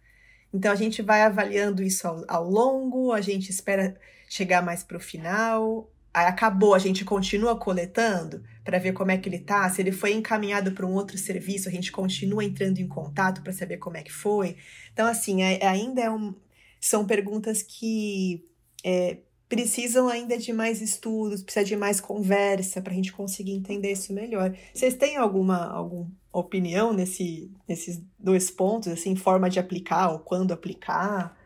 Então, 0.52 0.72
a 0.72 0.74
gente 0.74 1.02
vai 1.02 1.22
avaliando 1.22 1.82
isso 1.82 2.08
ao, 2.08 2.24
ao 2.26 2.44
longo, 2.50 3.12
a 3.12 3.20
gente 3.20 3.50
espera 3.50 3.96
chegar 4.28 4.62
mais 4.62 4.82
para 4.82 4.96
o 4.96 5.00
final, 5.00 5.88
Aí 6.12 6.26
acabou, 6.26 6.74
a 6.74 6.78
gente 6.78 7.04
continua 7.04 7.56
coletando 7.56 8.42
para 8.64 8.78
ver 8.78 8.92
como 8.92 9.12
é 9.12 9.18
que 9.18 9.28
ele 9.28 9.38
tá, 9.38 9.68
se 9.70 9.80
ele 9.80 9.92
foi 9.92 10.12
encaminhado 10.12 10.72
para 10.72 10.84
um 10.84 10.94
outro 10.94 11.16
serviço, 11.16 11.68
a 11.68 11.72
gente 11.72 11.92
continua 11.92 12.44
entrando 12.44 12.78
em 12.78 12.88
contato 12.88 13.42
para 13.42 13.52
saber 13.52 13.76
como 13.76 13.96
é 13.96 14.02
que 14.02 14.12
foi. 14.12 14.56
Então, 14.92 15.06
assim, 15.06 15.42
é, 15.42 15.64
ainda 15.66 16.00
é 16.00 16.10
um, 16.10 16.34
são 16.80 17.06
perguntas 17.06 17.62
que 17.62 18.44
é, 18.84 19.18
precisam 19.48 20.08
ainda 20.08 20.38
de 20.38 20.52
mais 20.52 20.80
estudos, 20.80 21.42
precisa 21.42 21.64
de 21.64 21.76
mais 21.76 22.00
conversa 22.00 22.80
para 22.80 22.92
a 22.92 22.96
gente 22.96 23.12
conseguir 23.12 23.52
entender 23.52 23.92
isso 23.92 24.12
melhor. 24.12 24.56
Vocês 24.72 24.94
têm 24.94 25.16
alguma, 25.16 25.66
alguma 25.66 26.10
opinião 26.32 26.92
nesse, 26.92 27.52
nesses 27.68 28.00
dois 28.18 28.50
pontos, 28.50 28.88
assim, 28.88 29.14
forma 29.16 29.50
de 29.50 29.58
aplicar 29.58 30.10
ou 30.12 30.20
quando 30.20 30.52
aplicar? 30.52 31.36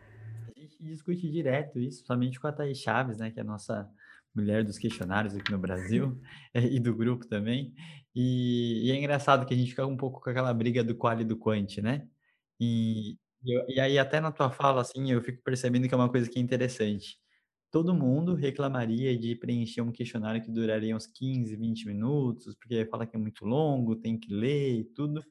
A 0.55 0.59
gente 0.59 0.77
discute 0.83 1.29
direto 1.29 1.79
isso, 1.79 2.05
somente 2.05 2.39
com 2.39 2.47
a 2.47 2.51
Thaís 2.51 2.77
Chaves, 2.77 3.17
né, 3.17 3.31
que 3.31 3.39
é 3.39 3.41
a 3.41 3.45
nossa 3.45 3.89
mulher 4.35 4.63
dos 4.63 4.77
questionários 4.77 5.35
aqui 5.35 5.51
no 5.51 5.57
Brasil 5.57 6.19
e 6.53 6.79
do 6.79 6.95
grupo 6.95 7.25
também. 7.25 7.73
E, 8.13 8.87
e, 8.87 8.91
é 8.91 8.95
engraçado 8.95 9.45
que 9.45 9.53
a 9.53 9.57
gente 9.57 9.69
fica 9.69 9.85
um 9.85 9.97
pouco 9.97 10.21
com 10.21 10.29
aquela 10.29 10.53
briga 10.53 10.83
do 10.83 10.95
qual 10.95 11.19
e 11.19 11.25
do 11.25 11.37
quant, 11.37 11.77
né? 11.81 12.07
E, 12.59 13.17
e, 13.43 13.75
e 13.75 13.79
aí 13.79 13.99
até 13.99 14.19
na 14.19 14.31
tua 14.31 14.49
fala, 14.51 14.81
assim, 14.81 15.11
eu 15.11 15.21
fico 15.21 15.41
percebendo 15.43 15.87
que 15.87 15.93
é 15.93 15.97
uma 15.97 16.09
coisa 16.09 16.29
que 16.29 16.39
é 16.39 16.41
interessante. 16.41 17.17
Todo 17.71 17.93
mundo 17.93 18.35
reclamaria 18.35 19.17
de 19.17 19.35
preencher 19.35 19.81
um 19.81 19.91
questionário 19.91 20.41
que 20.41 20.51
duraria 20.51 20.95
uns 20.95 21.07
15, 21.07 21.55
20 21.55 21.87
minutos, 21.87 22.55
porque 22.55 22.85
fala 22.85 23.05
que 23.05 23.15
é 23.15 23.19
muito 23.19 23.45
longo, 23.45 23.95
tem 23.95 24.17
que 24.17 24.33
ler 24.33 24.79
e 24.79 24.83
tudo. 24.85 25.23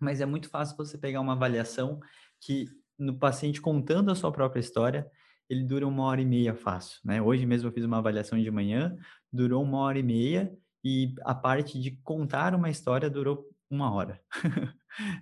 Mas 0.00 0.20
é 0.20 0.26
muito 0.26 0.48
fácil 0.48 0.76
você 0.76 0.98
pegar 0.98 1.20
uma 1.20 1.34
avaliação 1.34 2.00
que 2.40 2.66
no 2.98 3.18
paciente 3.18 3.60
contando 3.60 4.10
a 4.10 4.14
sua 4.14 4.32
própria 4.32 4.60
história, 4.60 5.10
ele 5.50 5.64
dura 5.64 5.86
uma 5.86 6.04
hora 6.04 6.22
e 6.22 6.24
meia 6.24 6.54
fácil, 6.54 7.00
né? 7.04 7.20
Hoje 7.20 7.44
mesmo 7.44 7.68
eu 7.68 7.72
fiz 7.72 7.84
uma 7.84 7.98
avaliação 7.98 8.40
de 8.40 8.50
manhã, 8.50 8.96
durou 9.32 9.62
uma 9.64 9.78
hora 9.78 9.98
e 9.98 10.02
meia 10.02 10.56
e 10.84 11.14
a 11.22 11.34
parte 11.34 11.78
de 11.80 11.90
contar 12.02 12.54
uma 12.54 12.70
história 12.70 13.10
durou 13.10 13.44
uma 13.68 13.92
hora, 13.92 14.20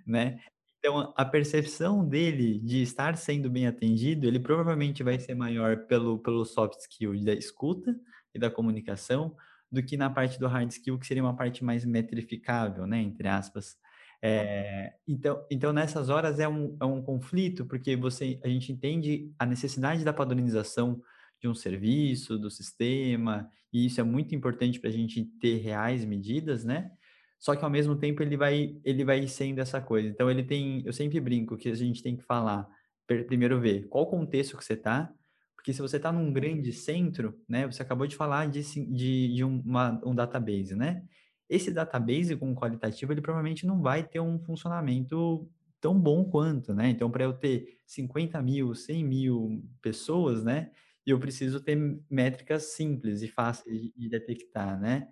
né? 0.06 0.40
Então, 0.78 1.12
a 1.16 1.24
percepção 1.24 2.06
dele 2.06 2.60
de 2.60 2.82
estar 2.82 3.16
sendo 3.16 3.50
bem 3.50 3.66
atendido, 3.66 4.26
ele 4.26 4.38
provavelmente 4.38 5.02
vai 5.02 5.18
ser 5.18 5.34
maior 5.34 5.86
pelo, 5.86 6.18
pelo 6.20 6.44
soft 6.44 6.78
skill 6.80 7.18
da 7.24 7.32
escuta 7.32 7.96
e 8.34 8.38
da 8.38 8.50
comunicação 8.50 9.34
do 9.70 9.82
que 9.82 9.96
na 9.96 10.08
parte 10.08 10.38
do 10.38 10.46
hard 10.46 10.70
skill, 10.70 10.98
que 10.98 11.06
seria 11.06 11.22
uma 11.22 11.36
parte 11.36 11.64
mais 11.64 11.84
metrificável, 11.84 12.86
né? 12.86 13.00
Entre 13.00 13.26
aspas. 13.26 13.76
É, 14.20 14.94
então, 15.06 15.44
então, 15.50 15.72
nessas 15.72 16.08
horas 16.08 16.40
é 16.40 16.48
um, 16.48 16.76
é 16.80 16.84
um 16.84 17.02
conflito, 17.02 17.64
porque 17.64 17.96
você, 17.96 18.40
a 18.42 18.48
gente 18.48 18.72
entende 18.72 19.32
a 19.38 19.46
necessidade 19.46 20.04
da 20.04 20.12
padronização 20.12 21.00
de 21.40 21.48
um 21.48 21.54
serviço, 21.54 22.38
do 22.38 22.50
sistema, 22.50 23.48
e 23.72 23.86
isso 23.86 24.00
é 24.00 24.04
muito 24.04 24.34
importante 24.34 24.80
para 24.80 24.90
a 24.90 24.92
gente 24.92 25.24
ter 25.40 25.58
reais 25.58 26.04
medidas, 26.04 26.64
né? 26.64 26.90
Só 27.38 27.54
que 27.54 27.64
ao 27.64 27.70
mesmo 27.70 27.94
tempo 27.94 28.22
ele 28.22 28.36
vai, 28.36 28.76
ele 28.84 29.04
vai 29.04 29.26
sendo 29.28 29.60
essa 29.60 29.80
coisa. 29.80 30.08
Então 30.08 30.28
ele 30.28 30.42
tem, 30.42 30.82
eu 30.84 30.92
sempre 30.92 31.20
brinco 31.20 31.56
que 31.56 31.68
a 31.68 31.74
gente 31.74 32.02
tem 32.02 32.16
que 32.16 32.24
falar, 32.24 32.68
primeiro 33.06 33.60
ver 33.60 33.86
qual 33.88 34.06
contexto 34.08 34.56
que 34.56 34.64
você 34.64 34.72
está, 34.72 35.12
porque 35.54 35.72
se 35.72 35.80
você 35.80 35.96
está 35.98 36.10
num 36.10 36.32
grande 36.32 36.72
centro, 36.72 37.40
né? 37.48 37.66
Você 37.66 37.82
acabou 37.82 38.06
de 38.06 38.16
falar 38.16 38.46
de, 38.48 38.62
de, 38.62 39.34
de 39.34 39.44
uma, 39.44 40.00
um 40.04 40.14
database, 40.14 40.74
né? 40.74 41.04
Esse 41.48 41.70
database 41.70 42.36
com 42.36 42.54
qualitativo, 42.54 43.12
ele 43.12 43.22
provavelmente 43.22 43.66
não 43.66 43.80
vai 43.80 44.02
ter 44.06 44.20
um 44.20 44.38
funcionamento 44.38 45.48
tão 45.80 45.98
bom 45.98 46.24
quanto, 46.24 46.74
né? 46.74 46.90
Então, 46.90 47.10
para 47.10 47.24
eu 47.24 47.32
ter 47.32 47.78
50 47.86 48.40
mil, 48.42 48.74
100 48.74 49.04
mil 49.04 49.64
pessoas, 49.80 50.44
né? 50.44 50.70
Eu 51.06 51.18
preciso 51.18 51.60
ter 51.60 51.76
métricas 52.10 52.64
simples 52.64 53.22
e 53.22 53.28
fáceis 53.28 53.90
de 53.96 54.08
detectar, 54.08 54.78
né? 54.78 55.08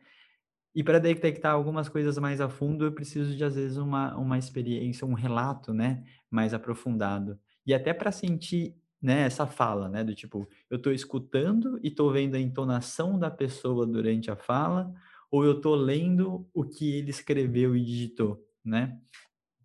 E 0.75 0.85
para 0.85 0.99
detectar 0.99 1.55
algumas 1.55 1.89
coisas 1.89 2.19
mais 2.19 2.39
a 2.41 2.51
fundo, 2.51 2.85
eu 2.85 2.93
preciso 2.93 3.35
de, 3.35 3.43
às 3.43 3.55
vezes, 3.55 3.79
uma, 3.79 4.15
uma 4.17 4.39
experiência, 4.39 5.07
um 5.07 5.15
relato, 5.15 5.73
né? 5.73 6.05
Mais 6.31 6.53
aprofundado. 6.53 7.39
E 7.67 7.73
até 7.73 7.95
para 7.95 8.13
sentir 8.13 8.77
né, 9.01 9.23
essa 9.23 9.47
fala, 9.47 9.89
né? 9.89 10.05
Do 10.05 10.15
tipo, 10.15 10.47
eu 10.69 10.77
estou 10.77 10.93
escutando 10.93 11.79
e 11.83 11.89
estou 11.89 12.13
vendo 12.13 12.35
a 12.35 12.41
entonação 12.41 13.19
da 13.19 13.31
pessoa 13.31 13.87
durante 13.87 14.31
a 14.31 14.37
fala, 14.37 14.93
ou 15.31 15.45
eu 15.45 15.57
estou 15.57 15.75
lendo 15.75 16.49
o 16.55 16.65
que 16.65 16.97
ele 16.97 17.11
escreveu 17.11 17.77
e 17.77 17.85
digitou, 17.85 18.45
né? 18.65 18.99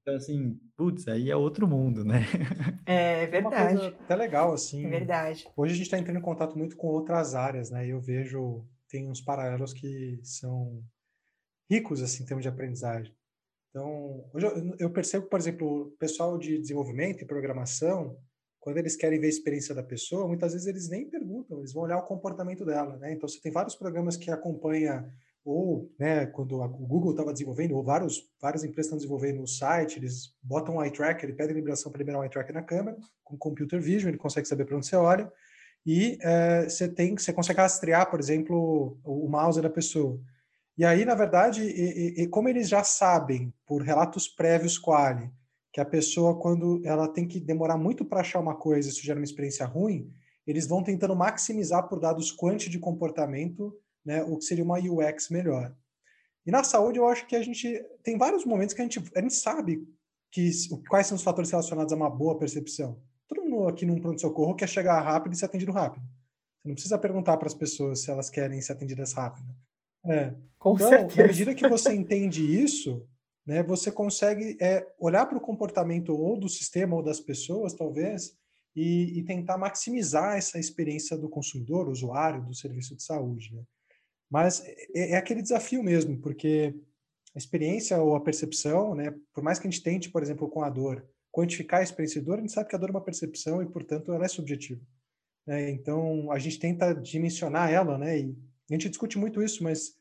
Então, 0.01 0.15
assim, 0.15 0.59
putz, 0.75 1.07
aí 1.07 1.29
é 1.29 1.35
outro 1.35 1.67
mundo, 1.67 2.03
né? 2.03 2.21
É 2.87 3.27
verdade. 3.27 3.55
É 3.55 3.71
uma 3.71 3.79
coisa 3.79 3.87
até 4.03 4.15
legal, 4.15 4.53
assim. 4.53 4.85
É 4.85 4.89
verdade. 4.89 5.47
Hoje 5.55 5.73
a 5.73 5.75
gente 5.75 5.85
está 5.85 5.97
entrando 5.97 6.17
em 6.17 6.21
contato 6.21 6.57
muito 6.57 6.75
com 6.75 6.87
outras 6.87 7.35
áreas, 7.35 7.69
né? 7.69 7.87
Eu 7.87 8.01
vejo, 8.01 8.65
tem 8.89 9.07
uns 9.07 9.21
paralelos 9.21 9.73
que 9.73 10.19
são 10.23 10.83
ricos, 11.69 12.01
assim, 12.01 12.23
em 12.23 12.25
termos 12.25 12.43
de 12.43 12.49
aprendizagem. 12.49 13.15
Então, 13.69 14.29
hoje 14.33 14.45
eu, 14.47 14.75
eu 14.79 14.89
percebo, 14.89 15.27
por 15.27 15.39
exemplo, 15.39 15.83
o 15.83 15.91
pessoal 15.91 16.37
de 16.37 16.57
desenvolvimento 16.57 17.21
e 17.21 17.27
programação, 17.27 18.17
quando 18.59 18.77
eles 18.77 18.95
querem 18.95 19.19
ver 19.19 19.27
a 19.27 19.29
experiência 19.29 19.73
da 19.73 19.83
pessoa, 19.83 20.27
muitas 20.27 20.51
vezes 20.51 20.67
eles 20.67 20.89
nem 20.89 21.09
perguntam, 21.09 21.59
eles 21.59 21.71
vão 21.71 21.83
olhar 21.83 21.97
o 21.97 22.05
comportamento 22.05 22.65
dela, 22.65 22.97
né? 22.97 23.13
Então, 23.13 23.29
você 23.29 23.39
tem 23.39 23.51
vários 23.51 23.75
programas 23.75 24.17
que 24.17 24.31
acompanham 24.31 25.09
ou 25.43 25.91
né, 25.97 26.25
quando 26.27 26.61
a, 26.61 26.65
o 26.65 26.85
Google 26.85 27.11
estava 27.11 27.33
desenvolvendo, 27.33 27.75
ou 27.75 27.83
vários, 27.83 28.29
várias 28.39 28.63
empresas 28.63 28.85
estão 28.85 28.97
desenvolvendo 28.97 29.41
o 29.41 29.47
site, 29.47 29.97
eles 29.97 30.35
botam 30.41 30.75
um 30.75 30.83
eye 30.83 30.91
tracker, 30.91 31.25
ele 31.25 31.37
pede 31.37 31.53
liberação 31.53 31.91
para 31.91 31.99
liberar 31.99 32.19
um 32.19 32.23
eye 32.23 32.29
tracker 32.29 32.53
na 32.53 32.61
câmera, 32.61 32.97
com 33.23 33.37
computer 33.37 33.81
vision, 33.81 34.09
ele 34.09 34.17
consegue 34.17 34.47
saber 34.47 34.65
para 34.65 34.77
onde 34.77 34.85
você 34.85 34.95
olha, 34.95 35.31
e 35.85 36.17
é, 36.21 36.69
você 36.69 36.87
tem, 36.87 37.17
você 37.17 37.33
consegue 37.33 37.59
rastrear, 37.59 38.09
por 38.09 38.19
exemplo, 38.19 38.99
o, 39.03 39.25
o 39.25 39.29
mouse 39.29 39.61
da 39.61 39.69
pessoa. 39.69 40.19
E 40.77 40.85
aí, 40.85 41.03
na 41.05 41.15
verdade, 41.15 41.63
e, 41.63 42.23
e, 42.23 42.27
como 42.27 42.47
eles 42.47 42.69
já 42.69 42.83
sabem, 42.83 43.53
por 43.65 43.81
relatos 43.81 44.27
prévios 44.27 44.77
quali, 44.77 45.29
que 45.73 45.81
a 45.81 45.85
pessoa, 45.85 46.39
quando 46.39 46.81
ela 46.85 47.07
tem 47.07 47.27
que 47.27 47.39
demorar 47.39 47.77
muito 47.77 48.05
para 48.05 48.21
achar 48.21 48.39
uma 48.39 48.55
coisa, 48.55 48.89
isso 48.89 49.03
gera 49.03 49.19
uma 49.19 49.25
experiência 49.25 49.65
ruim, 49.65 50.11
eles 50.45 50.67
vão 50.67 50.83
tentando 50.83 51.15
maximizar 51.15 51.87
por 51.87 51.99
dados 51.99 52.31
quanti 52.31 52.69
de 52.69 52.79
comportamento 52.79 53.73
né, 54.05 54.23
o 54.23 54.37
que 54.37 54.45
seria 54.45 54.63
uma 54.63 54.79
UX 54.79 55.29
melhor. 55.29 55.75
E 56.45 56.51
na 56.51 56.63
saúde, 56.63 56.97
eu 56.97 57.07
acho 57.07 57.27
que 57.27 57.35
a 57.35 57.43
gente 57.43 57.83
tem 58.03 58.17
vários 58.17 58.45
momentos 58.45 58.73
que 58.73 58.81
a 58.81 58.83
gente, 58.83 59.03
a 59.15 59.21
gente 59.21 59.35
sabe 59.35 59.87
que, 60.31 60.49
quais 60.89 61.07
são 61.07 61.15
os 61.15 61.23
fatores 61.23 61.51
relacionados 61.51 61.93
a 61.93 61.95
uma 61.95 62.09
boa 62.09 62.37
percepção. 62.37 62.99
Todo 63.27 63.43
mundo 63.43 63.67
aqui 63.67 63.85
num 63.85 63.99
pronto-socorro 63.99 64.55
quer 64.55 64.67
chegar 64.67 64.99
rápido 65.01 65.33
e 65.33 65.35
ser 65.35 65.45
atendido 65.45 65.71
rápido. 65.71 66.03
Você 66.03 66.67
não 66.67 66.75
precisa 66.75 66.97
perguntar 66.97 67.37
para 67.37 67.47
as 67.47 67.53
pessoas 67.53 68.01
se 68.01 68.11
elas 68.11 68.29
querem 68.29 68.61
ser 68.61 68.73
atendidas 68.73 69.13
rápido. 69.13 69.47
É. 70.05 70.33
Com 70.57 70.75
então, 70.75 70.89
certeza. 70.89 71.21
na 71.21 71.27
medida 71.27 71.55
que 71.55 71.67
você 71.67 71.93
entende 71.93 72.43
isso, 72.43 73.07
né, 73.45 73.63
você 73.63 73.91
consegue 73.91 74.57
é, 74.61 74.87
olhar 74.99 75.25
para 75.25 75.37
o 75.37 75.41
comportamento 75.41 76.13
ou 76.15 76.39
do 76.39 76.47
sistema 76.47 76.95
ou 76.95 77.03
das 77.03 77.19
pessoas, 77.19 77.73
talvez, 77.73 78.35
e, 78.75 79.19
e, 79.19 79.23
tentar 79.23 79.57
maximizar 79.57 80.37
essa 80.37 80.57
experiência 80.57 81.17
do 81.17 81.27
consumidor, 81.27 81.89
usuário 81.89 82.45
do 82.45 82.53
serviço 82.53 82.95
de 82.95 83.03
saúde. 83.03 83.53
Né? 83.53 83.63
Mas 84.31 84.63
é, 84.95 85.11
é 85.11 85.17
aquele 85.17 85.41
desafio 85.41 85.83
mesmo, 85.83 86.17
porque 86.17 86.73
a 87.35 87.37
experiência 87.37 88.01
ou 88.01 88.15
a 88.15 88.21
percepção, 88.21 88.95
né, 88.95 89.13
por 89.33 89.43
mais 89.43 89.59
que 89.59 89.67
a 89.67 89.69
gente 89.69 89.83
tente, 89.83 90.09
por 90.09 90.23
exemplo, 90.23 90.49
com 90.49 90.63
a 90.63 90.69
dor, 90.69 91.05
quantificar 91.29 91.81
a 91.81 91.83
experiência 91.83 92.21
de 92.21 92.25
dor, 92.25 92.37
a 92.37 92.41
gente 92.41 92.53
sabe 92.53 92.69
que 92.69 92.75
a 92.75 92.79
dor 92.79 92.89
é 92.89 92.93
uma 92.93 93.03
percepção 93.03 93.61
e, 93.61 93.65
portanto, 93.65 94.13
ela 94.13 94.25
é 94.25 94.29
subjetiva. 94.29 94.81
Né? 95.45 95.69
Então, 95.71 96.31
a 96.31 96.39
gente 96.39 96.59
tenta 96.59 96.93
dimensionar 96.93 97.69
ela, 97.69 97.97
né, 97.97 98.19
e 98.19 98.35
a 98.69 98.73
gente 98.73 98.87
discute 98.87 99.17
muito 99.17 99.43
isso, 99.43 99.63
mas, 99.63 99.95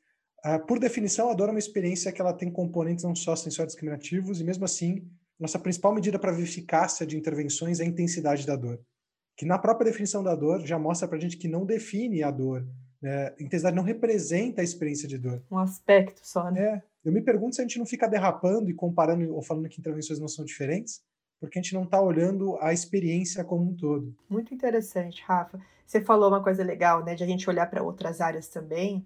ah, 0.45 0.61
por 0.61 0.79
definição, 0.79 1.29
a 1.29 1.35
dor 1.35 1.49
é 1.49 1.51
uma 1.51 1.59
experiência 1.59 2.13
que 2.13 2.21
ela 2.21 2.33
tem 2.33 2.51
componentes 2.51 3.05
não 3.05 3.17
só 3.17 3.35
sensórios 3.35 3.75
discriminativos, 3.75 4.41
e 4.41 4.45
mesmo 4.45 4.65
assim, 4.65 5.09
nossa 5.39 5.59
principal 5.59 5.93
medida 5.93 6.19
para 6.21 6.33
a 6.33 6.41
eficácia 6.41 7.05
de 7.05 7.17
intervenções 7.17 7.81
é 7.81 7.83
a 7.83 7.87
intensidade 7.87 8.47
da 8.47 8.55
dor. 8.55 8.81
Que 9.37 9.45
na 9.45 9.59
própria 9.59 9.91
definição 9.91 10.23
da 10.23 10.37
dor 10.37 10.65
já 10.65 10.79
mostra 10.79 11.09
para 11.09 11.17
a 11.17 11.21
gente 11.21 11.37
que 11.37 11.49
não 11.49 11.65
define 11.65 12.23
a 12.23 12.31
dor 12.31 12.65
É, 13.03 13.35
intensidade 13.41 13.75
não 13.75 13.83
representa 13.83 14.61
a 14.61 14.65
experiência 14.65 15.09
de 15.09 15.17
dor. 15.17 15.43
Um 15.51 15.59
aspecto 15.59 16.21
só, 16.23 16.51
né? 16.51 16.61
É. 16.61 16.83
Eu 17.05 17.13
me 17.13 17.23
pergunto 17.23 17.55
se 17.55 17.63
a 17.63 17.65
gente 17.65 17.79
não 17.79 17.87
fica 17.87 18.07
derrapando 18.07 18.71
e 18.71 18.75
comparando 18.75 19.35
ou 19.35 19.43
falando 19.43 19.69
que 19.69 19.81
intervenções 19.81 20.19
não 20.19 20.29
são 20.29 20.45
diferentes, 20.45 21.03
porque 21.41 21.59
a 21.59 21.63
gente 21.63 21.73
não 21.73 21.85
está 21.85 22.01
olhando 22.01 22.59
a 22.61 22.73
experiência 22.73 23.43
como 23.43 23.71
um 23.71 23.75
todo. 23.75 24.15
Muito 24.29 24.53
interessante, 24.53 25.23
Rafa. 25.27 25.59
Você 25.87 26.03
falou 26.03 26.29
uma 26.29 26.43
coisa 26.43 26.63
legal, 26.63 27.03
né, 27.03 27.15
de 27.15 27.25
a 27.25 27.27
gente 27.27 27.49
olhar 27.49 27.69
para 27.71 27.83
outras 27.83 28.21
áreas 28.21 28.49
também. 28.49 29.05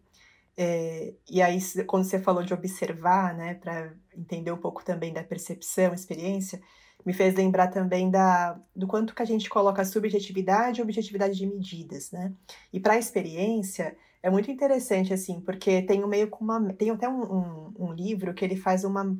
É, 0.57 1.14
e 1.30 1.40
aí, 1.40 1.59
quando 1.86 2.05
você 2.05 2.18
falou 2.18 2.42
de 2.42 2.53
observar, 2.53 3.34
né, 3.34 3.55
para 3.55 3.95
entender 4.16 4.51
um 4.51 4.57
pouco 4.57 4.84
também 4.84 5.12
da 5.12 5.22
percepção, 5.22 5.95
experiência, 5.95 6.61
me 7.05 7.12
fez 7.12 7.34
lembrar 7.34 7.68
também 7.68 8.11
da, 8.11 8.59
do 8.74 8.86
quanto 8.86 9.14
que 9.14 9.22
a 9.22 9.26
gente 9.26 9.49
coloca 9.49 9.84
subjetividade 9.84 10.80
e 10.80 10.82
objetividade 10.82 11.36
de 11.36 11.47
medidas, 11.47 12.11
né? 12.11 12.32
E 12.72 12.80
para 12.80 12.95
a 12.95 12.99
experiência 12.99 13.97
é 14.22 14.30
muito 14.30 14.51
interessante 14.51 15.12
assim, 15.12 15.40
porque 15.40 15.82
tem 15.82 16.03
um 16.03 16.09
meio 16.09 16.28
com 16.28 16.42
uma, 16.42 16.72
tem 16.72 16.90
até 16.90 17.09
um, 17.09 17.22
um, 17.22 17.74
um, 17.78 17.92
livro 17.92 18.32
que 18.32 18.45
ele 18.45 18.57
faz 18.57 18.84
uma 18.84 19.16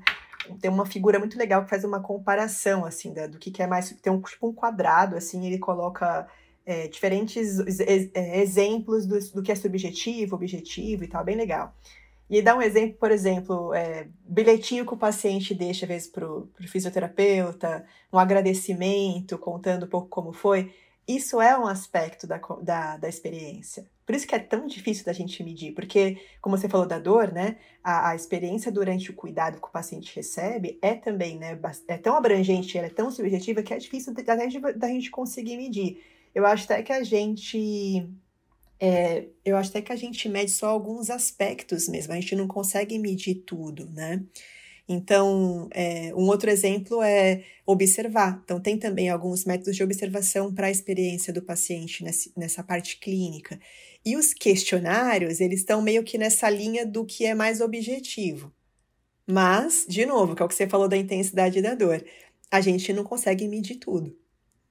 tem 0.61 0.71
uma 0.71 0.85
figura 0.85 1.19
muito 1.19 1.39
legal 1.39 1.63
que 1.65 1.71
faz 1.71 1.85
uma 1.85 2.01
comparação 2.01 2.85
assim 2.85 3.13
da, 3.13 3.27
do 3.27 3.39
que, 3.39 3.51
que 3.51 3.63
é 3.63 3.67
mais 3.67 3.91
tem 3.91 4.13
um 4.13 4.21
tipo 4.21 4.49
um 4.49 4.53
quadrado 4.53 5.17
assim, 5.17 5.47
ele 5.47 5.59
coloca 5.59 6.27
é, 6.67 6.89
diferentes 6.89 7.81
é, 7.81 8.41
exemplos 8.41 9.07
do, 9.07 9.19
do 9.33 9.43
que 9.43 9.53
é 9.53 9.55
subjetivo, 9.55 10.37
objetivo 10.37 11.05
e 11.05 11.09
tal, 11.09 11.25
bem 11.25 11.37
legal. 11.37 11.75
E 12.29 12.41
dá 12.41 12.57
um 12.57 12.63
exemplo, 12.63 12.97
por 12.99 13.11
exemplo, 13.11 13.75
é, 13.75 14.09
bilhetinho 14.27 14.87
que 14.87 14.95
o 14.95 14.97
paciente 14.97 15.55
deixa, 15.55 15.85
às 15.85 15.89
vezes, 15.89 16.09
para 16.09 16.27
o 16.27 16.49
fisioterapeuta, 16.67 17.85
um 18.13 18.19
agradecimento, 18.19 19.37
contando 19.39 19.85
um 19.85 19.89
pouco 19.89 20.09
como 20.09 20.33
foi. 20.33 20.73
Isso 21.07 21.41
é 21.41 21.57
um 21.59 21.67
aspecto 21.67 22.27
da, 22.27 22.41
da, 22.63 22.97
da, 22.97 23.09
experiência. 23.09 23.87
Por 24.07 24.15
isso 24.15 24.27
que 24.27 24.35
é 24.35 24.39
tão 24.39 24.67
difícil 24.67 25.05
da 25.05 25.13
gente 25.13 25.43
medir, 25.45 25.75
porque, 25.75 26.19
como 26.41 26.57
você 26.57 26.67
falou 26.67 26.87
da 26.87 26.99
dor, 26.99 27.31
né, 27.31 27.59
a, 27.83 28.11
a 28.11 28.17
experiência 28.17 28.73
durante 28.73 29.11
o 29.11 29.15
cuidado 29.15 29.61
que 29.61 29.69
o 29.69 29.71
paciente 29.71 30.15
recebe 30.17 30.79
é 30.81 30.95
também, 30.95 31.39
né, 31.39 31.59
é 31.89 31.99
tão 31.99 32.17
abrangente, 32.17 32.79
ela 32.79 32.87
é 32.87 32.91
tão 32.91 33.11
subjetiva 33.11 33.63
que 33.63 33.75
é 33.75 33.77
difícil 33.77 34.15
da, 34.15 34.23
da 34.73 34.89
gente 34.89 35.11
conseguir 35.11 35.59
medir. 35.59 36.03
Eu 36.35 36.47
acho 36.47 36.65
até 36.65 36.83
que 36.83 36.93
a 36.93 37.03
gente 37.03 38.09
é, 38.81 39.27
eu 39.45 39.57
acho 39.57 39.71
até 39.71 39.83
que 39.83 39.93
a 39.93 39.97
gente 39.97 40.29
mede 40.29 40.51
só 40.51 40.69
alguns 40.69 41.11
aspectos 41.11 41.89
mesmo, 41.89 42.13
a 42.13 42.17
gente 42.17 42.37
não 42.37 42.47
consegue 42.47 42.99
medir 42.99 43.37
tudo, 43.47 43.89
né? 43.91 44.23
Então, 44.89 45.69
é, 45.73 46.13
um 46.15 46.27
outro 46.29 46.51
exemplo 46.51 47.03
é 47.03 47.43
observar. 47.65 48.41
Então, 48.45 48.61
tem 48.61 48.79
também 48.79 49.09
alguns 49.09 49.45
métodos 49.45 49.77
de 49.77 49.83
observação 49.83 50.53
para 50.53 50.67
a 50.67 50.71
experiência 50.71 51.33
do 51.33 51.41
paciente 51.41 52.05
nesse, 52.05 52.31
nessa 52.37 52.63
parte 52.63 52.99
clínica. 52.99 53.59
E 54.05 54.17
os 54.17 54.35
questionários, 54.35 55.41
eles 55.41 55.61
estão 55.61 55.81
meio 55.81 56.05
que 56.05 56.19
nessa 56.19 56.51
linha 56.51 56.85
do 56.85 57.05
que 57.07 57.25
é 57.25 57.35
mais 57.35 57.63
objetivo. 57.63 58.53
Mas, 59.27 59.87
de 59.89 60.05
novo, 60.05 60.37
que 60.37 60.43
é 60.43 60.45
o 60.45 60.49
que 60.49 60.55
você 60.55 60.69
falou 60.69 60.87
da 60.87 60.99
intensidade 60.99 61.63
da 61.63 61.75
dor, 61.75 62.05
a 62.51 62.61
gente 62.61 62.93
não 62.93 63.05
consegue 63.05 63.49
medir 63.49 63.77
tudo. 63.77 64.15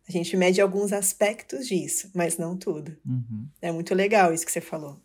A 0.08 0.12
gente 0.12 0.36
mede 0.36 0.60
alguns 0.60 0.92
aspectos 0.92 1.68
disso, 1.68 2.12
mas 2.14 2.38
não 2.38 2.58
tudo. 2.58 2.96
Uhum. 3.06 3.48
É 3.62 3.72
muito 3.72 3.96
legal 3.96 4.34
isso 4.34 4.46
que 4.46 4.52
você 4.52 4.62
falou. 4.62 5.00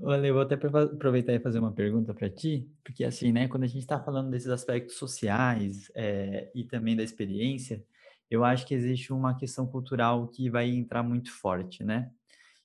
Olha, 0.00 0.26
eu 0.26 0.34
vou 0.34 0.42
até 0.42 0.56
aproveitar 0.56 1.32
e 1.32 1.38
fazer 1.38 1.60
uma 1.60 1.70
pergunta 1.70 2.12
para 2.12 2.28
ti, 2.28 2.68
porque 2.82 3.04
assim, 3.04 3.30
né, 3.30 3.46
quando 3.46 3.62
a 3.62 3.68
gente 3.68 3.82
está 3.82 4.00
falando 4.00 4.30
desses 4.30 4.48
aspectos 4.48 4.96
sociais 4.96 5.90
é, 5.94 6.50
e 6.54 6.64
também 6.64 6.96
da 6.96 7.04
experiência, 7.04 7.84
eu 8.28 8.44
acho 8.44 8.66
que 8.66 8.74
existe 8.74 9.12
uma 9.12 9.36
questão 9.36 9.66
cultural 9.66 10.26
que 10.28 10.50
vai 10.50 10.68
entrar 10.68 11.02
muito 11.02 11.32
forte, 11.32 11.84
né? 11.84 12.10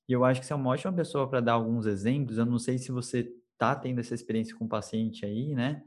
E 0.08 0.14
eu 0.14 0.24
acho 0.24 0.40
que 0.40 0.46
você 0.46 0.54
é 0.54 0.56
uma 0.56 0.70
ótima 0.70 0.94
pessoa 0.94 1.28
para 1.28 1.42
dar 1.42 1.54
alguns 1.54 1.88
exemplos. 1.88 2.38
Eu 2.38 2.46
não 2.46 2.60
sei 2.60 2.78
se 2.78 2.92
você 2.92 3.32
está 3.54 3.76
tendo 3.76 4.00
essa 4.00 4.14
experiência 4.14 4.56
com 4.56 4.66
o 4.66 4.70
paciente 4.70 5.26
aí, 5.26 5.56
né? 5.56 5.84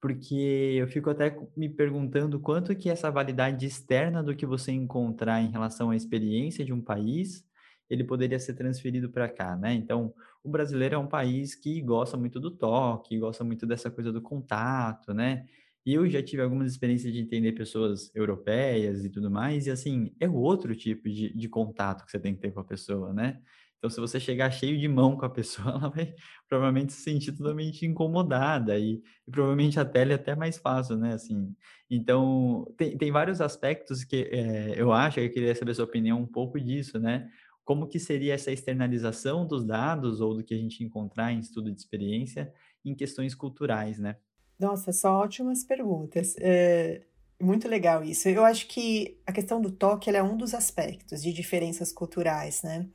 Porque 0.00 0.34
eu 0.78 0.88
fico 0.88 1.10
até 1.10 1.36
me 1.56 1.68
perguntando 1.68 2.40
quanto 2.40 2.74
que 2.74 2.88
essa 2.88 3.10
validade 3.10 3.66
externa 3.66 4.22
do 4.22 4.34
que 4.34 4.46
você 4.46 4.72
encontrar 4.72 5.42
em 5.42 5.50
relação 5.50 5.90
à 5.90 5.96
experiência 5.96 6.64
de 6.64 6.72
um 6.72 6.80
país, 6.80 7.44
ele 7.88 8.04
poderia 8.04 8.38
ser 8.38 8.54
transferido 8.54 9.10
para 9.10 9.28
cá, 9.28 9.56
né? 9.56 9.74
Então, 9.74 10.14
o 10.42 10.50
brasileiro 10.50 10.94
é 10.94 10.98
um 10.98 11.06
país 11.08 11.54
que 11.54 11.80
gosta 11.82 12.16
muito 12.16 12.40
do 12.40 12.50
toque, 12.50 13.18
gosta 13.18 13.44
muito 13.44 13.66
dessa 13.66 13.90
coisa 13.90 14.12
do 14.12 14.22
contato, 14.22 15.12
né? 15.12 15.44
E 15.84 15.94
eu 15.94 16.08
já 16.08 16.22
tive 16.22 16.42
algumas 16.42 16.70
experiências 16.72 17.12
de 17.12 17.20
entender 17.20 17.52
pessoas 17.52 18.14
europeias 18.14 19.04
e 19.04 19.10
tudo 19.10 19.30
mais, 19.30 19.66
e 19.66 19.70
assim, 19.70 20.14
é 20.20 20.28
outro 20.28 20.74
tipo 20.76 21.08
de, 21.08 21.34
de 21.34 21.48
contato 21.48 22.04
que 22.04 22.10
você 22.10 22.18
tem 22.20 22.34
que 22.34 22.40
ter 22.40 22.52
com 22.52 22.60
a 22.60 22.64
pessoa, 22.64 23.12
né? 23.12 23.40
Então, 23.80 23.88
se 23.88 23.98
você 23.98 24.20
chegar 24.20 24.50
cheio 24.50 24.78
de 24.78 24.86
mão 24.86 25.16
com 25.16 25.24
a 25.24 25.30
pessoa, 25.30 25.70
ela 25.72 25.88
vai 25.88 26.14
provavelmente 26.46 26.92
se 26.92 27.00
sentir 27.00 27.32
totalmente 27.32 27.86
incomodada 27.86 28.78
e, 28.78 29.02
e 29.26 29.30
provavelmente 29.30 29.80
a 29.80 29.86
tela 29.86 30.12
é 30.12 30.16
até 30.16 30.36
mais 30.36 30.58
fácil, 30.58 30.98
né? 30.98 31.14
Assim, 31.14 31.56
então, 31.88 32.70
tem, 32.76 32.98
tem 32.98 33.10
vários 33.10 33.40
aspectos 33.40 34.04
que 34.04 34.28
é, 34.30 34.74
eu 34.76 34.92
acho 34.92 35.18
eu 35.18 35.32
queria 35.32 35.54
saber 35.54 35.74
sua 35.74 35.86
opinião 35.86 36.20
um 36.20 36.26
pouco 36.26 36.60
disso, 36.60 37.00
né? 37.00 37.30
Como 37.64 37.88
que 37.88 37.98
seria 37.98 38.34
essa 38.34 38.52
externalização 38.52 39.46
dos 39.46 39.64
dados 39.64 40.20
ou 40.20 40.34
do 40.34 40.44
que 40.44 40.52
a 40.52 40.58
gente 40.58 40.84
encontrar 40.84 41.32
em 41.32 41.38
estudo 41.38 41.72
de 41.72 41.80
experiência 41.80 42.52
em 42.84 42.94
questões 42.94 43.34
culturais, 43.34 43.98
né? 43.98 44.16
Nossa, 44.58 44.92
só 44.92 45.20
ótimas 45.20 45.64
perguntas. 45.64 46.36
É, 46.38 47.06
muito 47.40 47.66
legal 47.66 48.04
isso. 48.04 48.28
Eu 48.28 48.44
acho 48.44 48.66
que 48.66 49.18
a 49.26 49.32
questão 49.32 49.58
do 49.58 49.70
toque 49.70 50.10
é 50.10 50.22
um 50.22 50.36
dos 50.36 50.52
aspectos 50.52 51.22
de 51.22 51.32
diferenças 51.32 51.90
culturais, 51.90 52.62
né? 52.62 52.86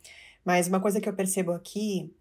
Mas 0.46 0.68
uma 0.68 0.80
coisa 0.80 1.02
que 1.02 1.10
eu 1.10 1.14
percebo 1.14 1.52
aqui 1.52 2.14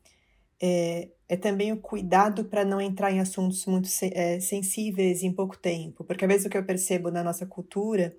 é, 0.61 1.11
é 1.29 1.37
também 1.37 1.73
o 1.73 1.77
cuidado 1.77 2.47
para 2.47 2.65
não 2.65 2.81
entrar 2.81 3.13
em 3.13 3.21
assuntos 3.21 3.67
muito 3.67 3.89
é, 4.13 4.41
sensíveis 4.41 5.23
em 5.23 5.33
pouco 5.33 5.59
tempo. 5.59 6.03
Porque 6.05 6.25
às 6.25 6.29
vezes 6.29 6.47
o 6.47 6.51
que 6.51 6.57
eu 6.57 6.65
percebo 6.65 7.11
na 7.11 7.23
nossa 7.23 7.45
cultura, 7.45 8.17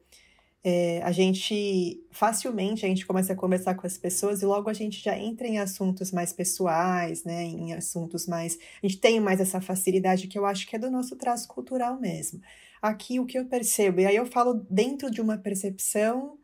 é, 0.64 1.02
a 1.04 1.12
gente 1.12 2.04
facilmente 2.12 2.86
a 2.86 2.90
gente 2.90 3.06
começa 3.06 3.34
a 3.34 3.36
conversar 3.36 3.76
com 3.76 3.86
as 3.86 3.98
pessoas 3.98 4.42
e 4.42 4.46
logo 4.46 4.70
a 4.70 4.74
gente 4.74 5.04
já 5.04 5.18
entra 5.18 5.48
em 5.48 5.60
assuntos 5.60 6.12
mais 6.12 6.34
pessoais, 6.34 7.24
né? 7.24 7.44
Em 7.44 7.74
assuntos 7.74 8.28
mais. 8.28 8.58
A 8.82 8.88
gente 8.88 9.00
tem 9.00 9.20
mais 9.20 9.40
essa 9.40 9.62
facilidade 9.62 10.28
que 10.28 10.38
eu 10.38 10.46
acho 10.46 10.68
que 10.68 10.76
é 10.76 10.80
do 10.80 10.92
nosso 10.92 11.16
traço 11.16 11.48
cultural 11.48 12.00
mesmo. 12.00 12.42
Aqui 12.82 13.20
o 13.20 13.26
que 13.26 13.38
eu 13.40 13.46
percebo, 13.46 14.02
e 14.02 14.06
aí 14.06 14.16
eu 14.16 14.26
falo 14.26 14.66
dentro 14.70 15.10
de 15.10 15.22
uma 15.22 15.38
percepção 15.38 16.38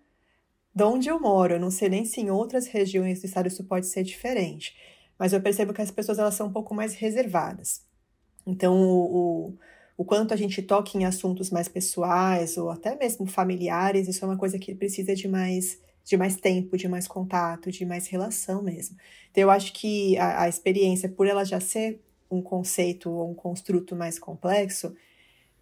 de 0.74 0.84
onde 0.84 1.10
eu 1.10 1.20
moro. 1.20 1.56
Eu 1.56 1.60
não 1.60 1.72
sei 1.72 1.90
nem 1.90 2.06
se 2.06 2.22
em 2.22 2.30
outras 2.30 2.68
regiões 2.68 3.20
do 3.20 3.26
estado 3.26 3.48
isso 3.48 3.64
pode 3.64 3.88
ser 3.88 4.04
diferente, 4.04 4.76
mas 5.18 5.34
eu 5.34 5.42
percebo 5.42 5.74
que 5.74 5.82
as 5.82 5.92
pessoas 5.92 6.20
elas 6.20 6.36
são 6.36 6.48
um 6.48 6.54
pouco 6.54 6.74
mais 6.74 6.94
reservadas. 6.96 7.82
Então, 8.46 8.76
o, 8.76 9.50
o, 9.50 9.58
o 9.98 10.06
quanto 10.06 10.34
a 10.34 10.38
gente 10.38 10.62
toca 10.62 10.98
em 10.98 11.06
assuntos 11.06 11.52
mais 11.52 11.68
pessoais 11.68 12.58
ou 12.58 12.70
até 12.70 12.96
mesmo 12.96 13.26
familiares, 13.26 14.08
isso 14.08 14.24
é 14.26 14.28
uma 14.28 14.38
coisa 14.38 14.58
que 14.58 14.74
precisa 14.74 15.16
de 15.16 15.28
mais 15.28 15.80
de 16.04 16.18
mais 16.18 16.36
tempo, 16.36 16.76
de 16.76 16.88
mais 16.88 17.08
contato, 17.08 17.72
de 17.72 17.86
mais 17.86 18.08
relação 18.08 18.64
mesmo. 18.64 18.98
Então, 19.30 19.44
eu 19.44 19.52
acho 19.52 19.72
que 19.72 20.18
a, 20.18 20.44
a 20.44 20.50
experiência, 20.50 21.08
por 21.08 21.28
ela 21.28 21.44
já 21.46 21.60
ser 21.60 22.02
um 22.30 22.42
conceito 22.42 23.10
ou 23.12 23.30
um 23.30 23.36
construto 23.36 23.96
mais 23.96 24.18
complexo, 24.18 24.96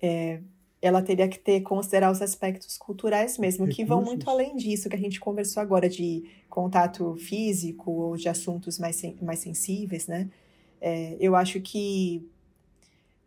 é, 0.01 0.39
ela 0.81 1.01
teria 1.01 1.27
que 1.27 1.37
ter 1.37 1.61
considerar 1.61 2.11
os 2.11 2.21
aspectos 2.21 2.77
culturais 2.77 3.37
mesmo, 3.37 3.65
Recursos. 3.65 3.75
que 3.75 3.85
vão 3.85 4.01
muito 4.01 4.29
além 4.29 4.55
disso 4.55 4.89
que 4.89 4.95
a 4.95 4.99
gente 4.99 5.19
conversou 5.19 5.61
agora 5.61 5.89
de 5.89 6.23
contato 6.49 7.15
físico 7.17 7.91
ou 7.91 8.15
de 8.15 8.29
assuntos 8.29 8.79
mais, 8.79 9.01
mais 9.21 9.39
sensíveis, 9.39 10.07
né? 10.07 10.29
É, 10.81 11.17
eu 11.19 11.35
acho 11.35 11.59
que 11.59 12.25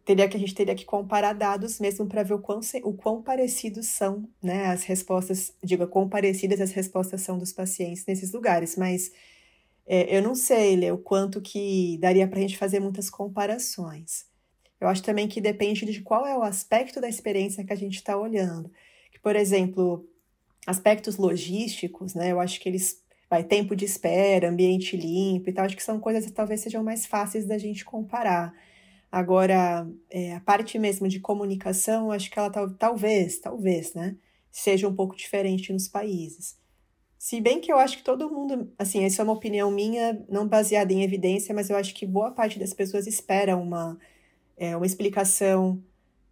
teria 0.04 0.28
que 0.28 0.36
a 0.36 0.40
gente 0.40 0.54
teria 0.54 0.74
que 0.74 0.84
comparar 0.84 1.32
dados 1.32 1.78
mesmo 1.78 2.06
para 2.06 2.22
ver 2.22 2.34
o 2.34 2.38
quão, 2.38 2.60
o 2.82 2.92
quão 2.94 3.22
parecidos 3.22 3.86
são, 3.86 4.28
né, 4.42 4.66
as 4.66 4.82
respostas, 4.84 5.54
diga, 5.62 5.86
quão 5.86 6.08
parecidas 6.08 6.60
as 6.60 6.72
respostas 6.72 7.20
são 7.20 7.38
dos 7.38 7.52
pacientes 7.52 8.04
nesses 8.06 8.32
lugares, 8.32 8.76
mas 8.76 9.12
é, 9.86 10.16
eu 10.16 10.22
não 10.22 10.34
sei, 10.34 10.76
Lê, 10.76 10.90
o 10.90 10.98
quanto 10.98 11.40
que 11.40 11.98
daria 11.98 12.26
para 12.26 12.38
a 12.38 12.42
gente 12.42 12.56
fazer 12.58 12.80
muitas 12.80 13.10
comparações. 13.10 14.26
Eu 14.82 14.88
acho 14.88 15.02
também 15.02 15.28
que 15.28 15.40
depende 15.40 15.86
de 15.86 16.00
qual 16.00 16.26
é 16.26 16.36
o 16.36 16.42
aspecto 16.42 17.00
da 17.00 17.08
experiência 17.08 17.64
que 17.64 17.72
a 17.72 17.76
gente 17.76 17.94
está 17.94 18.16
olhando. 18.16 18.68
Que, 19.12 19.18
por 19.20 19.36
exemplo, 19.36 20.04
aspectos 20.66 21.16
logísticos, 21.16 22.14
né? 22.14 22.32
Eu 22.32 22.40
acho 22.40 22.60
que 22.60 22.68
eles 22.68 23.00
vai 23.30 23.44
tempo 23.44 23.76
de 23.76 23.84
espera, 23.84 24.50
ambiente 24.50 24.96
limpo 24.96 25.48
e 25.48 25.52
tal, 25.52 25.64
acho 25.64 25.76
que 25.76 25.82
são 25.82 25.98
coisas 25.98 26.26
que 26.26 26.32
talvez 26.32 26.60
sejam 26.60 26.82
mais 26.82 27.06
fáceis 27.06 27.46
da 27.46 27.56
gente 27.56 27.84
comparar. 27.84 28.52
Agora, 29.10 29.88
é, 30.10 30.34
a 30.34 30.40
parte 30.40 30.78
mesmo 30.78 31.08
de 31.08 31.20
comunicação, 31.20 32.10
acho 32.10 32.30
que 32.30 32.38
ela 32.38 32.50
tal, 32.50 32.68
talvez, 32.74 33.38
talvez, 33.38 33.94
né, 33.94 34.16
seja 34.50 34.86
um 34.86 34.94
pouco 34.94 35.16
diferente 35.16 35.72
nos 35.72 35.88
países. 35.88 36.58
Se 37.16 37.40
bem 37.40 37.58
que 37.58 37.72
eu 37.72 37.78
acho 37.78 37.98
que 37.98 38.04
todo 38.04 38.28
mundo, 38.28 38.70
assim, 38.76 39.04
essa 39.04 39.22
é 39.22 39.24
uma 39.24 39.32
opinião 39.32 39.70
minha, 39.70 40.22
não 40.28 40.46
baseada 40.46 40.92
em 40.92 41.02
evidência, 41.02 41.54
mas 41.54 41.70
eu 41.70 41.76
acho 41.76 41.94
que 41.94 42.04
boa 42.04 42.32
parte 42.32 42.58
das 42.58 42.74
pessoas 42.74 43.06
espera 43.06 43.56
uma 43.56 43.96
é, 44.62 44.76
uma 44.76 44.86
explicação 44.86 45.82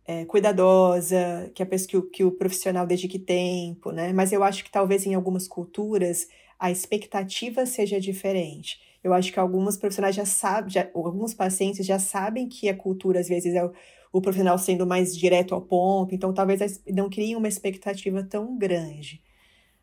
é, 0.07 0.25
cuidadosa, 0.25 1.51
que, 1.53 1.65
a 1.65 1.67
que, 1.67 1.97
o, 1.97 2.03
que 2.03 2.23
o 2.23 2.31
profissional 2.31 2.87
dedique 2.87 3.19
tempo, 3.19 3.91
né? 3.91 4.13
Mas 4.13 4.33
eu 4.33 4.45
acho 4.45 4.63
que 4.63 4.71
talvez 4.71 5.05
em 5.05 5.15
algumas 5.15 5.49
culturas 5.49 6.29
a 6.57 6.71
expectativa 6.71 7.67
seja 7.67 8.01
diferente. 8.01 8.81
Eu 9.03 9.13
acho 9.13 9.33
que 9.33 9.41
alguns 9.41 9.77
profissionais 9.77 10.15
já 10.15 10.25
sabem, 10.25 10.71
já, 10.71 10.89
alguns 10.95 11.35
pacientes 11.35 11.85
já 11.85 11.99
sabem 11.99 12.49
que 12.49 12.69
a 12.69 12.77
cultura, 12.77 13.19
às 13.19 13.27
vezes, 13.27 13.53
é 13.53 13.65
o, 13.65 13.73
o 14.13 14.21
profissional 14.21 14.57
sendo 14.59 14.87
mais 14.87 15.17
direto 15.17 15.53
ao 15.53 15.63
ponto, 15.63 16.15
então 16.15 16.33
talvez 16.33 16.81
não 16.87 17.11
criem 17.11 17.35
uma 17.35 17.49
expectativa 17.49 18.23
tão 18.23 18.57
grande. 18.57 19.21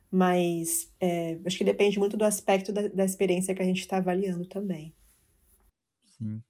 Mas 0.10 0.90
é, 1.02 1.38
acho 1.46 1.58
que 1.58 1.66
depende 1.66 2.00
muito 2.00 2.16
do 2.16 2.24
aspecto 2.24 2.72
da, 2.72 2.88
da 2.88 3.04
experiência 3.04 3.54
que 3.54 3.62
a 3.62 3.66
gente 3.66 3.82
está 3.82 3.98
avaliando 3.98 4.46
também. 4.46 4.96
Sim. 6.18 6.42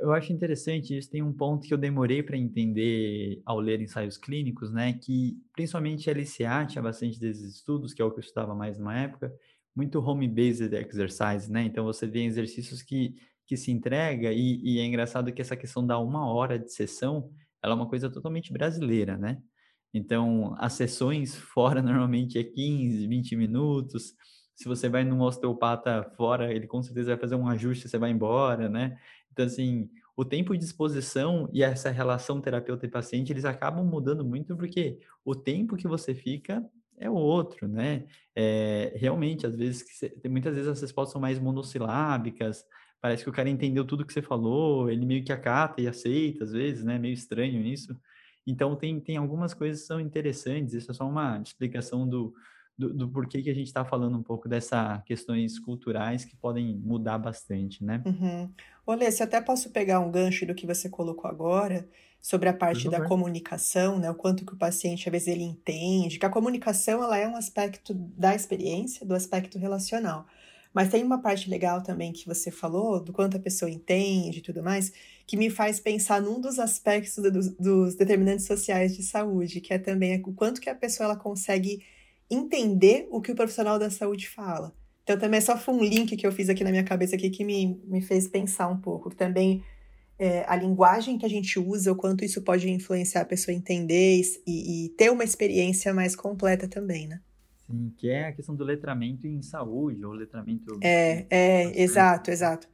Eu 0.00 0.12
acho 0.12 0.32
interessante 0.32 0.96
isso. 0.96 1.10
Tem 1.10 1.22
um 1.22 1.32
ponto 1.32 1.66
que 1.66 1.74
eu 1.74 1.78
demorei 1.78 2.22
para 2.22 2.36
entender 2.36 3.42
ao 3.44 3.58
ler 3.58 3.80
ensaios 3.80 4.16
clínicos, 4.16 4.72
né? 4.72 4.92
Que 4.92 5.36
principalmente 5.52 6.10
LCA 6.10 6.66
tinha 6.66 6.82
bastante 6.82 7.18
desses 7.18 7.56
estudos, 7.56 7.92
que 7.92 8.02
é 8.02 8.04
o 8.04 8.10
que 8.10 8.18
eu 8.18 8.22
estudava 8.22 8.54
mais 8.54 8.78
numa 8.78 8.96
época, 8.98 9.32
muito 9.74 10.00
home-based 10.00 10.74
exercise, 10.74 11.50
né? 11.50 11.64
Então 11.64 11.84
você 11.84 12.06
tem 12.08 12.26
exercícios 12.26 12.82
que, 12.82 13.16
que 13.46 13.56
se 13.56 13.70
entrega, 13.70 14.32
e, 14.32 14.60
e 14.62 14.78
é 14.78 14.84
engraçado 14.84 15.32
que 15.32 15.40
essa 15.40 15.56
questão 15.56 15.86
da 15.86 15.98
uma 15.98 16.26
hora 16.32 16.58
de 16.58 16.72
sessão, 16.72 17.30
ela 17.62 17.74
é 17.74 17.76
uma 17.76 17.88
coisa 17.88 18.10
totalmente 18.10 18.52
brasileira, 18.52 19.16
né? 19.16 19.42
Então, 19.92 20.54
as 20.58 20.74
sessões 20.74 21.34
fora 21.36 21.82
normalmente 21.82 22.38
é 22.38 22.44
15, 22.44 23.06
20 23.06 23.36
minutos. 23.36 24.14
Se 24.54 24.68
você 24.68 24.88
vai 24.88 25.04
num 25.04 25.22
osteopata 25.22 26.04
fora, 26.16 26.52
ele 26.52 26.66
com 26.66 26.82
certeza 26.82 27.12
vai 27.12 27.18
fazer 27.18 27.34
um 27.34 27.48
ajuste, 27.48 27.88
você 27.88 27.98
vai 27.98 28.10
embora, 28.10 28.68
né? 28.68 28.98
Então, 29.40 29.46
assim, 29.46 29.88
o 30.14 30.22
tempo 30.22 30.54
de 30.54 30.62
exposição 30.62 31.48
e 31.50 31.62
essa 31.62 31.88
relação 31.88 32.42
terapeuta 32.42 32.84
e 32.84 32.90
paciente, 32.90 33.32
eles 33.32 33.46
acabam 33.46 33.82
mudando 33.86 34.22
muito 34.22 34.54
porque 34.54 34.98
o 35.24 35.34
tempo 35.34 35.76
que 35.76 35.88
você 35.88 36.14
fica 36.14 36.62
é 36.98 37.08
o 37.08 37.14
outro, 37.14 37.66
né? 37.66 38.04
É, 38.36 38.92
realmente, 38.96 39.46
às 39.46 39.56
vezes, 39.56 39.82
muitas 40.28 40.54
vezes 40.54 40.68
as 40.68 40.82
respostas 40.82 41.12
são 41.12 41.20
mais 41.22 41.38
monossilábicas, 41.38 42.66
parece 43.00 43.24
que 43.24 43.30
o 43.30 43.32
cara 43.32 43.48
entendeu 43.48 43.82
tudo 43.82 44.04
que 44.04 44.12
você 44.12 44.20
falou, 44.20 44.90
ele 44.90 45.06
meio 45.06 45.24
que 45.24 45.32
acata 45.32 45.80
e 45.80 45.88
aceita, 45.88 46.44
às 46.44 46.52
vezes, 46.52 46.84
né? 46.84 46.98
Meio 46.98 47.14
estranho 47.14 47.64
isso. 47.64 47.98
Então, 48.46 48.76
tem, 48.76 49.00
tem 49.00 49.16
algumas 49.16 49.54
coisas 49.54 49.80
que 49.80 49.86
são 49.86 49.98
interessantes, 49.98 50.74
isso 50.74 50.90
é 50.90 50.94
só 50.94 51.08
uma 51.08 51.40
explicação 51.40 52.06
do, 52.06 52.34
do, 52.80 52.94
do 52.94 53.08
porquê 53.08 53.42
que 53.42 53.50
a 53.50 53.54
gente 53.54 53.66
está 53.66 53.84
falando 53.84 54.16
um 54.16 54.22
pouco 54.22 54.48
dessas 54.48 55.02
questões 55.04 55.58
culturais 55.58 56.24
que 56.24 56.34
podem 56.34 56.74
mudar 56.76 57.18
bastante, 57.18 57.84
né? 57.84 58.02
Uhum. 58.06 58.50
Olê, 58.86 59.10
se 59.10 59.22
até 59.22 59.40
posso 59.40 59.70
pegar 59.70 60.00
um 60.00 60.10
gancho 60.10 60.46
do 60.46 60.54
que 60.54 60.66
você 60.66 60.88
colocou 60.88 61.30
agora, 61.30 61.86
sobre 62.20 62.48
a 62.48 62.52
parte 62.52 62.88
da 62.88 63.02
comunicação, 63.02 63.98
né? 63.98 64.10
O 64.10 64.14
quanto 64.14 64.44
que 64.44 64.52
o 64.52 64.56
paciente, 64.56 65.08
às 65.08 65.12
vezes, 65.12 65.28
ele 65.28 65.42
entende, 65.42 66.18
que 66.18 66.26
a 66.26 66.30
comunicação, 66.30 67.02
ela 67.02 67.16
é 67.16 67.26
um 67.26 67.36
aspecto 67.36 67.94
da 67.94 68.34
experiência, 68.34 69.06
do 69.06 69.14
aspecto 69.14 69.58
relacional. 69.58 70.26
Mas 70.72 70.88
tem 70.88 71.02
uma 71.02 71.20
parte 71.20 71.50
legal 71.50 71.82
também 71.82 72.12
que 72.12 72.26
você 72.26 72.50
falou, 72.50 73.02
do 73.02 73.12
quanto 73.12 73.36
a 73.36 73.40
pessoa 73.40 73.70
entende 73.70 74.38
e 74.38 74.42
tudo 74.42 74.62
mais, 74.62 74.92
que 75.26 75.36
me 75.36 75.50
faz 75.50 75.80
pensar 75.80 76.20
num 76.22 76.40
dos 76.40 76.58
aspectos 76.58 77.16
do, 77.16 77.56
dos 77.58 77.94
determinantes 77.94 78.46
sociais 78.46 78.96
de 78.96 79.02
saúde, 79.02 79.60
que 79.60 79.74
é 79.74 79.78
também 79.78 80.22
o 80.24 80.32
quanto 80.32 80.60
que 80.60 80.70
a 80.70 80.74
pessoa 80.74 81.06
ela 81.06 81.16
consegue 81.16 81.82
entender 82.30 83.08
o 83.10 83.20
que 83.20 83.32
o 83.32 83.34
profissional 83.34 83.78
da 83.78 83.90
saúde 83.90 84.28
fala. 84.28 84.72
Então 85.02 85.18
também 85.18 85.38
é 85.38 85.40
só 85.40 85.56
foi 85.58 85.74
um 85.74 85.82
link 85.82 86.16
que 86.16 86.26
eu 86.26 86.32
fiz 86.32 86.48
aqui 86.48 86.62
na 86.62 86.70
minha 86.70 86.84
cabeça 86.84 87.16
aqui 87.16 87.30
que 87.30 87.44
me, 87.44 87.80
me 87.84 88.00
fez 88.00 88.28
pensar 88.28 88.68
um 88.68 88.76
pouco. 88.76 89.14
Também 89.14 89.62
é, 90.18 90.44
a 90.46 90.54
linguagem 90.54 91.18
que 91.18 91.24
a 91.26 91.28
gente 91.28 91.58
usa, 91.58 91.90
o 91.90 91.96
quanto 91.96 92.24
isso 92.24 92.42
pode 92.42 92.70
influenciar 92.70 93.22
a 93.22 93.24
pessoa 93.24 93.54
a 93.54 93.58
entender 93.58 94.20
e, 94.46 94.86
e 94.86 94.88
ter 94.90 95.10
uma 95.10 95.24
experiência 95.24 95.92
mais 95.94 96.14
completa 96.14 96.68
também, 96.68 97.08
né? 97.08 97.20
Sim, 97.66 97.92
que 97.96 98.10
é 98.10 98.28
a 98.28 98.32
questão 98.32 98.54
do 98.54 98.62
letramento 98.62 99.26
em 99.26 99.40
saúde, 99.42 100.04
ou 100.04 100.12
letramento... 100.12 100.78
É, 100.82 101.24
é, 101.30 101.82
exato, 101.82 102.30
exato. 102.30 102.68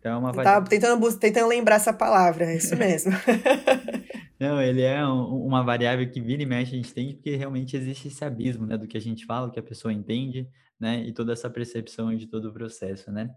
Então, 0.00 0.12
é 0.12 0.16
uma 0.16 0.32
variável... 0.32 0.68
tentando, 0.68 1.18
tentando 1.18 1.48
lembrar 1.48 1.76
essa 1.76 1.92
palavra, 1.92 2.46
é 2.46 2.56
isso 2.56 2.74
mesmo. 2.74 3.12
Não, 4.40 4.60
ele 4.60 4.80
é 4.80 5.06
um, 5.06 5.44
uma 5.44 5.62
variável 5.62 6.10
que 6.10 6.18
vira 6.18 6.42
e 6.42 6.46
mexe 6.46 6.72
a 6.72 6.76
gente 6.76 6.94
tem, 6.94 7.12
porque 7.12 7.36
realmente 7.36 7.76
existe 7.76 8.08
esse 8.08 8.24
abismo, 8.24 8.64
né, 8.64 8.78
do 8.78 8.88
que 8.88 8.96
a 8.96 9.00
gente 9.00 9.26
fala, 9.26 9.48
o 9.48 9.50
que 9.50 9.60
a 9.60 9.62
pessoa 9.62 9.92
entende, 9.92 10.48
né, 10.80 11.04
e 11.04 11.12
toda 11.12 11.34
essa 11.34 11.50
percepção 11.50 12.16
de 12.16 12.26
todo 12.26 12.48
o 12.48 12.52
processo, 12.52 13.12
né. 13.12 13.30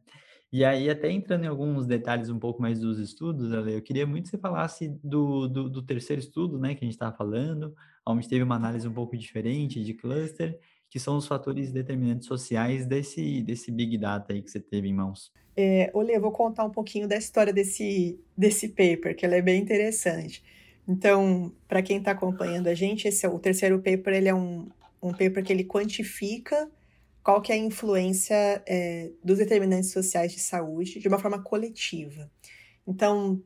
E 0.49 0.63
aí, 0.63 0.89
até 0.89 1.11
entrando 1.11 1.43
em 1.43 1.47
alguns 1.47 1.85
detalhes 1.85 2.29
um 2.29 2.39
pouco 2.39 2.61
mais 2.61 2.79
dos 2.79 2.99
estudos, 2.99 3.51
Ale, 3.51 3.73
eu 3.73 3.81
queria 3.81 4.07
muito 4.07 4.25
que 4.25 4.29
você 4.29 4.37
falasse 4.37 4.87
do, 5.03 5.47
do, 5.47 5.69
do 5.69 5.81
terceiro 5.81 6.21
estudo, 6.21 6.57
né, 6.57 6.73
que 6.73 6.85
a 6.85 6.87
gente 6.87 6.93
estava 6.93 7.13
falando, 7.13 7.75
onde 8.07 8.29
teve 8.29 8.43
uma 8.43 8.55
análise 8.55 8.87
um 8.87 8.93
pouco 8.93 9.17
diferente 9.17 9.83
de 9.83 9.93
cluster, 9.93 10.57
que 10.89 10.99
são 10.99 11.17
os 11.17 11.27
fatores 11.27 11.71
determinantes 11.71 12.27
sociais 12.27 12.85
desse, 12.85 13.41
desse 13.41 13.71
Big 13.71 13.97
Data 13.97 14.31
aí 14.31 14.41
que 14.41 14.49
você 14.49 14.59
teve 14.59 14.87
em 14.87 14.93
mãos. 14.93 15.33
É, 15.57 15.91
Olê, 15.93 16.15
eu 16.15 16.21
vou 16.21 16.31
contar 16.31 16.63
um 16.63 16.69
pouquinho 16.69 17.07
da 17.07 17.17
história 17.17 17.51
desse, 17.51 18.17
desse 18.37 18.69
paper, 18.69 19.15
que 19.15 19.25
ela 19.25 19.35
é 19.35 19.41
bem 19.41 19.59
interessante. 19.59 20.43
Então, 20.87 21.51
para 21.67 21.81
quem 21.81 21.97
está 21.97 22.11
acompanhando 22.11 22.67
a 22.67 22.73
gente, 22.73 23.07
esse 23.07 23.25
é 23.25 23.29
o 23.29 23.39
terceiro 23.39 23.79
paper, 23.81 24.13
ele 24.13 24.29
é 24.29 24.35
um, 24.35 24.69
um 25.01 25.11
paper 25.11 25.43
que 25.43 25.53
ele 25.53 25.63
quantifica 25.63 26.69
qual 27.23 27.41
que 27.41 27.51
é 27.53 27.55
a 27.55 27.57
influência 27.57 28.61
é, 28.67 29.11
dos 29.23 29.37
determinantes 29.37 29.91
sociais 29.91 30.33
de 30.33 30.41
saúde 30.41 30.99
de 30.99 31.07
uma 31.07 31.17
forma 31.17 31.41
coletiva. 31.41 32.29
Então, 32.85 33.41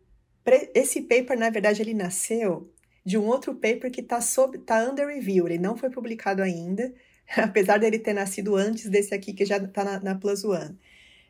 esse 0.74 1.04
paper, 1.04 1.38
na 1.38 1.50
verdade, 1.50 1.82
ele 1.82 1.94
nasceu 1.94 2.74
de 3.06 3.18
um 3.18 3.26
outro 3.26 3.54
paper 3.54 3.92
que 3.92 4.02
está 4.02 4.20
tá 4.66 4.90
under 4.90 5.08
review, 5.08 5.48
ele 5.48 5.60
não 5.60 5.78
foi 5.78 5.90
publicado 5.90 6.42
ainda, 6.42 6.94
apesar 7.38 7.78
dele 7.78 8.00
ter 8.00 8.14
nascido 8.14 8.56
antes 8.56 8.90
desse 8.90 9.14
aqui, 9.14 9.32
que 9.32 9.46
já 9.46 9.58
está 9.58 9.84
na, 9.84 10.00
na, 10.00 10.16
Plus 10.16 10.44
One. 10.44 10.78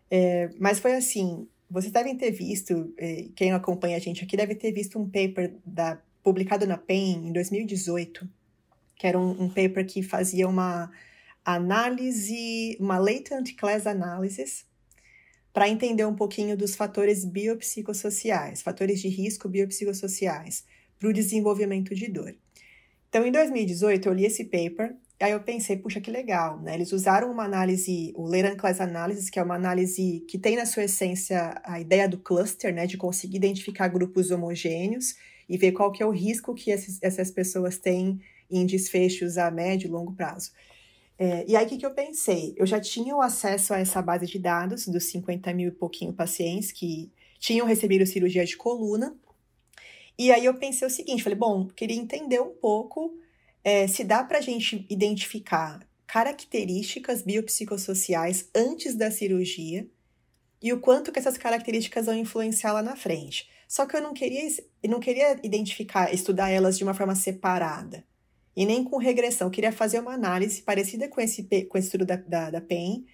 É, 0.09 0.49
mas 0.57 0.79
foi 0.79 0.93
assim, 0.93 1.47
vocês 1.69 1.91
devem 1.91 2.15
ter 2.15 2.31
visto, 2.31 2.93
é, 2.97 3.27
quem 3.35 3.51
acompanha 3.51 3.97
a 3.97 3.99
gente 3.99 4.23
aqui 4.23 4.37
deve 4.37 4.55
ter 4.55 4.71
visto 4.71 4.99
um 4.99 5.05
paper 5.05 5.53
da, 5.65 6.01
publicado 6.23 6.65
na 6.65 6.77
PEN 6.77 7.27
em 7.27 7.33
2018, 7.33 8.27
que 8.95 9.05
era 9.05 9.19
um, 9.19 9.43
um 9.43 9.49
paper 9.49 9.85
que 9.85 10.01
fazia 10.01 10.47
uma 10.47 10.91
análise, 11.43 12.77
uma 12.79 12.97
latent 12.97 13.55
class 13.55 13.85
analysis, 13.85 14.65
para 15.53 15.69
entender 15.69 16.05
um 16.05 16.15
pouquinho 16.15 16.55
dos 16.55 16.75
fatores 16.75 17.25
biopsicossociais, 17.25 18.61
fatores 18.61 19.01
de 19.01 19.07
risco 19.07 19.49
biopsicossociais, 19.49 20.65
para 20.99 21.09
o 21.09 21.13
desenvolvimento 21.13 21.95
de 21.95 22.07
dor. 22.07 22.35
Então, 23.09 23.25
em 23.25 23.31
2018, 23.31 24.07
eu 24.07 24.13
li 24.13 24.25
esse 24.25 24.43
paper 24.45 24.95
Aí 25.19 25.31
eu 25.31 25.39
pensei, 25.39 25.75
puxa, 25.77 25.99
que 25.99 26.11
legal, 26.11 26.59
né? 26.61 26.75
Eles 26.75 26.91
usaram 26.91 27.31
uma 27.31 27.43
análise, 27.43 28.13
o 28.15 28.23
Later 28.27 28.55
Class 28.55 28.79
Analysis, 28.79 29.29
que 29.31 29.39
é 29.39 29.43
uma 29.43 29.55
análise 29.55 30.23
que 30.29 30.37
tem 30.37 30.55
na 30.55 30.65
sua 30.65 30.83
essência 30.83 31.59
a 31.63 31.79
ideia 31.79 32.07
do 32.07 32.19
cluster, 32.19 32.73
né? 32.73 32.85
De 32.85 32.97
conseguir 32.97 33.37
identificar 33.37 33.87
grupos 33.87 34.29
homogêneos 34.29 35.15
e 35.49 35.57
ver 35.57 35.71
qual 35.71 35.91
que 35.91 36.03
é 36.03 36.05
o 36.05 36.11
risco 36.11 36.53
que 36.53 36.69
esses, 36.69 36.99
essas 37.01 37.31
pessoas 37.31 37.77
têm 37.77 38.19
em 38.49 38.65
desfechos 38.65 39.39
a 39.39 39.49
médio 39.49 39.87
e 39.87 39.91
longo 39.91 40.13
prazo. 40.13 40.51
É, 41.17 41.43
e 41.47 41.55
aí, 41.55 41.65
o 41.65 41.69
que, 41.69 41.77
que 41.77 41.85
eu 41.85 41.95
pensei? 41.95 42.53
Eu 42.55 42.67
já 42.67 42.79
tinha 42.79 43.15
o 43.15 43.21
acesso 43.21 43.73
a 43.73 43.79
essa 43.79 44.01
base 44.03 44.27
de 44.27 44.37
dados 44.37 44.87
dos 44.87 45.05
50 45.05 45.51
mil 45.51 45.69
e 45.69 45.71
pouquinho 45.71 46.13
pacientes 46.13 46.71
que 46.71 47.11
tinham 47.39 47.65
recebido 47.65 48.05
cirurgia 48.05 48.45
de 48.45 48.55
coluna. 48.55 49.15
E 50.17 50.31
aí 50.31 50.45
eu 50.45 50.53
pensei 50.53 50.87
o 50.87 50.91
seguinte, 50.91 51.23
falei, 51.23 51.37
bom, 51.37 51.67
queria 51.67 51.97
entender 51.97 52.39
um 52.39 52.53
pouco 52.53 53.17
é, 53.63 53.87
se 53.87 54.03
dá 54.03 54.23
para 54.23 54.37
a 54.37 54.41
gente 54.41 54.85
identificar 54.89 55.87
características 56.05 57.21
biopsicossociais 57.21 58.49
antes 58.55 58.95
da 58.95 59.11
cirurgia 59.11 59.87
e 60.61 60.71
o 60.73 60.79
quanto 60.79 61.11
que 61.11 61.19
essas 61.19 61.37
características 61.37 62.05
vão 62.05 62.15
influenciar 62.15 62.73
lá 62.73 62.81
na 62.81 62.95
frente. 62.95 63.49
Só 63.67 63.85
que 63.85 63.95
eu 63.95 64.01
não 64.01 64.13
queria, 64.13 64.47
não 64.87 64.99
queria 64.99 65.37
identificar, 65.43 66.13
estudar 66.13 66.49
elas 66.49 66.77
de 66.77 66.83
uma 66.83 66.93
forma 66.93 67.15
separada 67.15 68.05
e 68.55 68.65
nem 68.65 68.83
com 68.83 68.97
regressão. 68.97 69.47
Eu 69.47 69.51
queria 69.51 69.71
fazer 69.71 69.99
uma 69.99 70.13
análise 70.13 70.61
parecida 70.61 71.07
com 71.09 71.19
esse, 71.19 71.43
com 71.43 71.77
esse 71.77 71.87
estudo 71.87 72.05
da, 72.05 72.15
da, 72.15 72.49
da 72.49 72.61
PEN, 72.61 73.05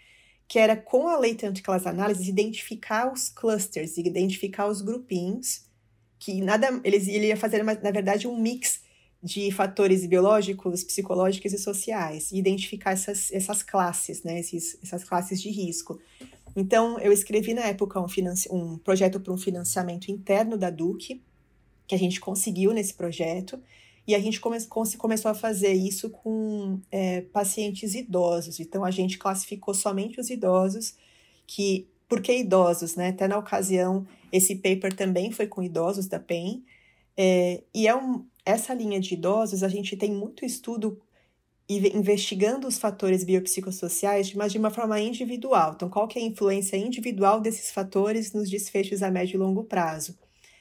que 0.47 0.59
era 0.59 0.77
com 0.77 1.07
a 1.07 1.17
Latent 1.17 1.61
Class 1.61 1.87
Analysis 1.87 2.27
identificar 2.27 3.11
os 3.11 3.29
clusters, 3.29 3.97
identificar 3.97 4.67
os 4.67 4.81
grupinhos, 4.81 5.65
que 6.19 6.41
nada, 6.41 6.79
eles, 6.83 7.07
ele 7.07 7.27
ia 7.27 7.37
fazer, 7.37 7.63
na 7.63 7.91
verdade, 7.91 8.27
um 8.27 8.39
mix 8.39 8.82
de 9.23 9.49
fatores 9.51 10.05
biológicos, 10.05 10.83
psicológicos 10.83 11.53
e 11.53 11.57
sociais, 11.57 12.29
e 12.33 12.37
identificar 12.37 12.91
essas, 12.91 13.31
essas 13.31 13.63
classes, 13.63 14.21
né, 14.21 14.37
esses, 14.37 14.77
essas 14.83 15.05
classes 15.05 15.41
de 15.41 15.49
risco. 15.49 15.97
Então, 16.53 16.99
eu 16.99 17.13
escrevi 17.13 17.53
na 17.53 17.61
época 17.61 18.01
um, 18.01 18.05
um 18.51 18.77
projeto 18.77 19.21
para 19.21 19.31
um 19.31 19.37
financiamento 19.37 20.11
interno 20.11 20.57
da 20.57 20.69
Duque, 20.69 21.23
que 21.87 21.95
a 21.95 21.97
gente 21.97 22.19
conseguiu 22.19 22.73
nesse 22.73 22.93
projeto, 22.93 23.57
e 24.05 24.13
a 24.13 24.19
gente 24.19 24.41
come 24.41 24.57
começou 24.97 25.31
a 25.31 25.33
fazer 25.33 25.71
isso 25.71 26.09
com 26.09 26.81
é, 26.91 27.21
pacientes 27.21 27.95
idosos. 27.95 28.59
Então, 28.59 28.83
a 28.83 28.91
gente 28.91 29.17
classificou 29.17 29.73
somente 29.73 30.19
os 30.19 30.29
idosos, 30.29 30.95
que, 31.47 31.87
por 32.09 32.21
que 32.21 32.33
idosos, 32.37 32.95
né? 32.95 33.09
Até 33.09 33.25
na 33.25 33.37
ocasião, 33.37 34.05
esse 34.33 34.55
paper 34.55 34.93
também 34.93 35.31
foi 35.31 35.47
com 35.47 35.63
idosos 35.63 36.07
da 36.07 36.19
PEN, 36.19 36.61
é, 37.15 37.63
e 37.73 37.87
é 37.87 37.95
um, 37.95 38.25
essa 38.45 38.73
linha 38.73 38.99
de 38.99 39.13
idosos, 39.13 39.63
a 39.63 39.67
gente 39.67 39.95
tem 39.95 40.11
muito 40.11 40.45
estudo 40.45 41.01
investigando 41.69 42.67
os 42.67 42.77
fatores 42.77 43.23
biopsicossociais, 43.23 44.33
mas 44.33 44.51
de 44.51 44.57
uma 44.57 44.69
forma 44.69 44.99
individual. 44.99 45.73
Então, 45.75 45.89
qual 45.89 46.07
que 46.07 46.19
é 46.19 46.21
a 46.21 46.25
influência 46.25 46.75
individual 46.75 47.39
desses 47.39 47.71
fatores 47.71 48.33
nos 48.33 48.49
desfechos 48.49 49.01
a 49.01 49.09
médio 49.09 49.37
e 49.37 49.39
longo 49.39 49.63
prazo? 49.63 50.17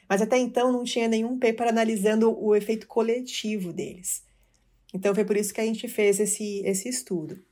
Mas 0.08 0.22
até 0.22 0.38
então 0.38 0.72
não 0.72 0.84
tinha 0.84 1.08
nenhum 1.08 1.38
paper 1.38 1.68
analisando 1.68 2.30
o 2.38 2.54
efeito 2.54 2.86
coletivo 2.86 3.72
deles. 3.72 4.22
Então, 4.94 5.14
foi 5.14 5.24
por 5.24 5.36
isso 5.36 5.52
que 5.52 5.60
a 5.60 5.64
gente 5.64 5.88
fez 5.88 6.20
esse, 6.20 6.62
esse 6.64 6.88
estudo. 6.88 7.42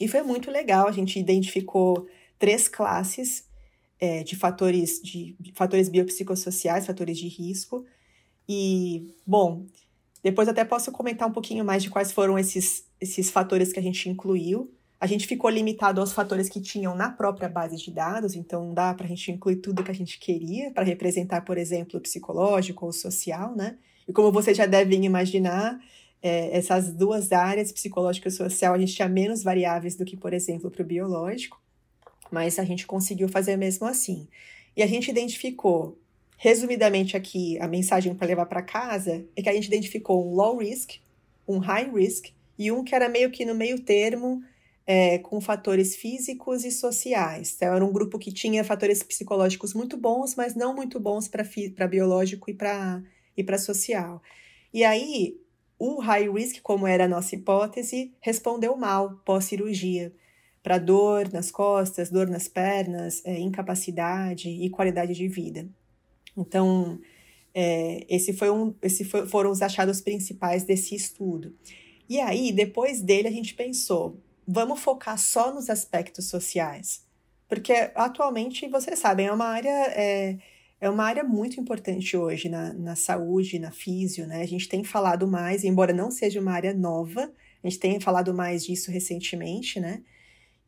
E 0.00 0.08
foi 0.08 0.22
muito 0.22 0.50
legal, 0.50 0.88
a 0.88 0.92
gente 0.92 1.18
identificou 1.18 2.08
três 2.38 2.68
classes 2.68 3.44
é, 4.00 4.22
de 4.22 4.34
fatores 4.36 5.00
de, 5.02 5.36
de 5.38 5.52
fatores 5.52 5.88
biopsicossociais, 5.88 6.86
fatores 6.86 7.18
de 7.18 7.28
risco. 7.28 7.84
E, 8.48 9.14
bom, 9.26 9.66
depois 10.22 10.48
até 10.48 10.64
posso 10.64 10.92
comentar 10.92 11.28
um 11.28 11.32
pouquinho 11.32 11.64
mais 11.64 11.82
de 11.82 11.90
quais 11.90 12.12
foram 12.12 12.38
esses, 12.38 12.84
esses 13.00 13.30
fatores 13.30 13.72
que 13.72 13.78
a 13.78 13.82
gente 13.82 14.08
incluiu. 14.08 14.70
A 15.00 15.06
gente 15.06 15.26
ficou 15.26 15.50
limitado 15.50 16.00
aos 16.00 16.12
fatores 16.12 16.48
que 16.48 16.60
tinham 16.60 16.94
na 16.94 17.10
própria 17.10 17.48
base 17.48 17.76
de 17.76 17.90
dados, 17.90 18.34
então 18.34 18.66
não 18.66 18.74
dá 18.74 18.94
para 18.94 19.04
a 19.04 19.08
gente 19.08 19.30
incluir 19.30 19.56
tudo 19.56 19.82
que 19.82 19.90
a 19.90 19.94
gente 19.94 20.18
queria 20.18 20.70
para 20.70 20.84
representar, 20.84 21.42
por 21.42 21.58
exemplo, 21.58 21.98
o 21.98 22.02
psicológico 22.02 22.86
ou 22.86 22.92
social, 22.92 23.54
né? 23.54 23.76
E 24.08 24.12
como 24.12 24.32
vocês 24.32 24.56
já 24.56 24.66
devem 24.66 25.04
imaginar, 25.04 25.78
é, 26.22 26.56
essas 26.56 26.92
duas 26.92 27.32
áreas, 27.32 27.70
psicológico 27.72 28.28
e 28.28 28.30
social, 28.30 28.74
a 28.74 28.78
gente 28.78 28.94
tinha 28.94 29.08
menos 29.08 29.42
variáveis 29.42 29.94
do 29.96 30.04
que, 30.04 30.16
por 30.16 30.32
exemplo, 30.32 30.70
para 30.70 30.82
o 30.82 30.86
biológico 30.86 31.62
mas 32.34 32.58
a 32.58 32.64
gente 32.64 32.86
conseguiu 32.86 33.28
fazer 33.28 33.56
mesmo 33.56 33.86
assim. 33.86 34.26
E 34.76 34.82
a 34.82 34.86
gente 34.86 35.08
identificou, 35.10 35.96
resumidamente 36.36 37.16
aqui, 37.16 37.58
a 37.60 37.68
mensagem 37.68 38.14
para 38.14 38.26
levar 38.26 38.46
para 38.46 38.62
casa 38.62 39.24
é 39.36 39.42
que 39.42 39.48
a 39.48 39.52
gente 39.52 39.68
identificou 39.68 40.26
um 40.26 40.34
low 40.34 40.58
risk, 40.58 40.98
um 41.46 41.58
high 41.58 41.90
risk 41.90 42.30
e 42.58 42.70
um 42.70 42.84
que 42.84 42.94
era 42.94 43.08
meio 43.08 43.30
que 43.30 43.44
no 43.44 43.54
meio 43.54 43.80
termo, 43.80 44.42
é, 44.86 45.18
com 45.18 45.40
fatores 45.40 45.96
físicos 45.96 46.64
e 46.64 46.70
sociais. 46.70 47.54
Então, 47.56 47.74
era 47.74 47.84
um 47.84 47.92
grupo 47.92 48.18
que 48.18 48.32
tinha 48.32 48.62
fatores 48.62 49.02
psicológicos 49.02 49.72
muito 49.72 49.96
bons, 49.96 50.34
mas 50.34 50.54
não 50.54 50.74
muito 50.74 51.00
bons 51.00 51.28
para 51.28 51.86
biológico 51.86 52.50
e 52.50 52.54
para 52.54 53.02
e 53.36 53.58
social. 53.58 54.22
E 54.72 54.84
aí, 54.84 55.40
o 55.78 56.00
high 56.00 56.30
risk, 56.30 56.60
como 56.62 56.86
era 56.86 57.04
a 57.04 57.08
nossa 57.08 57.34
hipótese, 57.34 58.12
respondeu 58.20 58.76
mal 58.76 59.20
pós-cirurgia 59.24 60.12
para 60.62 60.78
dor 60.78 61.30
nas 61.32 61.50
costas, 61.50 62.10
dor 62.10 62.28
nas 62.28 62.48
pernas, 62.48 63.22
é, 63.24 63.38
incapacidade 63.38 64.48
e 64.48 64.70
qualidade 64.70 65.12
de 65.14 65.28
vida. 65.28 65.68
Então, 66.36 66.98
é, 67.54 68.04
esse 68.08 68.32
foi 68.32 68.50
um, 68.50 68.74
esse 68.82 69.04
foi, 69.04 69.26
foram 69.26 69.50
os 69.50 69.62
achados 69.62 70.00
principais 70.00 70.64
desse 70.64 70.94
estudo. 70.94 71.54
E 72.08 72.20
aí, 72.20 72.52
depois 72.52 73.00
dele, 73.00 73.28
a 73.28 73.30
gente 73.30 73.54
pensou, 73.54 74.20
vamos 74.46 74.80
focar 74.80 75.18
só 75.18 75.54
nos 75.54 75.70
aspectos 75.70 76.28
sociais, 76.28 77.04
porque 77.48 77.72
atualmente, 77.94 78.68
vocês 78.68 78.98
sabem, 78.98 79.26
é 79.26 79.32
uma 79.32 79.46
área 79.46 79.70
é, 79.70 80.38
é 80.80 80.90
uma 80.90 81.04
área 81.04 81.24
muito 81.24 81.60
importante 81.60 82.16
hoje 82.16 82.48
na, 82.48 82.72
na 82.72 82.96
saúde, 82.96 83.58
na 83.58 83.70
físio, 83.70 84.26
né? 84.26 84.42
A 84.42 84.46
gente 84.46 84.68
tem 84.68 84.84
falado 84.84 85.26
mais, 85.26 85.64
embora 85.64 85.92
não 85.92 86.10
seja 86.10 86.40
uma 86.40 86.52
área 86.52 86.74
nova, 86.74 87.32
a 87.62 87.68
gente 87.68 87.78
tem 87.78 88.00
falado 88.00 88.34
mais 88.34 88.64
disso 88.64 88.90
recentemente, 88.90 89.80
né? 89.80 90.02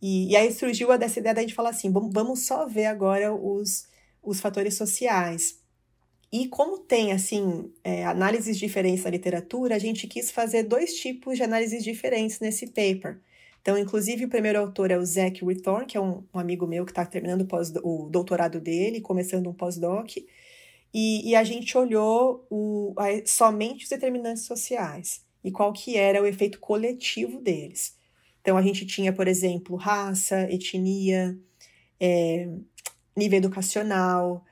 E, 0.01 0.31
e 0.31 0.37
aí 0.37 0.53
surgiu 0.53 0.97
dessa 0.97 1.19
ideia 1.19 1.35
da 1.35 1.41
gente 1.43 1.55
falar 1.55 1.71
assim: 1.71 1.93
vamos 1.93 2.47
só 2.47 2.67
ver 2.67 2.87
agora 2.87 3.35
os, 3.35 3.89
os 4.27 4.41
fatores 4.41 4.75
sociais. 4.75 5.61
E 6.33 6.49
como 6.49 6.79
tem, 6.79 7.13
assim, 7.13 7.73
é, 7.85 8.05
análises 8.05 8.59
diferentes 8.59 9.05
na 9.05 9.11
literatura, 9.11 9.77
a 9.77 9.79
gente 9.79 10.07
quis 10.07 10.31
fazer 10.31 10.65
dois 10.65 10.95
tipos 10.95 11.37
de 11.37 11.45
análises 11.45 11.85
diferentes 11.85 12.41
nesse 12.41 12.67
paper. 12.67 13.21
Então, 13.63 13.79
inclusive, 13.79 14.25
o 14.25 14.29
primeiro 14.29 14.61
autor 14.61 14.91
é 14.91 14.99
o 14.99 15.05
Zach 15.05 15.45
Rithorn, 15.45 15.87
que 15.87 15.97
é 15.97 16.01
um, 16.01 16.25
um 16.33 16.39
amigo 16.39 16.67
meu 16.67 16.85
que 16.85 16.93
está 16.93 17.05
terminando 17.05 17.49
o, 17.83 18.05
o, 18.05 18.11
doutorado 18.11 18.61
dele, 18.61 19.01
começando 19.01 19.49
um 19.49 19.53
pós-doc. 19.53 20.17
E, 20.95 21.29
e, 21.29 21.35
a 21.35 21.43
gente 21.43 21.77
olhou 21.77 22.47
o, 22.51 22.95
a, 22.97 23.07
somente 23.27 23.85
os 23.85 23.91
determinantes 23.91 24.45
sociais 24.45 25.25
e 25.43 25.51
qual 25.51 25.73
que 25.73 25.97
era 25.97 26.23
o 26.23 26.27
efeito 26.27 26.61
coletivo 26.61 27.41
deles. 27.41 27.97
Então, 28.41 28.57
a 28.57 28.63
gente 28.63 28.87
tinha, 28.87 29.13
por 29.13 29.27
exemplo, 29.27 29.75
raça, 29.75 30.43
etnia, 30.49 31.37
é, 31.99 32.49
nível 33.17 33.39
educacional, 33.39 34.45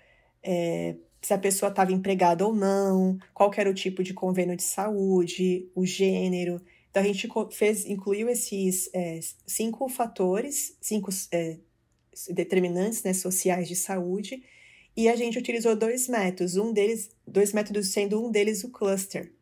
é, 0.42 0.96
se 1.20 1.32
a 1.32 1.38
pessoa 1.38 1.70
estava 1.70 1.92
empregada 1.92 2.46
ou 2.46 2.54
não, 2.54 3.18
qual 3.32 3.50
era 3.56 3.70
o 3.70 3.74
tipo 3.74 4.02
de 4.02 4.12
convênio 4.12 4.56
de 4.56 4.62
saúde, 4.62 5.68
o 5.74 5.84
gênero. 5.86 6.60
Então, 6.90 7.02
a 7.02 7.06
gente 7.06 7.28
fez, 7.50 7.86
incluiu 7.86 8.28
esses 8.28 8.90
é, 8.94 9.20
cinco 9.46 9.88
fatores, 9.88 10.76
cinco 10.80 11.10
é, 11.32 11.58
determinantes 12.30 13.02
né, 13.02 13.12
sociais 13.12 13.68
de 13.68 13.74
saúde, 13.74 14.42
e 14.96 15.08
a 15.08 15.16
gente 15.16 15.38
utilizou 15.38 15.74
dois 15.74 16.08
métodos, 16.08 16.56
um 16.56 16.72
deles, 16.72 17.10
dois 17.26 17.52
métodos 17.52 17.90
sendo 17.90 18.24
um 18.24 18.30
deles 18.30 18.62
o 18.62 18.70
cluster. 18.70 19.32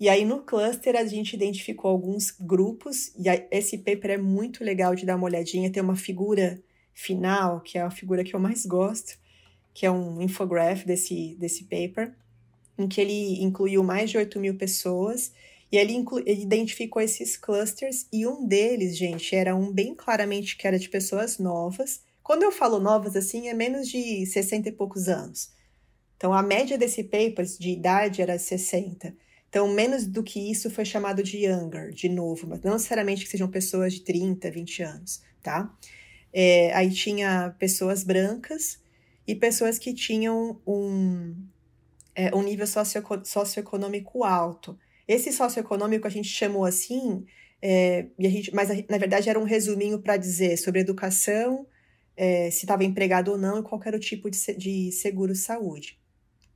E 0.00 0.08
aí 0.08 0.24
no 0.24 0.42
cluster 0.42 0.96
a 0.96 1.04
gente 1.04 1.34
identificou 1.34 1.90
alguns 1.90 2.30
grupos, 2.30 3.12
e 3.16 3.28
esse 3.50 3.78
paper 3.78 4.12
é 4.12 4.18
muito 4.18 4.64
legal 4.64 4.94
de 4.94 5.06
dar 5.06 5.16
uma 5.16 5.26
olhadinha, 5.26 5.70
tem 5.70 5.82
uma 5.82 5.96
figura 5.96 6.60
final, 6.96 7.60
que 7.60 7.76
é 7.76 7.82
a 7.82 7.90
figura 7.90 8.24
que 8.24 8.34
eu 8.34 8.40
mais 8.40 8.64
gosto, 8.64 9.18
que 9.74 9.84
é 9.84 9.90
um 9.90 10.22
infograph 10.22 10.84
desse, 10.86 11.36
desse 11.38 11.64
paper, 11.64 12.14
em 12.78 12.88
que 12.88 13.00
ele 13.00 13.42
incluiu 13.42 13.84
mais 13.84 14.10
de 14.10 14.16
8 14.16 14.40
mil 14.40 14.56
pessoas, 14.56 15.30
e 15.70 15.76
ele, 15.76 16.02
ele 16.24 16.42
identificou 16.42 17.02
esses 17.02 17.36
clusters, 17.36 18.06
e 18.10 18.26
um 18.26 18.46
deles, 18.46 18.96
gente, 18.96 19.36
era 19.36 19.54
um 19.54 19.70
bem 19.70 19.94
claramente 19.94 20.56
que 20.56 20.66
era 20.66 20.78
de 20.78 20.88
pessoas 20.88 21.38
novas. 21.38 22.00
Quando 22.22 22.44
eu 22.44 22.50
falo 22.50 22.80
novas, 22.80 23.14
assim, 23.14 23.48
é 23.48 23.54
menos 23.54 23.88
de 23.88 24.24
60 24.24 24.70
e 24.70 24.72
poucos 24.72 25.06
anos. 25.06 25.50
Então, 26.16 26.32
a 26.32 26.42
média 26.42 26.78
desse 26.78 27.04
paper 27.04 27.44
de 27.44 27.70
idade 27.72 28.22
era 28.22 28.38
60. 28.38 29.14
Então, 29.50 29.68
menos 29.68 30.06
do 30.06 30.22
que 30.22 30.50
isso 30.50 30.70
foi 30.70 30.86
chamado 30.86 31.22
de 31.22 31.44
younger, 31.44 31.90
de 31.90 32.08
novo, 32.08 32.46
mas 32.46 32.62
não 32.62 32.72
necessariamente 32.72 33.24
que 33.24 33.30
sejam 33.30 33.48
pessoas 33.48 33.92
de 33.92 34.00
30, 34.00 34.50
20 34.50 34.82
anos, 34.82 35.22
tá? 35.42 35.70
É, 36.38 36.70
aí 36.74 36.90
tinha 36.90 37.56
pessoas 37.58 38.04
brancas 38.04 38.78
e 39.26 39.34
pessoas 39.34 39.78
que 39.78 39.94
tinham 39.94 40.60
um, 40.66 41.34
é, 42.14 42.34
um 42.36 42.42
nível 42.42 42.66
socioeco 42.66 43.24
socioeconômico 43.24 44.22
alto. 44.22 44.78
Esse 45.08 45.32
socioeconômico 45.32 46.06
a 46.06 46.10
gente 46.10 46.28
chamou 46.28 46.66
assim, 46.66 47.24
é, 47.62 48.08
e 48.18 48.26
a 48.26 48.30
gente, 48.30 48.54
mas 48.54 48.70
a, 48.70 48.74
na 48.86 48.98
verdade 48.98 49.30
era 49.30 49.40
um 49.40 49.44
resuminho 49.44 49.98
para 49.98 50.18
dizer 50.18 50.58
sobre 50.58 50.82
educação, 50.82 51.66
é, 52.14 52.50
se 52.50 52.66
estava 52.66 52.84
empregado 52.84 53.30
ou 53.30 53.38
não 53.38 53.60
e 53.60 53.62
qual 53.62 53.80
era 53.86 53.96
o 53.96 54.00
tipo 54.00 54.30
de, 54.30 54.38
de 54.58 54.92
seguro-saúde 54.92 55.98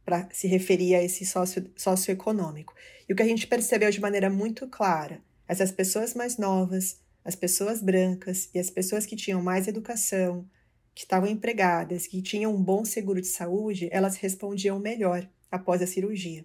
para 0.05 0.29
se 0.31 0.47
referir 0.47 0.95
a 0.95 1.03
esse 1.03 1.25
sócio, 1.25 1.71
socioeconômico. 1.75 2.75
E 3.09 3.15
o 3.15 3.17
que 3.17 3.23
a 3.23 3.27
gente 3.27 3.47
percebeu 3.47 3.91
de 3.91 4.01
maneira 4.01 4.29
muito 4.29 4.69
clara, 4.69 5.23
essas 5.49 5.73
pessoas 5.73 6.13
mais 6.13 6.37
novas, 6.37 6.99
as 7.25 7.35
pessoas 7.35 7.83
brancas 7.83 8.49
e 8.55 8.59
as 8.59 8.71
pessoas 8.71 9.07
que 9.07 9.17
tinham 9.17 9.43
mais 9.43 9.69
educação, 9.69 10.49
que 10.95 11.03
estavam 11.03 11.29
empregadas, 11.29 12.07
que 12.07 12.23
tinham 12.23 12.55
um 12.55 12.63
bom 12.63 12.85
seguro 12.85 13.21
de 13.21 13.27
saúde, 13.27 13.89
elas 13.93 14.17
respondiam 14.17 14.79
melhor 14.79 15.29
após 15.51 15.83
a 15.83 15.87
cirurgia. 15.87 16.45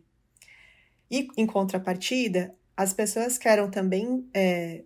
E, 1.10 1.28
em 1.38 1.46
contrapartida, 1.46 2.56
as 2.76 2.94
pessoas 2.94 3.38
que 3.38 3.48
eram 3.48 3.70
também 3.70 4.28
é, 4.34 4.84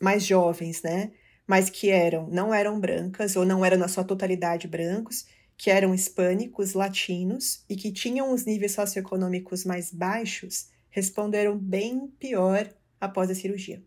mais 0.00 0.24
jovens, 0.24 0.82
né? 0.82 1.12
Mas 1.46 1.68
que 1.68 1.90
eram, 1.90 2.28
não 2.28 2.54
eram 2.54 2.78
brancas 2.80 3.36
ou 3.36 3.44
não 3.44 3.64
eram 3.64 3.76
na 3.76 3.88
sua 3.88 4.04
totalidade 4.04 4.68
brancos, 4.68 5.26
que 5.56 5.70
eram 5.70 5.94
hispânicos, 5.94 6.72
latinos 6.72 7.64
e 7.68 7.76
que 7.76 7.92
tinham 7.92 8.32
os 8.32 8.46
níveis 8.46 8.72
socioeconômicos 8.72 9.64
mais 9.64 9.92
baixos, 9.92 10.68
responderam 10.88 11.58
bem 11.58 12.08
pior 12.18 12.72
após 13.00 13.30
a 13.30 13.34
cirurgia. 13.34 13.82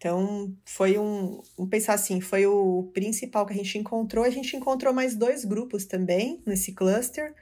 Então, 0.00 0.56
foi 0.64 0.96
um, 0.96 1.42
vamos 1.58 1.70
pensar 1.70 1.92
assim, 1.92 2.22
foi 2.22 2.46
o 2.46 2.90
principal 2.94 3.44
que 3.44 3.52
a 3.52 3.56
gente 3.56 3.76
encontrou. 3.76 4.24
A 4.24 4.30
gente 4.30 4.56
encontrou 4.56 4.94
mais 4.94 5.14
dois 5.14 5.44
grupos 5.44 5.84
também 5.84 6.42
nesse 6.46 6.72
cluster, 6.72 7.34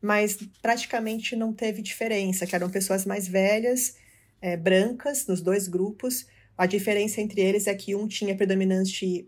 mas 0.00 0.38
praticamente 0.62 1.34
não 1.34 1.52
teve 1.52 1.82
diferença, 1.82 2.46
que 2.46 2.54
eram 2.54 2.70
pessoas 2.70 3.04
mais 3.04 3.26
velhas, 3.26 3.96
é, 4.40 4.56
brancas, 4.56 5.26
nos 5.26 5.40
dois 5.40 5.66
grupos, 5.66 6.28
a 6.56 6.66
diferença 6.66 7.20
entre 7.20 7.40
eles 7.40 7.66
é 7.66 7.74
que 7.74 7.96
um 7.96 8.06
tinha 8.06 8.36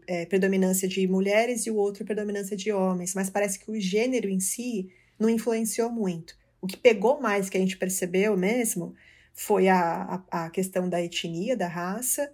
é, 0.07 0.27
predominância 0.27 0.87
de 0.87 1.09
mulheres 1.09 1.67
e 1.67 1.73
o 1.73 1.75
outro 1.75 2.05
predominância 2.05 2.57
de 2.57 2.71
homens, 2.71 3.17
mas 3.17 3.29
parece 3.29 3.59
que 3.59 3.69
o 3.69 3.81
gênero 3.81 4.29
em 4.29 4.39
si 4.39 4.93
não 5.19 5.29
influenciou 5.29 5.91
muito. 5.91 6.37
O 6.61 6.69
que 6.69 6.77
pegou 6.77 7.21
mais, 7.21 7.51
que 7.51 7.57
a 7.57 7.61
gente 7.61 7.77
percebeu 7.77 8.37
mesmo, 8.37 8.95
foi 9.35 9.67
a, 9.67 10.23
a, 10.31 10.45
a 10.45 10.51
questão 10.51 10.89
da 10.89 11.03
etnia, 11.03 11.57
da 11.57 11.67
raça 11.67 12.31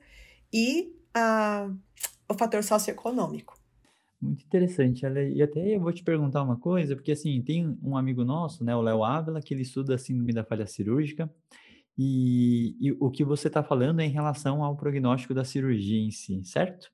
e 0.52 0.94
a, 1.14 1.70
o 2.28 2.34
fator 2.34 2.62
socioeconômico. 2.62 3.58
Muito 4.20 4.44
interessante, 4.44 5.04
E 5.04 5.42
até 5.42 5.74
eu 5.74 5.80
vou 5.80 5.92
te 5.92 6.04
perguntar 6.04 6.42
uma 6.44 6.56
coisa, 6.56 6.94
porque 6.94 7.10
assim, 7.10 7.42
tem 7.42 7.76
um 7.82 7.96
amigo 7.96 8.24
nosso, 8.24 8.62
né, 8.64 8.74
o 8.74 8.80
Léo 8.80 9.02
Ávila, 9.02 9.40
que 9.42 9.52
ele 9.52 9.62
estuda 9.62 9.96
a 9.96 9.98
síndrome 9.98 10.32
da 10.32 10.44
falha 10.44 10.66
cirúrgica, 10.66 11.28
E, 11.98 12.76
e 12.80 12.92
o 13.00 13.10
que 13.10 13.24
você 13.24 13.48
está 13.48 13.62
falando 13.62 14.00
é 14.00 14.04
em 14.04 14.10
relação 14.10 14.62
ao 14.64 14.76
prognóstico 14.76 15.34
da 15.34 15.44
cirurgia 15.44 16.00
em 16.00 16.10
si, 16.10 16.42
certo? 16.44 16.90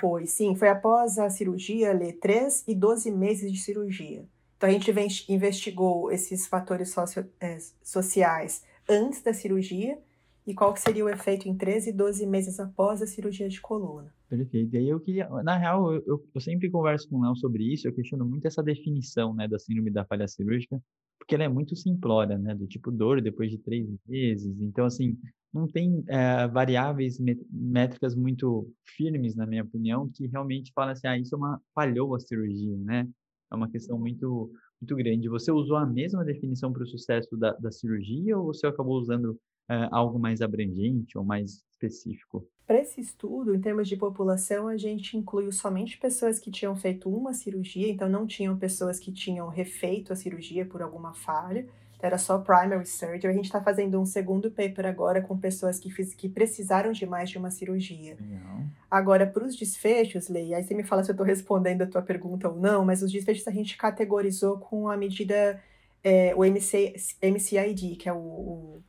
Foi, 0.00 0.26
sim. 0.26 0.54
Foi 0.56 0.68
após 0.68 1.18
a 1.18 1.30
cirurgia, 1.30 1.92
ler 1.92 2.14
3 2.14 2.64
e 2.66 2.74
12 2.74 3.10
meses 3.10 3.52
de 3.52 3.58
cirurgia. 3.58 4.26
Então, 4.56 4.68
a 4.68 4.72
gente 4.72 4.90
investigou 5.32 6.10
esses 6.10 6.46
fatores 6.46 6.90
socio, 6.90 7.30
é, 7.40 7.58
sociais 7.82 8.64
antes 8.88 9.22
da 9.22 9.32
cirurgia 9.32 9.98
e 10.46 10.54
qual 10.54 10.74
que 10.74 10.80
seria 10.80 11.04
o 11.04 11.08
efeito 11.08 11.48
em 11.48 11.56
13 11.56 11.90
e 11.90 11.92
12 11.92 12.26
meses 12.26 12.60
após 12.60 13.00
a 13.00 13.06
cirurgia 13.06 13.48
de 13.48 13.60
coluna. 13.60 14.12
Perfeito. 14.28 14.74
E 14.74 14.78
aí 14.78 14.88
eu 14.88 15.00
queria, 15.00 15.28
na 15.42 15.56
real, 15.56 15.94
eu, 15.94 16.22
eu, 16.34 16.40
sempre 16.40 16.70
converso 16.70 17.08
com 17.08 17.18
o 17.18 17.22
Léo 17.22 17.36
sobre 17.36 17.64
isso, 17.72 17.88
eu 17.88 17.94
questiono 17.94 18.24
muito 18.26 18.46
essa 18.46 18.62
definição, 18.62 19.34
né, 19.34 19.48
da 19.48 19.58
síndrome 19.58 19.90
da 19.90 20.04
falha 20.04 20.28
cirúrgica, 20.28 20.80
porque 21.18 21.34
ela 21.34 21.44
é 21.44 21.48
muito 21.48 21.74
simplória, 21.74 22.36
né, 22.36 22.54
do 22.54 22.66
tipo 22.66 22.90
dor 22.90 23.22
depois 23.22 23.50
de 23.50 23.58
três 23.58 23.88
meses. 24.06 24.60
Então, 24.60 24.84
assim, 24.84 25.16
não 25.52 25.66
tem 25.66 26.04
é, 26.08 26.46
variáveis 26.48 27.18
métricas 27.50 28.14
muito 28.14 28.70
firmes, 28.96 29.34
na 29.34 29.46
minha 29.46 29.62
opinião, 29.62 30.10
que 30.12 30.26
realmente 30.26 30.72
falam 30.74 30.92
assim, 30.92 31.06
ah, 31.06 31.16
isso 31.16 31.34
é 31.34 31.38
uma 31.38 31.60
falhou 31.74 32.14
a 32.14 32.20
cirurgia, 32.20 32.76
né? 32.78 33.08
É 33.50 33.54
uma 33.54 33.70
questão 33.70 33.98
muito 33.98 34.50
muito 34.80 34.96
grande. 34.96 35.28
Você 35.28 35.50
usou 35.50 35.76
a 35.76 35.86
mesma 35.86 36.24
definição 36.24 36.70
para 36.70 36.82
o 36.82 36.86
sucesso 36.86 37.34
da, 37.38 37.52
da 37.52 37.70
cirurgia 37.70 38.36
ou 38.36 38.46
você 38.46 38.66
acabou 38.66 38.98
usando 38.98 39.38
é, 39.68 39.88
algo 39.90 40.18
mais 40.18 40.40
abrangente 40.40 41.16
ou 41.16 41.24
mais 41.24 41.64
específico? 41.70 42.46
Para 42.66 42.80
esse 42.80 43.00
estudo, 43.00 43.54
em 43.54 43.60
termos 43.60 43.88
de 43.88 43.96
população, 43.96 44.68
a 44.68 44.76
gente 44.76 45.16
incluiu 45.16 45.52
somente 45.52 45.98
pessoas 45.98 46.38
que 46.38 46.50
tinham 46.50 46.74
feito 46.74 47.10
uma 47.10 47.34
cirurgia, 47.34 47.90
então 47.90 48.08
não 48.08 48.26
tinham 48.26 48.56
pessoas 48.56 48.98
que 48.98 49.12
tinham 49.12 49.48
refeito 49.48 50.12
a 50.12 50.16
cirurgia 50.16 50.64
por 50.64 50.80
alguma 50.80 51.12
falha, 51.12 51.66
era 52.06 52.18
só 52.18 52.38
primary 52.38 52.86
surgery. 52.86 53.26
A 53.26 53.32
gente 53.32 53.46
está 53.46 53.62
fazendo 53.62 53.98
um 53.98 54.04
segundo 54.04 54.50
paper 54.50 54.86
agora 54.86 55.22
com 55.22 55.38
pessoas 55.38 55.78
que, 55.78 55.90
fiz, 55.90 56.14
que 56.14 56.28
precisaram 56.28 56.92
de 56.92 57.06
mais 57.06 57.30
de 57.30 57.38
uma 57.38 57.50
cirurgia. 57.50 58.16
Não. 58.20 58.66
Agora, 58.90 59.26
para 59.26 59.44
os 59.44 59.56
desfechos, 59.56 60.28
Lei, 60.28 60.54
aí 60.54 60.62
você 60.62 60.74
me 60.74 60.84
fala 60.84 61.02
se 61.02 61.10
eu 61.10 61.14
estou 61.14 61.26
respondendo 61.26 61.82
a 61.82 61.86
tua 61.86 62.02
pergunta 62.02 62.48
ou 62.48 62.56
não, 62.56 62.84
mas 62.84 63.02
os 63.02 63.10
desfechos 63.10 63.48
a 63.48 63.50
gente 63.50 63.76
categorizou 63.76 64.58
com 64.58 64.88
a 64.88 64.96
medida, 64.96 65.60
é, 66.02 66.34
o 66.34 66.44
MC, 66.44 66.94
MCID, 67.22 67.96
que 67.96 68.08
é 68.08 68.12
o, 68.12 68.18
o 68.18 68.82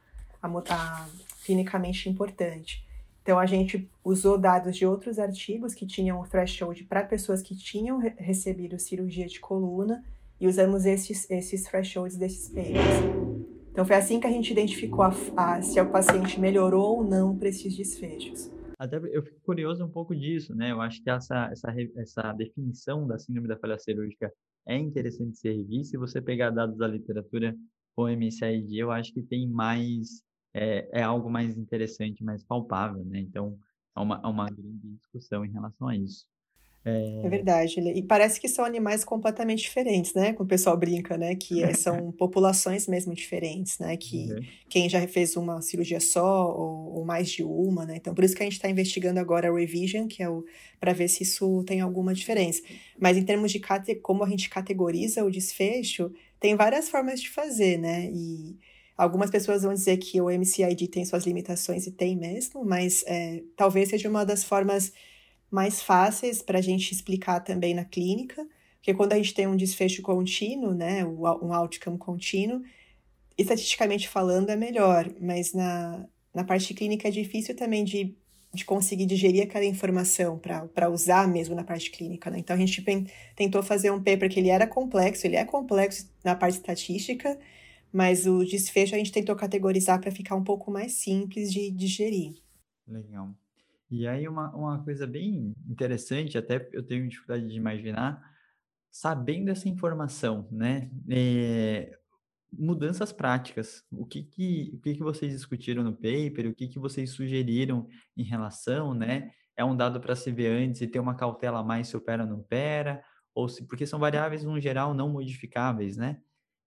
a, 0.45 0.63
a 0.69 1.07
clinicamente 1.45 2.09
importante. 2.09 2.85
Então, 3.21 3.39
a 3.39 3.45
gente 3.45 3.89
usou 4.03 4.37
dados 4.37 4.77
de 4.77 4.85
outros 4.85 5.17
artigos 5.17 5.73
que 5.73 5.85
tinham 5.85 6.21
o 6.21 6.27
threshold 6.27 6.83
para 6.83 7.03
pessoas 7.03 7.41
que 7.41 7.55
tinham 7.55 7.97
re 7.97 8.13
recebido 8.17 8.77
cirurgia 8.77 9.25
de 9.25 9.39
coluna 9.39 10.03
e 10.39 10.47
usamos 10.47 10.85
esses, 10.85 11.29
esses 11.29 11.63
thresholds 11.63 12.17
desses 12.17 12.49
papers. 12.49 13.35
Então, 13.71 13.83
foi 13.83 13.95
assim 13.95 14.19
que 14.19 14.27
a 14.27 14.31
gente 14.31 14.51
identificou 14.51 15.03
a, 15.03 15.13
a, 15.35 15.61
se 15.61 15.81
o 15.81 15.89
paciente 15.89 16.39
melhorou 16.39 16.97
ou 16.97 17.03
não 17.03 17.35
para 17.35 17.49
esses 17.49 17.75
desfechos. 17.75 18.51
Até 18.77 18.97
eu 18.97 19.23
fico 19.23 19.39
curioso 19.43 19.83
um 19.83 19.89
pouco 19.89 20.15
disso, 20.15 20.53
né? 20.53 20.71
Eu 20.71 20.81
acho 20.81 21.01
que 21.01 21.09
essa, 21.09 21.49
essa, 21.51 21.73
essa 21.97 22.33
definição 22.33 23.07
da 23.07 23.17
síndrome 23.17 23.47
da 23.47 23.57
falha 23.57 23.79
cirúrgica 23.79 24.31
é 24.67 24.77
interessante 24.77 25.37
ser 25.37 25.53
revista. 25.53 25.91
Se 25.91 25.97
você 25.97 26.21
pegar 26.21 26.51
dados 26.51 26.77
da 26.77 26.87
literatura 26.87 27.55
com 27.95 28.07
MCID, 28.07 28.77
eu 28.77 28.91
acho 28.91 29.13
que 29.13 29.21
tem 29.23 29.47
mais 29.47 30.21
é, 30.55 30.87
é 30.93 31.03
algo 31.03 31.29
mais 31.29 31.57
interessante, 31.57 32.23
mais 32.23 32.41
palpável, 32.41 33.03
né? 33.03 33.19
Então, 33.19 33.59
há 33.93 34.01
uma, 34.01 34.21
há 34.23 34.29
uma 34.29 34.45
grande 34.45 34.87
discussão 34.95 35.43
em 35.43 35.51
relação 35.51 35.89
a 35.89 35.97
isso. 35.97 36.25
É... 36.85 37.25
é 37.25 37.29
verdade. 37.29 37.81
E 37.81 38.01
parece 38.01 38.39
que 38.39 38.47
são 38.47 38.63
animais 38.63 39.03
completamente 39.03 39.63
diferentes, 39.63 40.13
né? 40.13 40.31
Como 40.31 40.45
o 40.45 40.47
pessoal 40.47 40.77
brinca, 40.77 41.17
né? 41.17 41.35
Que 41.35 41.61
é, 41.61 41.73
são 41.75 42.09
populações 42.13 42.87
mesmo 42.87 43.13
diferentes, 43.13 43.77
né? 43.79 43.97
Que 43.97 44.31
uhum. 44.31 44.39
quem 44.69 44.87
já 44.87 45.05
fez 45.09 45.35
uma 45.35 45.61
cirurgia 45.61 45.99
só 45.99 46.47
ou, 46.55 46.99
ou, 46.99 47.05
mais 47.05 47.29
de 47.29 47.43
uma, 47.43 47.85
né? 47.85 47.97
Então, 47.97 48.15
por 48.15 48.23
isso 48.23 48.33
que 48.33 48.41
a 48.41 48.45
gente 48.45 48.53
está 48.53 48.69
investigando 48.69 49.19
agora 49.19 49.49
a 49.49 49.53
revision, 49.53 50.07
que 50.07 50.23
é 50.23 50.29
o 50.29 50.45
para 50.79 50.93
ver 50.93 51.09
se 51.09 51.23
isso 51.23 51.63
tem 51.65 51.81
alguma 51.81 52.13
diferença. 52.13 52.61
Mas 52.97 53.17
em 53.17 53.25
termos 53.25 53.51
de 53.51 53.59
como 54.01 54.23
a 54.23 54.29
gente 54.29 54.49
categoriza 54.49 55.25
o 55.25 55.31
desfecho, 55.31 56.13
tem 56.39 56.55
várias 56.55 56.87
formas 56.87 57.19
de 57.19 57.29
fazer, 57.29 57.77
né? 57.77 58.09
E 58.13 58.55
Algumas 58.97 59.29
pessoas 59.29 59.63
vão 59.63 59.73
dizer 59.73 59.97
que 59.97 60.21
o 60.21 60.29
MCID 60.29 60.87
tem 60.87 61.03
suas 61.03 61.25
limitações 61.25 61.85
e 61.85 61.91
tem 61.91 62.15
mesmo, 62.15 62.63
mas 62.63 63.03
é, 63.05 63.43
talvez 63.55 63.89
seja 63.89 64.09
uma 64.09 64.25
das 64.25 64.43
formas 64.43 64.93
mais 65.51 65.81
fáceis 65.81 66.41
para 66.41 66.59
a 66.59 66.61
gente 66.61 66.91
explicar 66.91 67.41
também 67.41 67.73
na 67.73 67.83
clínica, 67.83 68.45
porque 68.77 68.93
quando 68.93 69.13
a 69.13 69.17
gente 69.17 69.33
tem 69.33 69.47
um 69.47 69.55
desfecho 69.55 70.01
contínuo, 70.01 70.73
né, 70.73 71.03
um 71.03 71.53
outcome 71.53 71.97
contínuo, 71.97 72.61
estatisticamente 73.37 74.07
falando 74.07 74.49
é 74.49 74.55
melhor, 74.55 75.11
mas 75.19 75.53
na, 75.53 76.05
na 76.33 76.43
parte 76.43 76.73
clínica 76.73 77.07
é 77.07 77.11
difícil 77.11 77.55
também 77.55 77.83
de, 77.83 78.15
de 78.53 78.63
conseguir 78.63 79.05
digerir 79.05 79.43
aquela 79.43 79.65
informação 79.65 80.39
para 80.39 80.89
usar 80.89 81.27
mesmo 81.27 81.55
na 81.55 81.63
parte 81.63 81.89
clínica. 81.91 82.29
Né? 82.29 82.39
Então 82.39 82.55
a 82.55 82.59
gente 82.59 82.83
tentou 83.35 83.61
fazer 83.61 83.91
um 83.91 84.01
paper 84.01 84.29
que 84.29 84.39
ele 84.39 84.49
era 84.49 84.67
complexo, 84.67 85.25
ele 85.25 85.35
é 85.35 85.43
complexo 85.43 86.09
na 86.23 86.35
parte 86.35 86.55
estatística, 86.55 87.37
mas 87.91 88.25
o 88.25 88.43
desfecho 88.43 88.95
a 88.95 88.97
gente 88.97 89.11
tentou 89.11 89.35
categorizar 89.35 89.99
para 89.99 90.11
ficar 90.11 90.35
um 90.35 90.43
pouco 90.43 90.71
mais 90.71 90.93
simples 90.93 91.51
de 91.51 91.71
digerir. 91.71 92.41
Legal. 92.87 93.33
E 93.89 94.07
aí 94.07 94.27
uma, 94.27 94.53
uma 94.55 94.83
coisa 94.83 95.05
bem 95.05 95.53
interessante, 95.69 96.37
até 96.37 96.67
eu 96.73 96.83
tenho 96.83 97.07
dificuldade 97.07 97.47
de 97.47 97.55
imaginar, 97.55 98.21
sabendo 98.91 99.49
essa 99.49 99.69
informação, 99.69 100.47
né? 100.51 100.89
É, 101.09 101.97
mudanças 102.51 103.11
práticas. 103.11 103.83
O 103.91 104.05
que 104.05 104.23
que, 104.23 104.71
o 104.73 104.79
que 104.79 104.95
que 104.95 105.03
vocês 105.03 105.31
discutiram 105.31 105.83
no 105.83 105.93
paper? 105.93 106.47
O 106.49 106.55
que 106.55 106.67
que 106.67 106.79
vocês 106.79 107.11
sugeriram 107.11 107.87
em 108.15 108.23
relação, 108.23 108.93
né? 108.93 109.31
É 109.57 109.63
um 109.63 109.75
dado 109.75 109.99
para 109.99 110.15
se 110.15 110.31
ver 110.31 110.47
antes 110.47 110.81
e 110.81 110.87
ter 110.87 110.99
uma 110.99 111.15
cautela 111.15 111.59
a 111.59 111.63
mais 111.63 111.87
se 111.87 111.97
opera 111.97 112.23
ou 112.23 112.29
não 112.29 112.39
opera? 112.39 113.03
Ou 113.33 113.47
se, 113.49 113.65
porque 113.67 113.85
são 113.85 113.99
variáveis, 113.99 114.43
no 114.43 114.59
geral, 114.59 114.93
não 114.93 115.09
modificáveis, 115.09 115.97
né? 115.97 116.21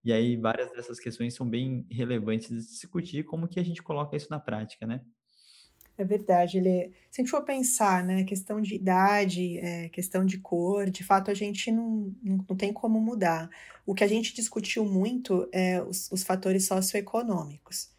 E 0.08 0.12
aí 0.12 0.36
várias 0.38 0.72
dessas 0.72 0.98
questões 0.98 1.34
são 1.34 1.46
bem 1.46 1.84
relevantes 1.90 2.48
de 2.48 2.56
discutir 2.56 3.26
como 3.26 3.46
que 3.46 3.60
a 3.60 3.62
gente 3.62 3.82
coloca 3.82 4.16
isso 4.16 4.28
na 4.30 4.40
prática, 4.40 4.86
né? 4.86 5.02
É 5.98 6.02
verdade, 6.02 6.56
ele, 6.56 6.94
se 7.10 7.20
a 7.20 7.22
gente 7.22 7.30
for 7.30 7.44
pensar, 7.44 8.02
né, 8.02 8.24
questão 8.24 8.58
de 8.58 8.74
idade, 8.74 9.58
é, 9.58 9.90
questão 9.90 10.24
de 10.24 10.38
cor, 10.38 10.88
de 10.88 11.04
fato 11.04 11.30
a 11.30 11.34
gente 11.34 11.70
não, 11.70 12.10
não, 12.22 12.42
não, 12.48 12.56
tem 12.56 12.72
como 12.72 12.98
mudar. 12.98 13.50
O 13.84 13.94
que 13.94 14.02
a 14.02 14.06
gente 14.06 14.34
discutiu 14.34 14.82
muito 14.82 15.46
é 15.52 15.82
os, 15.82 16.10
os 16.10 16.22
fatores 16.22 16.64
socioeconômicos. 16.64 17.90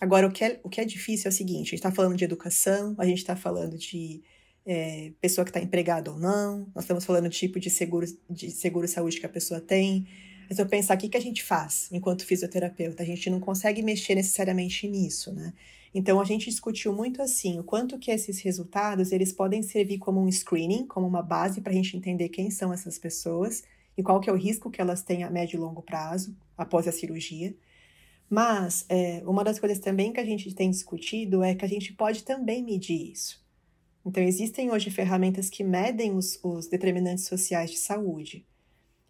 Agora, 0.00 0.28
o 0.28 0.30
que, 0.30 0.44
é, 0.44 0.60
o 0.62 0.68
que 0.68 0.80
é 0.80 0.84
difícil 0.84 1.28
é 1.28 1.32
o 1.32 1.36
seguinte: 1.36 1.68
a 1.68 1.70
gente 1.70 1.74
está 1.74 1.90
falando 1.90 2.16
de 2.16 2.24
educação, 2.24 2.94
a 2.96 3.04
gente 3.04 3.18
está 3.18 3.34
falando 3.34 3.76
de 3.76 4.22
é, 4.64 5.10
pessoa 5.20 5.44
que 5.44 5.50
está 5.50 5.60
empregada 5.60 6.12
ou 6.12 6.18
não, 6.20 6.70
nós 6.72 6.84
estamos 6.84 7.04
falando 7.04 7.24
do 7.24 7.30
tipo 7.30 7.58
de 7.58 7.70
seguro, 7.70 8.06
de 8.30 8.52
seguro 8.52 8.86
saúde 8.86 9.18
que 9.18 9.26
a 9.26 9.28
pessoa 9.28 9.60
tem, 9.60 10.06
mas 10.48 10.58
eu 10.58 10.66
pensar, 10.66 10.96
o 10.96 10.98
que, 10.98 11.08
que 11.08 11.16
a 11.16 11.20
gente 11.20 11.42
faz 11.42 11.88
enquanto 11.92 12.24
fisioterapeuta? 12.24 13.02
A 13.02 13.06
gente 13.06 13.28
não 13.30 13.40
consegue 13.40 13.82
mexer 13.82 14.14
necessariamente 14.14 14.88
nisso, 14.88 15.32
né? 15.32 15.52
Então, 15.94 16.20
a 16.20 16.24
gente 16.24 16.50
discutiu 16.50 16.92
muito 16.92 17.22
assim, 17.22 17.58
o 17.58 17.64
quanto 17.64 17.98
que 17.98 18.10
esses 18.10 18.40
resultados, 18.40 19.12
eles 19.12 19.32
podem 19.32 19.62
servir 19.62 19.96
como 19.96 20.20
um 20.20 20.30
screening, 20.30 20.86
como 20.86 21.06
uma 21.06 21.22
base 21.22 21.62
para 21.62 21.72
a 21.72 21.74
gente 21.74 21.96
entender 21.96 22.28
quem 22.28 22.50
são 22.50 22.70
essas 22.72 22.98
pessoas 22.98 23.64
e 23.96 24.02
qual 24.02 24.20
que 24.20 24.28
é 24.28 24.32
o 24.32 24.36
risco 24.36 24.70
que 24.70 24.80
elas 24.80 25.02
têm 25.02 25.24
a 25.24 25.30
médio 25.30 25.56
e 25.56 25.60
longo 25.60 25.80
prazo, 25.80 26.36
após 26.56 26.86
a 26.86 26.92
cirurgia. 26.92 27.56
Mas, 28.28 28.84
é, 28.88 29.22
uma 29.24 29.42
das 29.42 29.58
coisas 29.58 29.78
também 29.78 30.12
que 30.12 30.20
a 30.20 30.24
gente 30.24 30.54
tem 30.54 30.70
discutido 30.70 31.42
é 31.42 31.54
que 31.54 31.64
a 31.64 31.68
gente 31.68 31.94
pode 31.94 32.24
também 32.24 32.62
medir 32.62 33.12
isso. 33.12 33.42
Então, 34.04 34.22
existem 34.22 34.70
hoje 34.70 34.90
ferramentas 34.90 35.48
que 35.48 35.64
medem 35.64 36.14
os, 36.14 36.38
os 36.42 36.66
determinantes 36.66 37.24
sociais 37.24 37.70
de 37.70 37.78
saúde. 37.78 38.44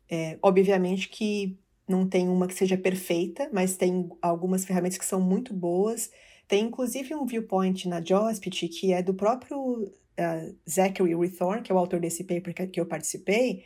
É, 0.09 0.39
obviamente 0.43 1.09
que 1.09 1.59
não 1.89 2.07
tem 2.09 2.29
uma 2.29 2.47
que 2.47 2.55
seja 2.55 2.77
perfeita, 2.77 3.49
mas 3.53 3.77
tem 3.77 4.11
algumas 4.21 4.65
ferramentas 4.65 4.99
que 4.99 5.05
são 5.05 5.21
muito 5.21 5.55
boas. 5.55 6.11
Tem 6.49 6.65
inclusive 6.65 7.15
um 7.15 7.27
viewpoint 7.27 7.89
na 7.89 8.01
JOSPIT 8.01 8.69
que 8.69 8.93
é 8.93 9.03
do 9.03 9.15
próprio 9.15 9.85
uh, 10.17 10.57
Zachary 10.69 11.15
Rithorn, 11.15 11.63
que 11.63 11.71
é 11.71 11.75
o 11.75 11.79
autor 11.79 12.01
desse 12.01 12.25
paper 12.25 12.71
que, 12.71 12.81
eu 12.81 12.87
participei, 12.87 13.65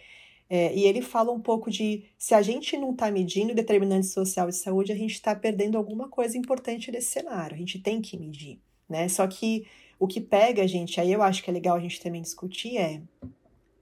é, 0.49 0.75
e 0.75 0.85
ele 0.85 1.01
fala 1.01 1.31
um 1.31 1.41
pouco 1.41 1.71
de 1.71 2.05
se 2.19 2.35
a 2.35 2.43
gente 2.43 2.77
não 2.77 2.91
está 2.91 3.09
medindo 3.11 3.55
determinante 3.55 4.07
social 4.07 4.49
de 4.49 4.57
saúde, 4.57 4.91
a 4.91 4.97
gente 4.97 5.13
está 5.13 5.35
perdendo 5.35 5.79
alguma 5.79 6.09
coisa 6.09 6.37
importante 6.37 6.91
desse 6.91 7.13
cenário. 7.13 7.55
A 7.55 7.59
gente 7.59 7.79
tem 7.79 8.03
que 8.03 8.19
medir, 8.19 8.61
né? 8.89 9.09
Só 9.09 9.27
que 9.29 9.65
o 9.97 10.09
que 10.09 10.21
pega 10.21 10.63
a 10.63 10.67
gente, 10.67 11.01
aí 11.01 11.13
eu 11.13 11.23
acho 11.23 11.43
que 11.45 11.51
é 11.51 11.53
legal 11.53 11.77
a 11.77 11.81
gente 11.81 12.01
também 12.01 12.21
discutir 12.21 12.79
é, 12.79 13.01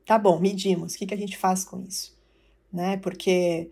tá 0.04 0.18
bom, 0.18 0.38
medimos, 0.38 0.94
o 0.94 0.98
que, 0.98 1.06
que 1.06 1.14
a 1.14 1.18
gente 1.18 1.38
faz 1.38 1.64
com 1.64 1.80
isso? 1.82 2.17
Né? 2.72 2.96
Porque 2.98 3.70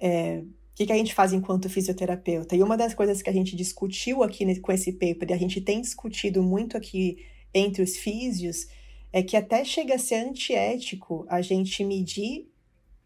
é, 0.00 0.42
o 0.42 0.74
que, 0.74 0.86
que 0.86 0.92
a 0.92 0.96
gente 0.96 1.14
faz 1.14 1.32
enquanto 1.32 1.70
fisioterapeuta? 1.70 2.54
E 2.54 2.62
uma 2.62 2.76
das 2.76 2.94
coisas 2.94 3.22
que 3.22 3.30
a 3.30 3.32
gente 3.32 3.56
discutiu 3.56 4.22
aqui 4.22 4.60
com 4.60 4.72
esse 4.72 4.92
paper, 4.92 5.30
e 5.30 5.32
a 5.32 5.38
gente 5.38 5.60
tem 5.60 5.80
discutido 5.80 6.42
muito 6.42 6.76
aqui 6.76 7.18
entre 7.54 7.82
os 7.82 7.96
físios, 7.96 8.68
é 9.12 9.22
que 9.22 9.36
até 9.36 9.64
chega 9.64 9.94
a 9.94 9.98
ser 9.98 10.16
antiético 10.16 11.24
a 11.28 11.40
gente 11.40 11.82
medir 11.82 12.48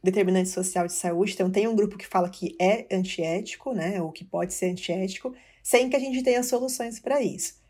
determinante 0.02 0.48
social 0.48 0.86
de 0.86 0.92
saúde. 0.92 1.34
Então, 1.34 1.50
tem 1.50 1.68
um 1.68 1.76
grupo 1.76 1.96
que 1.96 2.06
fala 2.06 2.28
que 2.28 2.56
é 2.60 2.86
antiético, 2.90 3.72
né? 3.72 4.00
Ou 4.02 4.10
que 4.10 4.24
pode 4.24 4.54
ser 4.54 4.70
antiético, 4.70 5.34
sem 5.62 5.88
que 5.88 5.96
a 5.96 6.00
gente 6.00 6.22
tenha 6.22 6.42
soluções 6.42 6.98
para 6.98 7.22
isso. 7.22 7.60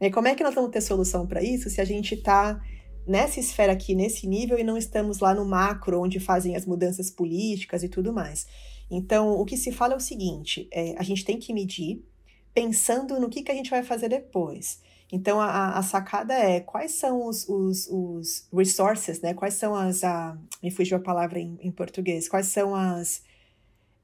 E 0.00 0.10
como 0.10 0.28
é 0.28 0.34
que 0.34 0.42
nós 0.42 0.54
vamos 0.54 0.70
ter 0.70 0.80
solução 0.80 1.26
para 1.26 1.42
isso 1.42 1.68
se 1.68 1.80
a 1.80 1.84
gente 1.84 2.14
está 2.14 2.60
nessa 3.10 3.40
esfera 3.40 3.72
aqui, 3.72 3.94
nesse 3.94 4.26
nível, 4.26 4.56
e 4.56 4.62
não 4.62 4.78
estamos 4.78 5.18
lá 5.18 5.34
no 5.34 5.44
macro, 5.44 6.00
onde 6.00 6.20
fazem 6.20 6.54
as 6.54 6.64
mudanças 6.64 7.10
políticas 7.10 7.82
e 7.82 7.88
tudo 7.88 8.12
mais? 8.12 8.46
Então, 8.88 9.32
o 9.32 9.44
que 9.44 9.56
se 9.56 9.72
fala 9.72 9.94
é 9.94 9.96
o 9.96 10.00
seguinte: 10.00 10.68
é, 10.72 10.94
a 10.96 11.02
gente 11.02 11.24
tem 11.24 11.38
que 11.38 11.52
medir 11.52 12.04
pensando 12.54 13.18
no 13.18 13.28
que, 13.28 13.42
que 13.42 13.50
a 13.50 13.54
gente 13.54 13.70
vai 13.70 13.82
fazer 13.82 14.08
depois. 14.08 14.80
Então, 15.12 15.40
a, 15.40 15.76
a 15.76 15.82
sacada 15.82 16.34
é 16.34 16.60
quais 16.60 16.92
são 16.92 17.26
os, 17.26 17.48
os, 17.48 17.88
os, 17.88 18.48
resources, 18.52 19.20
né? 19.20 19.34
Quais 19.34 19.54
são 19.54 19.74
as. 19.74 20.04
A, 20.04 20.38
me 20.62 20.70
fugiu 20.70 20.96
a 20.96 21.00
palavra 21.00 21.40
em, 21.40 21.58
em 21.60 21.70
português. 21.72 22.28
Quais 22.28 22.46
são 22.46 22.76
as. 22.76 23.22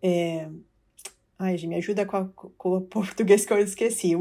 É, 0.02 0.48
ai, 1.38 1.56
me 1.66 1.76
ajuda 1.76 2.06
com, 2.06 2.16
a, 2.16 2.28
com 2.56 2.76
o 2.76 2.80
português 2.86 3.44
que 3.44 3.52
eu 3.52 3.58
esqueci. 3.58 4.12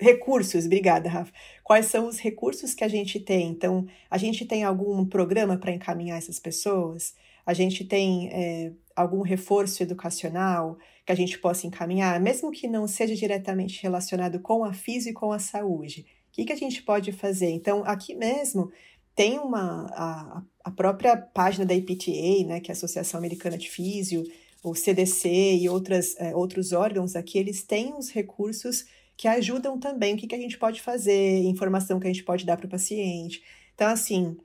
Recursos, 0.00 0.66
obrigada, 0.66 1.08
Rafa. 1.08 1.32
Quais 1.64 1.86
são 1.86 2.06
os 2.06 2.18
recursos 2.18 2.74
que 2.74 2.84
a 2.84 2.88
gente 2.88 3.18
tem? 3.20 3.48
Então, 3.48 3.86
a 4.10 4.18
gente 4.18 4.44
tem 4.44 4.64
algum 4.64 5.04
programa 5.04 5.56
para 5.56 5.72
encaminhar 5.72 6.18
essas 6.18 6.38
pessoas? 6.38 7.14
A 7.44 7.52
gente 7.52 7.84
tem 7.84 8.28
é, 8.32 8.72
algum 8.94 9.22
reforço 9.22 9.82
educacional 9.82 10.78
que 11.04 11.12
a 11.12 11.16
gente 11.16 11.38
possa 11.38 11.66
encaminhar, 11.66 12.20
mesmo 12.20 12.50
que 12.50 12.68
não 12.68 12.86
seja 12.86 13.14
diretamente 13.14 13.82
relacionado 13.82 14.38
com 14.40 14.64
a 14.64 14.72
física 14.72 15.10
e 15.10 15.14
com 15.14 15.32
a 15.32 15.38
saúde? 15.38 16.06
O 16.28 16.32
que, 16.32 16.44
que 16.44 16.52
a 16.52 16.56
gente 16.56 16.82
pode 16.82 17.10
fazer? 17.10 17.50
Então, 17.50 17.82
aqui 17.84 18.14
mesmo 18.14 18.70
tem 19.16 19.38
uma 19.38 19.86
a, 19.92 20.42
a 20.64 20.70
própria 20.70 21.16
página 21.16 21.66
da 21.66 21.74
IPTA, 21.74 22.46
né, 22.46 22.60
que 22.60 22.70
é 22.70 22.72
a 22.72 22.76
Associação 22.76 23.18
Americana 23.18 23.58
de 23.58 23.68
Físio, 23.68 24.22
o 24.62 24.74
CDC 24.74 25.28
e 25.28 25.68
outras, 25.68 26.14
é, 26.18 26.34
outros 26.34 26.72
órgãos 26.72 27.16
aqui, 27.16 27.38
eles 27.38 27.62
têm 27.62 27.94
os 27.94 28.10
recursos 28.10 28.84
que 29.16 29.28
ajudam 29.28 29.78
também 29.78 30.14
o 30.14 30.16
que, 30.16 30.26
que 30.26 30.34
a 30.34 30.38
gente 30.38 30.58
pode 30.58 30.80
fazer, 30.80 31.42
informação 31.44 32.00
que 32.00 32.06
a 32.06 32.12
gente 32.12 32.24
pode 32.24 32.44
dar 32.46 32.56
para 32.56 32.66
o 32.66 32.70
paciente. 32.70 33.42
Então, 33.74 33.88
assim, 33.88 34.36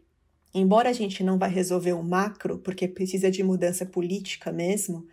embora 0.54 0.90
a 0.90 0.94
gente 0.94 1.24
não 1.24 1.38
vá 1.38 1.48
resolver 1.48 1.94
o 1.94 2.04
macro, 2.04 2.60
porque 2.60 2.88
precisa 2.88 3.32
de 3.32 3.44
mudança 3.44 3.86
política 3.86 4.52
mesmo, 4.52 5.08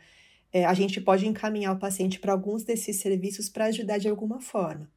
é, 0.53 0.65
a 0.65 0.75
gente 0.75 1.01
pode 1.01 1.27
encaminhar 1.27 1.75
o 1.75 1.79
paciente 1.79 2.19
para 2.21 2.33
alguns 2.33 2.63
desses 2.63 2.97
serviços 2.97 3.49
para 3.49 3.67
ajudar 3.67 3.99
de 3.99 4.09
alguma 4.09 4.41
forma. 4.41 4.91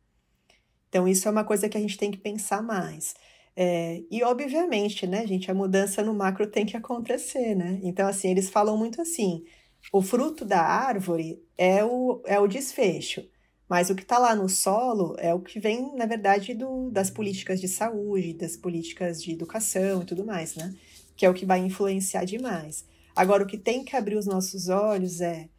Então, 0.89 1.08
isso 1.08 1.28
é 1.28 1.32
uma 1.32 1.43
coisa 1.43 1.70
que 1.70 1.78
a 1.78 1.82
gente 1.82 1.97
tem 1.97 2.12
que 2.12 2.18
pensar 2.18 2.62
mais. 2.62 3.16
É, 3.56 4.03
e, 4.12 4.22
obviamente, 4.24 5.08
né, 5.08 5.26
gente, 5.26 5.49
a 5.49 5.53
mudança 5.53 6.03
no 6.03 6.14
macro 6.14 6.45
tem 6.47 6.66
que 6.66 6.76
acontecer, 6.76 7.56
né? 7.56 7.80
Então, 7.84 8.08
assim, 8.08 8.30
eles 8.30 8.49
falam 8.49 8.78
muito 8.78 9.01
assim: 9.01 9.43
o 9.91 10.01
fruto 10.01 10.43
da 10.43 10.61
árvore 10.61 11.41
é 11.57 11.83
o, 11.83 12.21
é 12.25 12.39
o 12.39 12.47
desfecho, 12.47 13.27
mas 13.67 13.89
o 13.89 13.95
que 13.95 14.03
está 14.03 14.17
lá 14.17 14.36
no 14.36 14.47
solo 14.47 15.15
é 15.17 15.33
o 15.33 15.39
que 15.39 15.59
vem, 15.59 15.95
na 15.95 16.05
verdade, 16.05 16.53
do, 16.53 16.89
das 16.91 17.09
políticas 17.09 17.59
de 17.59 17.67
saúde, 17.67 18.33
das 18.33 18.55
políticas 18.55 19.21
de 19.23 19.31
educação 19.31 20.01
e 20.01 20.05
tudo 20.05 20.25
mais, 20.25 20.55
né? 20.55 20.73
Que 21.15 21.25
é 21.25 21.29
o 21.29 21.33
que 21.33 21.45
vai 21.45 21.59
influenciar 21.59 22.25
demais. 22.25 22.86
Agora, 23.15 23.43
o 23.43 23.47
que 23.47 23.57
tem 23.57 23.83
que 23.83 23.95
abrir 23.95 24.15
os 24.15 24.25
nossos 24.25 24.69
olhos 24.69 25.21
é 25.21 25.49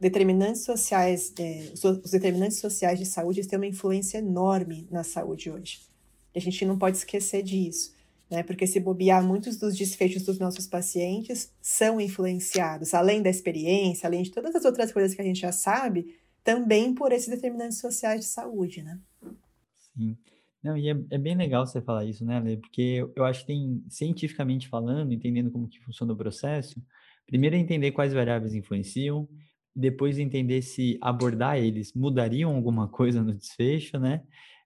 determinantes 0.00 0.64
sociais, 0.64 1.32
é, 1.38 1.70
os 1.72 2.10
determinantes 2.10 2.58
sociais 2.58 2.98
de 2.98 3.06
saúde 3.06 3.46
têm 3.46 3.58
uma 3.58 3.66
influência 3.66 4.18
enorme 4.18 4.88
na 4.90 5.04
saúde 5.04 5.48
hoje. 5.48 5.80
A 6.34 6.40
gente 6.40 6.64
não 6.64 6.76
pode 6.76 6.96
esquecer 6.96 7.42
disso, 7.42 7.94
né? 8.32 8.42
Porque 8.42 8.66
se 8.66 8.80
bobear, 8.80 9.22
muitos 9.22 9.58
dos 9.58 9.76
desfechos 9.76 10.22
dos 10.24 10.38
nossos 10.38 10.66
pacientes 10.66 11.52
são 11.60 12.00
influenciados, 12.00 12.94
além 12.94 13.22
da 13.22 13.28
experiência, 13.28 14.06
além 14.06 14.22
de 14.22 14.30
todas 14.30 14.54
as 14.54 14.64
outras 14.64 14.90
coisas 14.90 15.14
que 15.14 15.20
a 15.20 15.24
gente 15.24 15.40
já 15.40 15.52
sabe, 15.52 16.16
também 16.42 16.94
por 16.94 17.12
esses 17.12 17.28
determinantes 17.28 17.78
sociais 17.78 18.20
de 18.20 18.26
saúde, 18.26 18.82
né? 18.82 18.98
Sim. 19.94 20.16
Não, 20.62 20.76
e 20.76 20.88
é, 20.88 20.96
é, 21.10 21.18
bem 21.18 21.36
legal 21.36 21.66
você 21.66 21.82
falar 21.82 22.04
isso, 22.04 22.24
né, 22.24 22.40
Lê? 22.40 22.56
Porque 22.56 23.04
eu 23.14 23.24
acho 23.24 23.40
que 23.40 23.48
tem, 23.48 23.84
cientificamente 23.88 24.68
falando, 24.68 25.12
entendendo 25.12 25.50
como 25.50 25.68
que 25.68 25.80
funciona 25.80 26.12
o 26.12 26.16
processo, 26.16 26.80
primeiro 27.26 27.56
é 27.56 27.58
entender 27.58 27.92
quais 27.92 28.14
variáveis 28.14 28.54
influenciam, 28.54 29.28
depois 29.74 30.18
entender 30.18 30.62
se 30.62 30.98
abordar 31.00 31.58
eles 31.58 31.92
mudariam 31.92 32.54
alguma 32.54 32.88
coisa 32.88 33.22
no 33.22 33.34
desfecho, 33.34 33.98
né? 33.98 34.22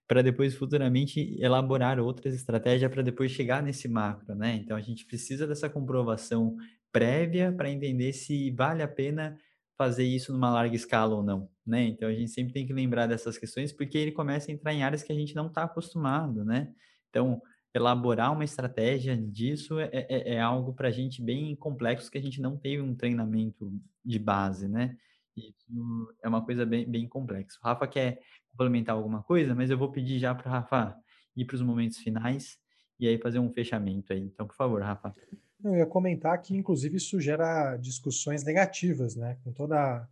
Para 0.07 0.21
depois 0.21 0.55
futuramente 0.55 1.37
elaborar 1.39 1.99
outras 1.99 2.33
estratégias 2.33 2.89
para 2.89 3.01
depois 3.01 3.31
chegar 3.31 3.61
nesse 3.61 3.87
macro, 3.87 4.33
né? 4.35 4.55
Então 4.55 4.77
a 4.77 4.81
gente 4.81 5.05
precisa 5.05 5.45
dessa 5.45 5.69
comprovação 5.69 6.55
prévia 6.91 7.51
para 7.51 7.69
entender 7.69 8.13
se 8.13 8.51
vale 8.51 8.81
a 8.81 8.87
pena 8.87 9.37
fazer 9.77 10.05
isso 10.05 10.31
numa 10.33 10.49
larga 10.49 10.75
escala 10.75 11.15
ou 11.15 11.23
não, 11.23 11.49
né? 11.65 11.83
Então 11.83 12.09
a 12.09 12.13
gente 12.13 12.31
sempre 12.31 12.53
tem 12.53 12.65
que 12.65 12.73
lembrar 12.73 13.05
dessas 13.05 13.37
questões 13.37 13.71
porque 13.71 13.97
ele 13.97 14.11
começa 14.11 14.49
a 14.49 14.53
entrar 14.53 14.73
em 14.73 14.83
áreas 14.83 15.03
que 15.03 15.11
a 15.11 15.15
gente 15.15 15.35
não 15.35 15.47
está 15.47 15.63
acostumado, 15.63 16.43
né? 16.43 16.73
Então 17.09 17.41
elaborar 17.73 18.33
uma 18.33 18.43
estratégia 18.43 19.15
disso 19.15 19.79
é, 19.79 19.89
é, 19.93 20.35
é 20.35 20.41
algo 20.41 20.73
para 20.73 20.87
a 20.87 20.91
gente 20.91 21.21
bem 21.21 21.55
complexo 21.55 22.09
que 22.09 22.17
a 22.17 22.21
gente 22.21 22.41
não 22.41 22.57
teve 22.57 22.81
um 22.81 22.95
treinamento 22.95 23.71
de 24.03 24.17
base, 24.17 24.67
né? 24.67 24.97
Isso 25.35 26.15
é 26.23 26.27
uma 26.27 26.43
coisa 26.43 26.65
bem, 26.65 26.89
bem 26.89 27.07
complexa. 27.07 27.59
O 27.61 27.67
Rafa 27.67 27.87
quer 27.87 28.19
complementar 28.57 28.95
alguma 28.95 29.21
coisa, 29.21 29.53
mas 29.53 29.69
eu 29.69 29.77
vou 29.77 29.91
pedir 29.91 30.17
já 30.17 30.33
para 30.33 30.47
o 30.47 30.51
Rafa 30.51 30.97
ir 31.35 31.45
para 31.45 31.55
os 31.55 31.61
momentos 31.61 31.99
finais 31.99 32.57
e 32.99 33.07
aí 33.07 33.19
fazer 33.19 33.37
um 33.37 33.53
fechamento 33.53 34.11
aí. 34.11 34.21
Então, 34.21 34.47
por 34.47 34.55
favor, 34.55 34.81
Rafa. 34.81 35.15
Eu 35.63 35.75
ia 35.75 35.85
comentar 35.85 36.41
que, 36.41 36.55
inclusive, 36.55 36.97
isso 36.97 37.21
gera 37.21 37.77
discussões 37.77 38.43
negativas, 38.43 39.15
né? 39.15 39.37
Com 39.43 39.51
toda 39.53 40.07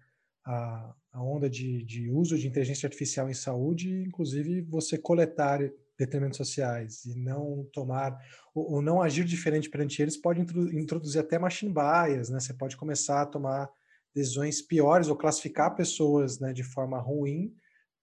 a, 0.46 0.96
a 1.12 1.24
onda 1.24 1.50
de, 1.50 1.84
de 1.84 2.10
uso 2.12 2.38
de 2.38 2.48
inteligência 2.48 2.86
artificial 2.86 3.28
em 3.28 3.34
saúde, 3.34 4.04
inclusive 4.04 4.62
você 4.62 4.98
coletar 4.98 5.60
determinados 5.98 6.38
sociais 6.38 7.06
e 7.06 7.16
não 7.16 7.68
tomar 7.72 8.20
ou, 8.54 8.74
ou, 8.74 8.82
não 8.82 9.02
agir 9.02 9.24
diferente 9.24 9.70
perante 9.70 10.02
eles 10.02 10.18
pode 10.18 10.42
introduzir 10.42 11.22
até 11.22 11.40
machine 11.40 11.74
bias, 11.74 12.30
né? 12.30 12.40
Você 12.40 12.54
pode 12.54 12.78
começar 12.78 13.22
a 13.22 13.26
tomar 13.26 13.70
decisões 14.14 14.62
piores 14.62 15.08
ou 15.08 15.16
classificar 15.16 15.76
pessoas 15.76 16.40
né, 16.40 16.54
de 16.54 16.64
forma 16.64 17.00
ruim, 17.00 17.54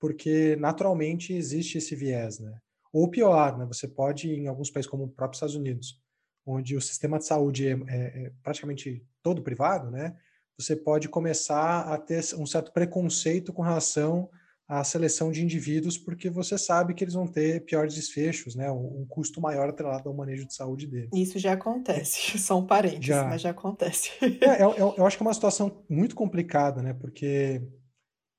porque 0.02 0.56
naturalmente 0.56 1.32
existe 1.32 1.78
esse 1.78 1.94
viés, 1.94 2.40
né? 2.40 2.52
Ou 2.92 3.08
pior, 3.08 3.56
né? 3.56 3.64
Você 3.66 3.86
pode 3.86 4.28
em 4.28 4.48
alguns 4.48 4.68
países 4.68 4.90
como 4.90 5.04
o 5.04 5.08
próprio 5.08 5.36
Estados 5.36 5.54
Unidos, 5.54 5.96
onde 6.44 6.76
o 6.76 6.80
sistema 6.80 7.20
de 7.20 7.24
saúde 7.24 7.68
é, 7.68 7.70
é, 7.70 8.24
é 8.24 8.32
praticamente 8.42 9.06
todo 9.22 9.44
privado, 9.44 9.92
né? 9.92 10.16
Você 10.58 10.74
pode 10.74 11.08
começar 11.08 11.82
a 11.82 11.96
ter 11.96 12.20
um 12.36 12.44
certo 12.44 12.72
preconceito 12.72 13.52
com 13.52 13.62
relação 13.62 14.28
a 14.66 14.82
seleção 14.82 15.30
de 15.30 15.44
indivíduos, 15.44 15.96
porque 15.96 16.28
você 16.28 16.58
sabe 16.58 16.94
que 16.94 17.04
eles 17.04 17.14
vão 17.14 17.28
ter 17.28 17.64
piores 17.64 17.94
desfechos, 17.94 18.56
né? 18.56 18.72
Um, 18.72 19.06
custo 19.08 19.40
maior 19.40 19.68
atrelado 19.68 20.08
ao 20.08 20.16
manejo 20.16 20.46
de 20.48 20.54
saúde 20.54 20.88
deles. 20.88 21.10
Isso 21.14 21.38
já 21.38 21.52
acontece, 21.52 22.38
são 22.40 22.66
parentes, 22.66 23.06
já. 23.06 23.22
mas 23.22 23.40
já 23.40 23.50
acontece. 23.50 24.10
É, 24.20 24.64
eu, 24.64 24.72
eu, 24.72 24.94
eu, 24.98 25.06
acho 25.06 25.16
que 25.16 25.22
é 25.22 25.26
uma 25.26 25.34
situação 25.34 25.84
muito 25.88 26.16
complicada, 26.16 26.82
né? 26.82 26.92
Porque, 26.92 27.62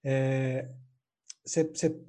é, 0.04 0.70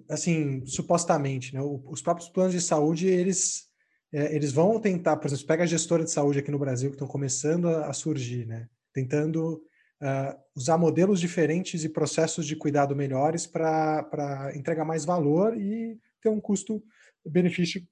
assim, 0.08 0.64
supostamente, 0.66 1.54
né? 1.54 1.60
Os 1.62 2.00
próprios 2.00 2.28
planos 2.28 2.52
de 2.52 2.60
saúde, 2.60 3.08
eles, 3.08 3.64
é, 4.12 4.34
eles 4.34 4.52
vão 4.52 4.78
tentar, 4.80 5.16
por 5.16 5.26
exemplo, 5.26 5.46
pega 5.46 5.64
a 5.64 5.66
gestora 5.66 6.04
de 6.04 6.10
saúde 6.10 6.38
aqui 6.38 6.50
no 6.50 6.58
Brasil, 6.58 6.90
que 6.90 6.94
estão 6.94 7.08
começando 7.08 7.68
a, 7.68 7.88
a 7.88 7.92
surgir, 7.92 8.46
né? 8.46 8.68
Tentando 8.92 9.62
uh, 10.02 10.38
usar 10.54 10.78
modelos 10.78 11.20
diferentes 11.20 11.82
e 11.84 11.88
processos 11.88 12.46
de 12.46 12.54
cuidado 12.54 12.94
melhores 12.94 13.46
para 13.46 14.52
entregar 14.54 14.84
mais 14.84 15.04
valor 15.04 15.56
e 15.56 15.98
ter 16.22 16.28
um 16.28 16.40
custo-benefício 16.40 17.82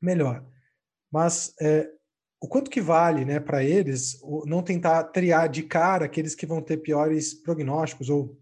melhor. 0.00 0.44
Mas 1.10 1.54
é, 1.60 1.88
o 2.40 2.48
quanto 2.48 2.70
que 2.70 2.80
vale 2.80 3.24
né, 3.24 3.38
para 3.38 3.62
eles 3.62 4.18
não 4.46 4.62
tentar 4.62 5.04
triar 5.04 5.48
de 5.48 5.62
cara 5.62 6.06
aqueles 6.06 6.34
que 6.34 6.46
vão 6.46 6.60
ter 6.60 6.78
piores 6.78 7.34
prognósticos 7.34 8.08
ou 8.08 8.36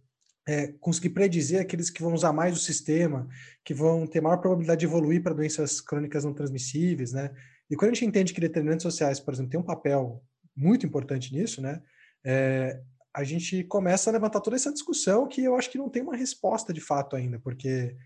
é, 0.50 0.66
conseguir 0.80 1.10
predizer 1.10 1.60
aqueles 1.60 1.90
que 1.90 2.02
vão 2.02 2.12
usar 2.12 2.32
mais 2.32 2.56
o 2.56 2.60
sistema, 2.60 3.28
que 3.64 3.72
vão 3.72 4.04
ter 4.04 4.20
maior 4.20 4.38
probabilidade 4.38 4.80
de 4.80 4.86
evoluir 4.86 5.22
para 5.22 5.32
doenças 5.32 5.80
crônicas 5.80 6.24
não 6.24 6.34
transmissíveis, 6.34 7.12
né? 7.12 7.30
E 7.70 7.76
quando 7.76 7.92
a 7.92 7.94
gente 7.94 8.04
entende 8.04 8.34
que 8.34 8.40
determinantes 8.40 8.82
sociais, 8.82 9.20
por 9.20 9.32
exemplo, 9.32 9.52
tem 9.52 9.60
um 9.60 9.64
papel 9.64 10.20
muito 10.56 10.84
importante 10.84 11.32
nisso, 11.32 11.62
né? 11.62 11.80
É, 12.24 12.82
a 13.14 13.22
gente 13.22 13.62
começa 13.62 14.10
a 14.10 14.12
levantar 14.12 14.40
toda 14.40 14.56
essa 14.56 14.72
discussão 14.72 15.28
que 15.28 15.44
eu 15.44 15.54
acho 15.54 15.70
que 15.70 15.78
não 15.78 15.88
tem 15.88 16.02
uma 16.02 16.16
resposta 16.16 16.72
de 16.72 16.80
fato 16.80 17.14
ainda, 17.14 17.38
porque 17.38 17.96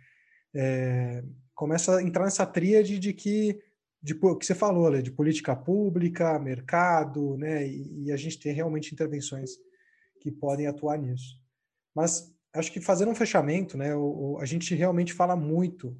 é, 0.54 1.24
começa 1.54 1.96
a 1.96 2.02
entrar 2.02 2.24
nessa 2.24 2.44
tríade 2.44 2.98
de 2.98 3.14
que 3.14 3.58
de 4.02 4.14
que 4.14 4.20
você 4.20 4.54
falou, 4.54 4.90
né, 4.90 5.00
de 5.00 5.10
política 5.10 5.56
pública, 5.56 6.38
mercado, 6.38 7.38
né, 7.38 7.66
e, 7.66 8.04
e, 8.04 8.12
a 8.12 8.18
gente 8.18 8.38
tem 8.38 8.52
realmente 8.52 8.92
intervenções 8.92 9.52
que 10.20 10.30
podem 10.30 10.66
atuar 10.66 10.98
nisso. 10.98 11.40
Mas 11.94 12.33
acho 12.54 12.72
que 12.72 12.80
fazendo 12.80 13.10
um 13.10 13.14
fechamento, 13.14 13.76
né, 13.76 13.94
o, 13.94 14.38
a 14.40 14.44
gente 14.44 14.74
realmente 14.74 15.12
fala 15.12 15.34
muito 15.34 15.96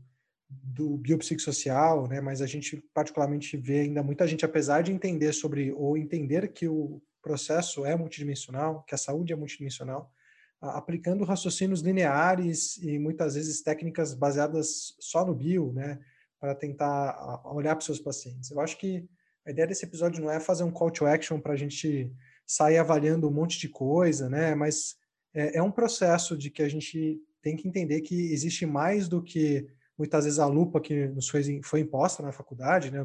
do 0.49 0.97
biopsicossocial, 0.97 2.07
né, 2.07 2.21
mas 2.21 2.41
a 2.41 2.47
gente 2.47 2.83
particularmente 2.95 3.57
vê 3.57 3.81
ainda 3.81 4.03
muita 4.03 4.27
gente, 4.27 4.45
apesar 4.45 4.83
de 4.83 4.93
entender 4.93 5.33
sobre 5.33 5.73
ou 5.73 5.97
entender 5.97 6.53
que 6.53 6.69
o 6.69 7.03
processo 7.21 7.85
é 7.85 7.97
multidimensional, 7.97 8.85
que 8.85 8.95
a 8.95 8.99
saúde 8.99 9.33
é 9.33 9.37
multidimensional, 9.37 10.13
aplicando 10.61 11.25
raciocínios 11.25 11.81
lineares 11.81 12.77
e 12.79 12.99
muitas 12.99 13.35
vezes 13.35 13.63
técnicas 13.63 14.15
baseadas 14.15 14.95
só 15.01 15.25
no 15.25 15.35
bio, 15.35 15.73
né, 15.73 15.99
para 16.39 16.55
tentar 16.55 17.43
olhar 17.47 17.75
para 17.75 17.81
os 17.81 17.87
seus 17.87 18.01
pacientes. 18.01 18.51
Eu 18.51 18.61
acho 18.61 18.79
que 18.79 19.09
a 19.45 19.51
ideia 19.51 19.67
desse 19.67 19.85
episódio 19.85 20.23
não 20.23 20.31
é 20.31 20.39
fazer 20.39 20.63
um 20.63 20.71
call 20.71 20.91
to 20.91 21.07
action 21.07 21.41
para 21.41 21.55
a 21.55 21.57
gente 21.57 22.13
sair 22.47 22.79
avaliando 22.79 23.29
um 23.29 23.33
monte 23.33 23.59
de 23.59 23.69
coisa, 23.69 24.29
né, 24.29 24.55
mas 24.55 24.97
é, 25.35 25.59
é 25.59 25.63
um 25.63 25.71
processo 25.71 26.37
de 26.39 26.49
que 26.49 26.63
a 26.63 26.69
gente 26.69 27.21
tem 27.43 27.57
que 27.57 27.69
entender 27.69 28.01
que 28.01 28.33
existe 28.33 28.65
mais 28.65 29.09
do 29.09 29.23
que 29.23 29.67
muitas 29.99 30.25
vezes 30.25 30.39
a 30.39 30.47
lupa 30.47 30.81
que 30.81 31.09
nos 31.09 31.29
foi, 31.29 31.61
foi 31.63 31.81
imposta 31.81 32.23
na 32.23 32.33
faculdade, 32.33 32.91
né, 32.91 33.03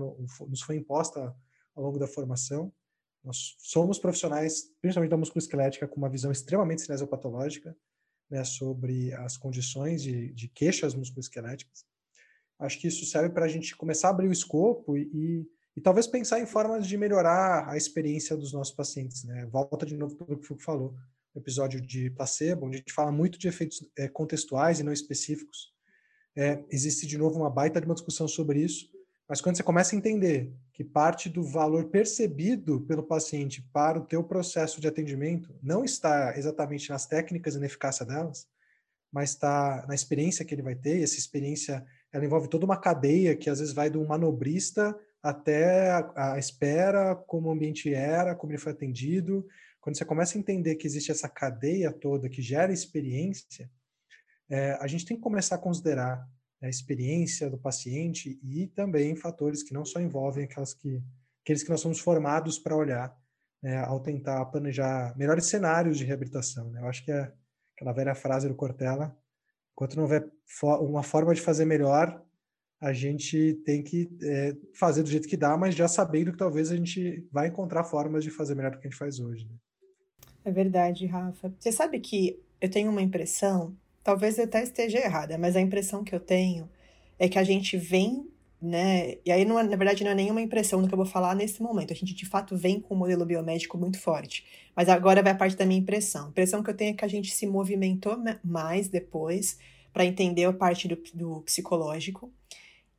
nos 0.48 0.62
foi 0.62 0.76
imposta 0.76 1.36
ao 1.76 1.84
longo 1.84 2.00
da 2.00 2.08
formação. 2.08 2.72
Nós 3.24 3.56
somos 3.60 4.00
profissionais, 4.00 4.72
principalmente 4.82 5.12
da 5.12 5.18
musculoesquelética, 5.18 5.88
com 5.88 5.98
uma 5.98 6.10
visão 6.10 6.32
extremamente 6.32 6.84
cinesiopatológica 6.84 7.76
né, 8.30 8.44
sobre 8.44 9.14
as 9.14 9.36
condições 9.36 10.02
de, 10.02 10.32
de 10.34 10.48
queixas 10.48 10.94
musculoesqueléticas. 10.96 11.86
Acho 12.58 12.80
que 12.80 12.88
isso 12.88 13.06
serve 13.06 13.30
para 13.30 13.46
a 13.46 13.50
gente 13.50 13.76
começar 13.76 14.08
a 14.08 14.12
abrir 14.12 14.28
o 14.28 14.34
escopo 14.34 14.98
e, 14.98 15.10
e, 15.14 15.50
e, 15.78 15.82
talvez 15.82 16.08
pensar 16.08 16.40
em 16.40 16.46
formas 16.46 16.88
de 16.88 16.98
melhorar 16.98 17.70
a 17.70 17.78
experiência 17.78 18.36
dos 18.36 18.54
nossos 18.54 18.74
pacientes. 18.74 19.24
Né? 19.24 19.46
Volta 19.46 19.86
de 19.86 19.96
novo 19.96 20.16
para 20.16 20.34
o 20.34 20.38
que 20.38 20.44
o 20.44 20.48
Foucault 20.48 20.64
falou, 20.64 20.96
episódio 21.36 21.80
de 21.80 22.10
placebo, 22.10 22.66
onde 22.66 22.78
a 22.78 22.80
gente 22.80 22.94
fala 22.94 23.12
muito 23.12 23.38
de 23.38 23.48
efeitos 23.48 23.86
é, 23.98 24.08
contextuais 24.08 24.80
e 24.80 24.84
não 24.84 24.92
específicos. 24.92 25.74
É, 26.36 26.64
existe, 26.70 27.06
de 27.06 27.18
novo, 27.18 27.40
uma 27.40 27.50
baita 27.50 27.80
de 27.80 27.86
uma 27.86 27.96
discussão 27.96 28.28
sobre 28.28 28.62
isso, 28.62 28.90
mas 29.28 29.42
quando 29.42 29.58
você 29.58 29.64
começa 29.64 29.96
a 29.96 29.98
entender 29.98 30.52
que 30.74 30.84
parte 30.84 31.30
do 31.30 31.44
valor 31.44 31.86
percebido 31.86 32.82
pelo 32.82 33.04
paciente 33.04 33.62
para 33.72 34.00
o 34.00 34.06
teu 34.06 34.24
processo 34.24 34.82
de 34.82 34.88
atendimento 34.88 35.54
não 35.62 35.86
está 35.86 36.36
exatamente 36.36 36.90
nas 36.90 37.06
técnicas 37.06 37.54
e 37.54 37.60
na 37.60 37.68
eficácia 37.68 38.06
delas, 38.06 38.48
mas 39.12 39.32
está 39.32 39.86
na 39.88 39.94
experiência 39.94 40.44
que 40.44 40.56
ele 40.56 40.62
vai 40.64 40.76
ter, 40.76 41.00
e 41.00 41.04
essa 41.04 41.18
experiência 41.18 41.86
ela 42.12 42.26
envolve 42.26 42.48
toda 42.48 42.66
uma 42.66 42.78
cadeia 42.78 43.36
que 43.36 43.50
às 43.50 43.60
vezes 43.60 43.74
vai 43.74 43.90
do 43.90 44.04
manobrista 44.06 44.98
até 45.22 45.92
a, 45.92 46.34
a 46.34 46.40
espera, 46.40 47.16
como 47.16 47.50
o 47.50 47.52
ambiente 47.52 47.94
era, 47.94 48.34
como 48.34 48.52
ele 48.52 48.60
foi 48.60 48.72
atendido. 48.72 49.46
Quando 49.82 49.98
você 49.98 50.06
começa 50.06 50.38
a 50.38 50.40
entender 50.40 50.76
que 50.76 50.86
existe 50.86 51.12
essa 51.12 51.30
cadeia 51.30 51.92
toda 51.92 52.30
que 52.30 52.42
gera 52.42 52.74
experiência, 52.74 53.70
é, 54.50 54.74
a 54.82 54.88
gente 54.88 55.06
tem 55.06 55.16
que 55.16 55.24
começar 55.24 55.56
a 55.56 55.60
considerar 55.60 56.28
a 56.62 56.68
experiência 56.68 57.50
do 57.50 57.58
paciente 57.58 58.40
e 58.44 58.68
também 58.68 59.16
fatores 59.16 59.64
que 59.64 59.74
não 59.74 59.86
só 59.86 60.02
envolvem 60.02 60.44
aquelas 60.44 60.74
que, 60.74 61.02
aqueles 61.42 61.64
que 61.64 61.70
nós 61.70 61.80
somos 61.80 62.00
formados 62.00 62.60
para 62.60 62.76
olhar 62.76 63.18
né, 63.62 63.78
ao 63.78 64.00
tentar 64.02 64.46
planejar 64.48 65.16
melhores 65.18 65.46
cenários 65.46 65.98
de 65.98 66.06
reabilitação. 66.06 66.70
Né? 66.72 66.82
Eu 66.82 66.88
acho 66.88 67.04
que 67.04 67.12
é 67.12 67.32
aquela 67.76 67.94
velha 67.94 68.16
frase 68.16 68.48
do 68.48 68.56
Cortella, 68.56 69.16
enquanto 69.74 69.96
não 69.96 70.04
houver 70.04 70.30
uma 70.82 71.04
forma 71.04 71.34
de 71.34 71.42
fazer 71.42 71.64
melhor, 71.64 72.22
a 72.82 72.92
gente 72.94 73.54
tem 73.66 73.84
que 73.84 74.10
é, 74.22 74.56
fazer 74.74 75.04
do 75.04 75.10
jeito 75.10 75.28
que 75.28 75.38
dá, 75.38 75.58
mas 75.58 75.76
já 75.76 75.88
sabendo 75.88 76.32
que 76.32 76.38
talvez 76.38 76.72
a 76.72 76.76
gente 76.76 77.28
vai 77.32 77.48
encontrar 77.48 77.84
formas 77.84 78.24
de 78.24 78.32
fazer 78.32 78.56
melhor 78.56 78.72
do 78.72 78.80
que 78.80 78.88
a 78.88 78.90
gente 78.90 79.00
faz 79.00 79.20
hoje. 79.20 79.46
Né? 79.46 79.56
É 80.44 80.52
verdade, 80.52 81.06
Rafa. 81.06 81.54
Você 81.60 81.72
sabe 81.72 82.00
que 82.00 82.40
eu 82.62 82.70
tenho 82.70 82.92
uma 82.92 83.02
impressão 83.02 83.76
talvez 84.10 84.38
eu 84.40 84.46
até 84.46 84.64
esteja 84.64 84.98
errada, 84.98 85.38
mas 85.38 85.56
a 85.56 85.62
impressão 85.62 86.04
que 86.04 86.14
eu 86.14 86.20
tenho 86.20 86.68
é 87.20 87.30
que 87.30 87.38
a 87.38 87.44
gente 87.44 87.78
vem, 87.78 88.28
né? 88.62 89.18
E 89.24 89.32
aí, 89.32 89.46
não 89.46 89.60
é, 89.60 89.64
na 89.64 89.76
verdade, 89.76 90.04
não 90.04 90.12
é 90.12 90.16
nenhuma 90.16 90.42
impressão 90.42 90.82
do 90.82 90.88
que 90.88 90.94
eu 90.94 90.98
vou 90.98 91.06
falar 91.06 91.36
nesse 91.36 91.62
momento. 91.62 91.94
A 91.94 91.96
gente, 91.96 92.16
de 92.16 92.26
fato, 92.26 92.58
vem 92.58 92.80
com 92.80 92.96
um 92.96 92.98
modelo 92.98 93.26
biomédico 93.26 93.78
muito 93.78 94.00
forte. 94.00 94.46
Mas 94.76 94.90
agora 94.90 95.22
vai 95.22 95.34
a 95.34 95.36
parte 95.36 95.56
da 95.56 95.66
minha 95.66 95.80
impressão. 95.80 96.26
A 96.26 96.30
impressão 96.30 96.64
que 96.64 96.70
eu 96.70 96.74
tenho 96.74 96.92
é 96.92 96.94
que 96.94 97.06
a 97.06 97.08
gente 97.08 97.32
se 97.32 97.46
movimentou 97.46 98.18
mais 98.44 98.88
depois 98.88 99.60
para 99.94 100.06
entender 100.06 100.46
a 100.46 100.54
parte 100.54 100.88
do, 100.88 100.98
do 101.14 101.42
psicológico. 101.42 102.32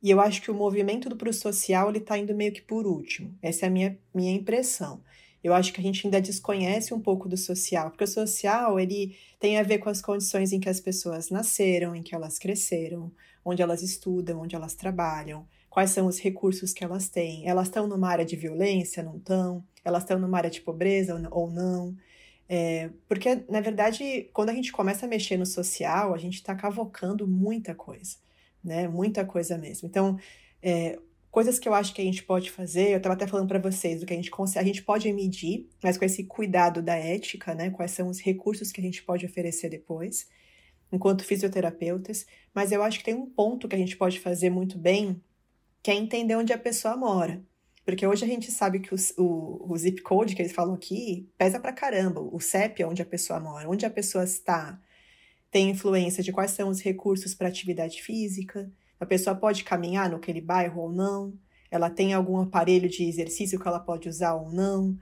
E 0.01 0.09
eu 0.09 0.19
acho 0.21 0.41
que 0.41 0.49
o 0.49 0.55
movimento 0.55 1.09
do 1.09 1.17
pro 1.17 1.33
social 1.33 1.89
ele 1.89 1.99
está 1.99 2.17
indo 2.17 2.33
meio 2.33 2.53
que 2.53 2.61
por 2.61 2.87
último. 2.87 3.35
Essa 3.41 3.65
é 3.65 3.67
a 3.67 3.71
minha, 3.71 3.99
minha 4.13 4.31
impressão 4.31 5.01
eu 5.43 5.53
acho 5.53 5.73
que 5.73 5.79
a 5.79 5.83
gente 5.83 6.05
ainda 6.05 6.21
desconhece 6.21 6.93
um 6.93 6.99
pouco 6.99 7.27
do 7.27 7.37
social, 7.37 7.89
porque 7.89 8.03
o 8.03 8.07
social 8.07 8.79
ele 8.79 9.15
tem 9.39 9.57
a 9.57 9.63
ver 9.63 9.79
com 9.79 9.89
as 9.89 10.01
condições 10.01 10.51
em 10.51 10.59
que 10.59 10.69
as 10.69 10.79
pessoas 10.79 11.29
nasceram, 11.29 11.95
em 11.95 12.03
que 12.03 12.13
elas 12.13 12.37
cresceram, 12.37 13.11
onde 13.43 13.61
elas 13.61 13.81
estudam, 13.81 14.41
onde 14.41 14.55
elas 14.55 14.75
trabalham, 14.75 15.47
quais 15.69 15.91
são 15.91 16.05
os 16.05 16.19
recursos 16.19 16.73
que 16.73 16.83
elas 16.83 17.09
têm. 17.09 17.47
Elas 17.47 17.67
estão 17.67 17.87
numa 17.87 18.09
área 18.09 18.25
de 18.25 18.35
violência, 18.35 19.01
não 19.01 19.17
estão? 19.17 19.63
Elas 19.83 20.03
estão 20.03 20.19
numa 20.19 20.37
área 20.37 20.49
de 20.49 20.61
pobreza 20.61 21.19
ou 21.31 21.49
não? 21.49 21.95
É, 22.47 22.89
porque, 23.07 23.43
na 23.49 23.61
verdade, 23.61 24.29
quando 24.33 24.49
a 24.49 24.53
gente 24.53 24.71
começa 24.71 25.05
a 25.05 25.09
mexer 25.09 25.37
no 25.37 25.45
social, 25.45 26.13
a 26.13 26.17
gente 26.17 26.35
está 26.35 26.53
cavocando 26.53 27.25
muita 27.27 27.73
coisa, 27.73 28.17
né? 28.63 28.87
Muita 28.87 29.23
coisa 29.25 29.57
mesmo. 29.57 29.87
Então, 29.87 30.19
é, 30.61 30.99
Coisas 31.31 31.57
que 31.57 31.69
eu 31.69 31.73
acho 31.73 31.93
que 31.93 32.01
a 32.01 32.05
gente 32.05 32.23
pode 32.23 32.51
fazer, 32.51 32.91
eu 32.91 32.97
estava 32.97 33.15
até 33.15 33.25
falando 33.25 33.47
para 33.47 33.57
vocês, 33.57 34.01
do 34.01 34.05
que 34.05 34.11
a 34.11 34.17
gente 34.17 34.29
consegue, 34.29 34.65
a 34.65 34.67
gente 34.67 34.83
pode 34.83 35.11
medir, 35.13 35.69
mas 35.81 35.97
com 35.97 36.03
esse 36.03 36.25
cuidado 36.25 36.81
da 36.81 36.95
ética, 36.95 37.55
né? 37.55 37.69
Quais 37.69 37.91
são 37.91 38.09
os 38.09 38.19
recursos 38.19 38.69
que 38.69 38.81
a 38.81 38.83
gente 38.83 39.01
pode 39.01 39.25
oferecer 39.25 39.69
depois, 39.69 40.27
enquanto 40.91 41.23
fisioterapeutas. 41.23 42.25
Mas 42.53 42.73
eu 42.73 42.83
acho 42.83 42.99
que 42.99 43.05
tem 43.05 43.13
um 43.13 43.25
ponto 43.25 43.69
que 43.69 43.75
a 43.75 43.79
gente 43.79 43.95
pode 43.95 44.19
fazer 44.19 44.49
muito 44.49 44.77
bem, 44.77 45.23
que 45.81 45.89
é 45.89 45.95
entender 45.95 46.35
onde 46.35 46.51
a 46.51 46.57
pessoa 46.57 46.97
mora. 46.97 47.41
Porque 47.85 48.05
hoje 48.05 48.25
a 48.25 48.27
gente 48.27 48.51
sabe 48.51 48.79
que 48.79 48.93
o, 48.93 48.97
o, 49.17 49.77
zip 49.77 50.01
code 50.01 50.35
que 50.35 50.41
eles 50.41 50.51
falam 50.51 50.75
aqui 50.75 51.29
pesa 51.37 51.59
pra 51.59 51.73
caramba. 51.73 52.21
O 52.21 52.39
CEP 52.39 52.83
é 52.83 52.87
onde 52.87 53.01
a 53.01 53.05
pessoa 53.05 53.39
mora, 53.39 53.69
onde 53.69 53.85
a 53.85 53.89
pessoa 53.89 54.23
está, 54.23 54.79
tem 55.49 55.69
influência 55.69 56.21
de 56.21 56.31
quais 56.31 56.51
são 56.51 56.69
os 56.69 56.81
recursos 56.81 57.33
para 57.33 57.47
atividade 57.47 58.01
física, 58.01 58.71
a 59.01 59.05
pessoa 59.05 59.35
pode 59.35 59.63
caminhar 59.63 60.11
naquele 60.11 60.39
bairro 60.39 60.83
ou 60.83 60.91
não? 60.91 61.33
Ela 61.71 61.89
tem 61.89 62.13
algum 62.13 62.39
aparelho 62.39 62.87
de 62.87 63.03
exercício 63.03 63.59
que 63.59 63.67
ela 63.67 63.79
pode 63.79 64.07
usar 64.07 64.35
ou 64.35 64.51
não? 64.51 64.95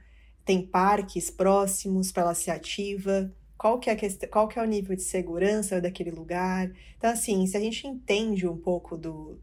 Tem 0.45 0.65
parques 0.65 1.29
próximos 1.29 2.09
para 2.09 2.23
ela 2.23 2.33
ser 2.33 2.51
ativa? 2.51 3.29
Qual 3.57 3.77
que, 3.77 3.89
é 3.89 3.97
qual 4.31 4.47
que 4.47 4.57
é 4.57 4.61
o 4.61 4.65
nível 4.65 4.95
de 4.95 5.01
segurança 5.01 5.81
daquele 5.81 6.11
lugar? 6.11 6.71
Então, 6.97 7.09
assim, 7.09 7.45
se 7.45 7.57
a 7.57 7.59
gente 7.59 7.85
entende 7.85 8.47
um 8.47 8.55
pouco 8.55 8.97
do, 8.97 9.37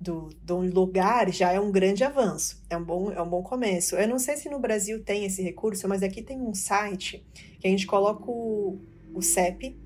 do, 0.00 0.30
do 0.42 0.60
lugar, 0.60 1.30
já 1.30 1.52
é 1.52 1.60
um 1.60 1.70
grande 1.70 2.02
avanço. 2.02 2.62
É 2.70 2.78
um, 2.78 2.82
bom, 2.82 3.12
é 3.12 3.20
um 3.20 3.28
bom 3.28 3.42
começo. 3.42 3.96
Eu 3.96 4.08
não 4.08 4.18
sei 4.18 4.38
se 4.38 4.48
no 4.48 4.58
Brasil 4.58 5.04
tem 5.04 5.26
esse 5.26 5.42
recurso, 5.42 5.86
mas 5.86 6.02
aqui 6.02 6.22
tem 6.22 6.40
um 6.40 6.54
site 6.54 7.22
que 7.58 7.66
a 7.68 7.70
gente 7.70 7.86
coloca 7.86 8.24
o, 8.30 8.80
o 9.12 9.20
CEP, 9.20 9.78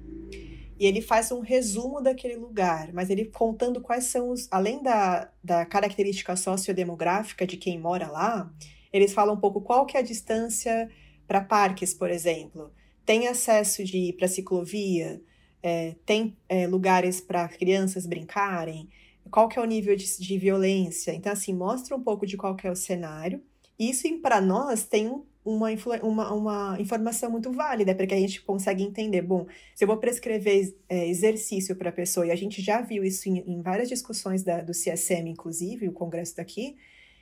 e 0.78 0.86
ele 0.86 1.00
faz 1.00 1.30
um 1.30 1.40
resumo 1.40 2.00
daquele 2.00 2.36
lugar, 2.36 2.92
mas 2.92 3.10
ele 3.10 3.26
contando 3.26 3.80
quais 3.80 4.04
são 4.04 4.30
os. 4.30 4.48
Além 4.50 4.82
da, 4.82 5.30
da 5.42 5.64
característica 5.64 6.34
sociodemográfica 6.34 7.46
de 7.46 7.56
quem 7.56 7.78
mora 7.78 8.08
lá, 8.08 8.52
eles 8.92 9.12
falam 9.12 9.34
um 9.34 9.40
pouco 9.40 9.60
qual 9.60 9.86
que 9.86 9.96
é 9.96 10.00
a 10.00 10.04
distância 10.04 10.90
para 11.26 11.40
parques, 11.40 11.94
por 11.94 12.10
exemplo. 12.10 12.72
Tem 13.06 13.28
acesso 13.28 13.84
de 13.84 14.12
para 14.18 14.26
ciclovia, 14.26 15.20
é, 15.62 15.94
tem 16.04 16.36
é, 16.48 16.66
lugares 16.66 17.20
para 17.20 17.48
crianças 17.48 18.06
brincarem, 18.06 18.88
qual 19.30 19.48
que 19.48 19.58
é 19.58 19.62
o 19.62 19.66
nível 19.66 19.96
de, 19.96 20.18
de 20.18 20.38
violência. 20.38 21.12
Então, 21.12 21.32
assim, 21.32 21.54
mostra 21.54 21.96
um 21.96 22.02
pouco 22.02 22.26
de 22.26 22.36
qual 22.36 22.56
que 22.56 22.66
é 22.66 22.70
o 22.70 22.76
cenário. 22.76 23.42
Isso, 23.78 24.06
para 24.20 24.40
nós, 24.40 24.84
tem 24.84 25.08
um 25.08 25.24
uma, 25.44 25.68
uma, 26.02 26.32
uma 26.32 26.80
informação 26.80 27.30
muito 27.30 27.52
válida, 27.52 27.94
porque 27.94 28.14
a 28.14 28.18
gente 28.18 28.40
consegue 28.42 28.82
entender, 28.82 29.20
bom, 29.20 29.46
se 29.74 29.84
eu 29.84 29.88
vou 29.88 29.98
prescrever 29.98 30.74
é, 30.88 31.06
exercício 31.06 31.76
para 31.76 31.90
a 31.90 31.92
pessoa, 31.92 32.26
e 32.26 32.30
a 32.30 32.36
gente 32.36 32.62
já 32.62 32.80
viu 32.80 33.04
isso 33.04 33.28
em, 33.28 33.38
em 33.46 33.60
várias 33.60 33.88
discussões 33.88 34.42
da, 34.42 34.62
do 34.62 34.72
CSM, 34.72 35.28
inclusive, 35.28 35.86
o 35.86 35.92
congresso 35.92 36.36
daqui, 36.36 36.76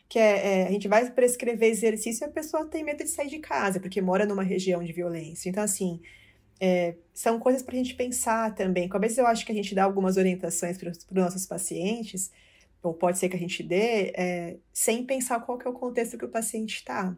que 0.08 0.18
é, 0.18 0.62
é, 0.62 0.68
a 0.68 0.70
gente 0.70 0.86
vai 0.86 1.10
prescrever 1.10 1.70
exercício 1.70 2.24
e 2.24 2.28
a 2.28 2.30
pessoa 2.30 2.66
tem 2.66 2.84
medo 2.84 3.02
de 3.02 3.10
sair 3.10 3.28
de 3.28 3.38
casa, 3.38 3.80
porque 3.80 4.00
mora 4.00 4.24
numa 4.24 4.42
região 4.42 4.84
de 4.84 4.92
violência. 4.92 5.48
Então, 5.48 5.62
assim, 5.62 6.00
é, 6.60 6.94
são 7.12 7.40
coisas 7.40 7.62
para 7.62 7.74
a 7.74 7.78
gente 7.78 7.94
pensar 7.94 8.54
também. 8.54 8.88
Às 8.92 9.00
vezes 9.00 9.18
eu 9.18 9.26
acho 9.26 9.44
que 9.44 9.50
a 9.50 9.54
gente 9.54 9.74
dá 9.74 9.84
algumas 9.84 10.16
orientações 10.16 10.78
para 10.78 10.90
os 10.90 11.06
nossos 11.10 11.46
pacientes, 11.46 12.30
ou 12.82 12.94
pode 12.94 13.18
ser 13.18 13.28
que 13.28 13.36
a 13.36 13.38
gente 13.38 13.62
dê, 13.62 14.12
é, 14.14 14.58
sem 14.72 15.04
pensar 15.04 15.40
qual 15.40 15.58
que 15.58 15.66
é 15.66 15.70
o 15.70 15.74
contexto 15.74 16.18
que 16.18 16.24
o 16.24 16.28
paciente 16.28 16.76
está 16.76 17.16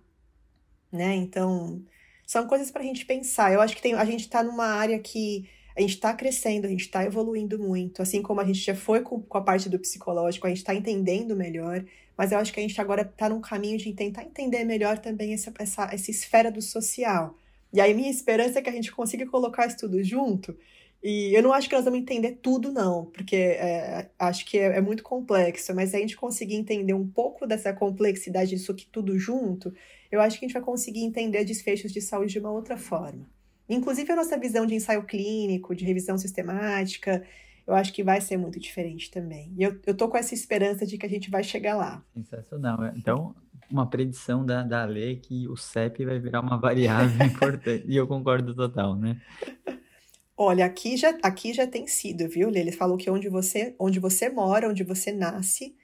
né? 0.95 1.15
Então, 1.15 1.83
são 2.27 2.47
coisas 2.47 2.71
para 2.71 2.83
a 2.83 2.85
gente 2.85 3.05
pensar. 3.05 3.53
Eu 3.53 3.61
acho 3.61 3.77
que 3.77 3.83
tem, 3.83 3.95
a 3.95 4.05
gente 4.05 4.21
está 4.21 4.43
numa 4.43 4.67
área 4.67 4.99
que 4.99 5.49
a 5.77 5.81
gente 5.81 5.95
está 5.95 6.13
crescendo, 6.15 6.67
a 6.67 6.71
gente 6.71 6.83
está 6.83 7.05
evoluindo 7.05 7.59
muito, 7.59 8.01
assim 8.01 8.23
como 8.23 8.41
a 8.41 8.45
gente 8.45 8.61
já 8.61 8.77
foi 8.77 9.01
com, 9.01 9.21
com 9.21 9.39
a 9.39 9.41
parte 9.41 9.69
do 9.69 9.79
psicológico, 9.79 10.47
a 10.47 10.51
gente 10.51 10.59
está 10.59 10.73
entendendo 10.73 11.35
melhor, 11.35 11.85
mas 12.17 12.31
eu 12.31 12.39
acho 12.39 12.53
que 12.53 12.61
a 12.61 12.63
gente 12.63 12.81
agora 12.81 13.03
está 13.03 13.29
num 13.29 13.41
caminho 13.41 13.77
de 13.77 13.93
tentar 13.93 14.23
entender 14.23 14.63
melhor 14.65 14.99
também 14.99 15.35
essa, 15.35 15.53
essa, 15.59 15.91
essa 15.93 16.11
esfera 16.11 16.51
do 16.51 16.63
social. 16.63 17.37
E 17.73 17.81
aí 17.81 17.93
minha 17.93 18.11
esperança 18.11 18.61
é 18.61 18.63
que 18.63 18.71
a 18.71 18.73
gente 18.73 18.93
consiga 18.93 19.27
colocar 19.27 19.67
isso 19.67 19.79
tudo 19.79 20.01
junto. 20.03 20.57
E 21.05 21.37
eu 21.37 21.43
não 21.43 21.53
acho 21.53 21.69
que 21.69 21.75
nós 21.75 21.85
vamos 21.85 22.01
entender 22.01 22.39
tudo, 22.41 22.73
não, 22.73 23.05
porque 23.05 23.37
é, 23.37 24.09
acho 24.19 24.47
que 24.47 24.57
é, 24.57 24.79
é, 24.79 24.81
muito 24.81 25.03
complexo, 25.03 25.75
mas 25.75 25.91
se 25.91 25.97
a 25.97 25.99
gente 25.99 26.17
conseguir 26.17 26.55
entender 26.55 26.95
um 26.95 27.07
pouco 27.07 27.47
dessa 27.47 27.75
complexidade 27.75 28.57
disso 28.57 28.73
aqui 28.73 28.87
tudo 28.91 29.19
junto, 29.19 29.71
eu 30.11 30.19
acho 30.19 30.39
que 30.39 30.47
a 30.47 30.49
gente 30.49 30.55
vai 30.55 30.63
conseguir 30.63 31.01
entender 31.01 31.45
desfechos 31.45 31.93
de 31.93 32.01
saúde 32.01 32.33
de 32.33 32.39
uma 32.39 32.51
outra 32.51 32.79
forma. 32.79 33.29
inclusive 33.69 34.11
a 34.13 34.17
nossa 34.17 34.39
visão 34.39 34.65
de 34.65 34.75
ensaio 34.75 35.03
clínico, 35.03 35.75
de 35.75 35.85
revisão 35.85 36.17
sistemática, 36.17 37.23
eu 37.67 37.75
acho 37.75 37.93
que 37.93 38.03
vai 38.03 38.23
ser 38.23 38.39
muito 38.39 38.59
diferente 38.59 39.11
também. 39.11 39.53
E 39.59 39.63
eu, 39.63 39.79
eu 39.87 39.95
tô 39.95 40.09
com 40.09 40.17
essa 40.17 40.33
esperança 40.33 40.87
de 40.87 40.97
que 40.97 41.05
a 41.05 41.09
gente 41.09 41.31
vai 41.31 41.43
chegar 41.43 41.77
lá. 41.77 42.03
Sensacional. 42.15 42.79
Então, 42.97 43.35
uma 43.71 43.89
predição 43.89 44.45
da, 44.45 44.63
da 44.63 44.85
lei 44.85 45.17
que 45.17 45.49
o 45.49 45.57
CEP 45.57 46.05
vai 46.05 46.19
virar 46.19 46.41
uma 46.41 46.57
variável 46.57 47.25
importante. 47.27 47.85
E 47.87 47.97
eu 47.97 48.07
concordo 48.07 48.55
total, 48.55 48.95
né? 48.95 49.21
Olha, 50.37 50.65
aqui 50.65 50.97
já, 50.97 51.17
aqui 51.23 51.53
já 51.53 51.67
tem 51.67 51.87
sido, 51.87 52.29
viu, 52.29 52.51
Ele 52.51 52.73
falou 52.73 52.97
que 52.97 53.09
onde 53.09 53.29
você, 53.29 53.75
onde 53.79 54.01
você 54.01 54.29
mora, 54.29 54.69
onde 54.69 54.83
você 54.83 55.13
nasce, 55.13 55.77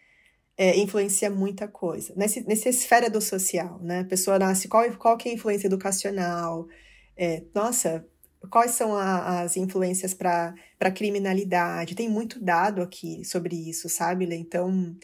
é, 0.57 0.76
influencia 0.78 1.30
muita 1.30 1.68
coisa. 1.68 2.12
Nesse, 2.16 2.46
nessa 2.46 2.68
esfera 2.68 3.09
do 3.09 3.20
social, 3.20 3.80
né? 3.82 4.01
A 4.01 4.05
pessoa 4.05 4.38
nasce, 4.38 4.68
qual, 4.68 4.90
qual 4.96 5.16
que 5.16 5.28
é 5.28 5.32
a 5.32 5.34
influência 5.34 5.68
educacional? 5.68 6.68
É, 7.16 7.44
nossa, 7.55 8.07
quais 8.51 8.72
são 8.72 8.94
a, 8.96 9.42
as 9.42 9.57
influências 9.57 10.14
para 10.14 10.55
criminalidade? 10.94 11.94
Tem 11.94 12.09
muito 12.09 12.42
dado 12.42 12.82
aqui 12.82 13.24
sobre 13.24 13.57
isso, 13.57 13.88
sabe? 13.88 14.26
Então, 14.34 14.96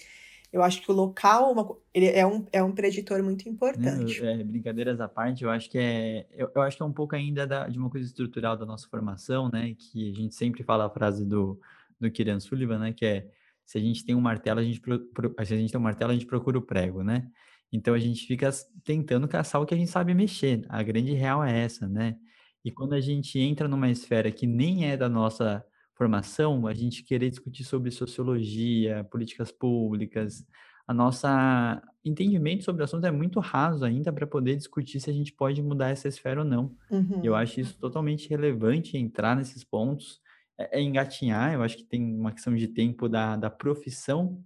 eu 0.52 0.62
acho 0.62 0.80
que 0.82 0.90
o 0.90 0.94
local 0.94 1.52
uma, 1.52 1.76
ele 1.92 2.06
é, 2.06 2.26
um, 2.26 2.46
é 2.52 2.62
um 2.62 2.72
preditor 2.72 3.22
muito 3.22 3.48
importante. 3.48 4.24
É, 4.24 4.42
brincadeiras 4.42 5.00
à 5.00 5.08
parte, 5.08 5.44
eu 5.44 5.50
acho 5.50 5.68
que 5.70 5.78
é 5.78 6.26
eu, 6.32 6.50
eu 6.54 6.62
acho 6.62 6.76
que 6.76 6.82
é 6.82 6.86
um 6.86 6.92
pouco 6.92 7.14
ainda 7.14 7.46
da, 7.46 7.68
de 7.68 7.78
uma 7.78 7.90
coisa 7.90 8.06
estrutural 8.06 8.56
da 8.56 8.64
nossa 8.64 8.88
formação, 8.88 9.50
né? 9.52 9.74
Que 9.78 10.10
a 10.10 10.14
gente 10.14 10.34
sempre 10.34 10.62
fala 10.62 10.86
a 10.86 10.90
frase 10.90 11.24
do, 11.24 11.60
do 12.00 12.10
Kieran 12.10 12.40
Sullivan, 12.40 12.78
né? 12.78 12.92
Que 12.92 13.06
é 13.06 13.30
se 13.64 13.78
a 13.78 13.80
gente 13.80 14.04
tem 14.04 14.14
um 14.14 14.20
martelo, 14.20 14.60
a 14.60 14.62
gente 14.62 14.80
pro, 14.80 15.00
pro, 15.08 15.34
se 15.44 15.52
a 15.52 15.56
gente 15.56 15.72
tem 15.72 15.80
um 15.80 15.84
martelo, 15.84 16.12
a 16.12 16.14
gente 16.14 16.26
procura 16.26 16.58
o 16.58 16.62
prego, 16.62 17.02
né? 17.02 17.28
Então 17.72 17.94
a 17.94 17.98
gente 17.98 18.26
fica 18.26 18.48
tentando 18.84 19.26
caçar 19.26 19.60
o 19.60 19.66
que 19.66 19.74
a 19.74 19.76
gente 19.76 19.90
sabe 19.90 20.14
mexer. 20.14 20.64
A 20.68 20.82
grande 20.82 21.12
real 21.12 21.44
é 21.44 21.64
essa, 21.64 21.88
né? 21.88 22.16
E 22.64 22.70
quando 22.70 22.94
a 22.94 23.00
gente 23.00 23.38
entra 23.38 23.68
numa 23.68 23.90
esfera 23.90 24.30
que 24.30 24.46
nem 24.46 24.90
é 24.90 24.96
da 24.96 25.08
nossa 25.08 25.64
formação, 25.96 26.66
a 26.66 26.74
gente 26.74 27.02
querer 27.02 27.30
discutir 27.30 27.64
sobre 27.64 27.90
sociologia, 27.90 29.04
políticas 29.10 29.50
públicas, 29.50 30.44
a 30.86 30.94
nossa 30.94 31.82
entendimento 32.04 32.62
sobre 32.62 32.82
o 32.82 32.84
assunto 32.84 33.04
é 33.04 33.10
muito 33.10 33.40
raso 33.40 33.84
ainda 33.84 34.12
para 34.12 34.26
poder 34.26 34.54
discutir 34.54 35.00
se 35.00 35.10
a 35.10 35.12
gente 35.12 35.32
pode 35.32 35.60
mudar 35.60 35.90
essa 35.90 36.06
esfera 36.06 36.42
ou 36.42 36.46
não. 36.46 36.76
Uhum. 36.88 37.20
Eu 37.24 37.34
acho 37.34 37.60
isso 37.60 37.76
totalmente 37.80 38.28
relevante 38.28 38.96
entrar 38.96 39.34
nesses 39.34 39.64
pontos, 39.64 40.20
é, 40.56 40.78
é 40.78 40.82
engatinhar. 40.82 41.52
Eu 41.52 41.62
acho 41.62 41.76
que 41.76 41.84
tem 41.84 42.00
uma 42.00 42.30
questão 42.30 42.54
de 42.54 42.68
tempo 42.68 43.08
da, 43.08 43.36
da 43.36 43.50
profissão 43.50 44.40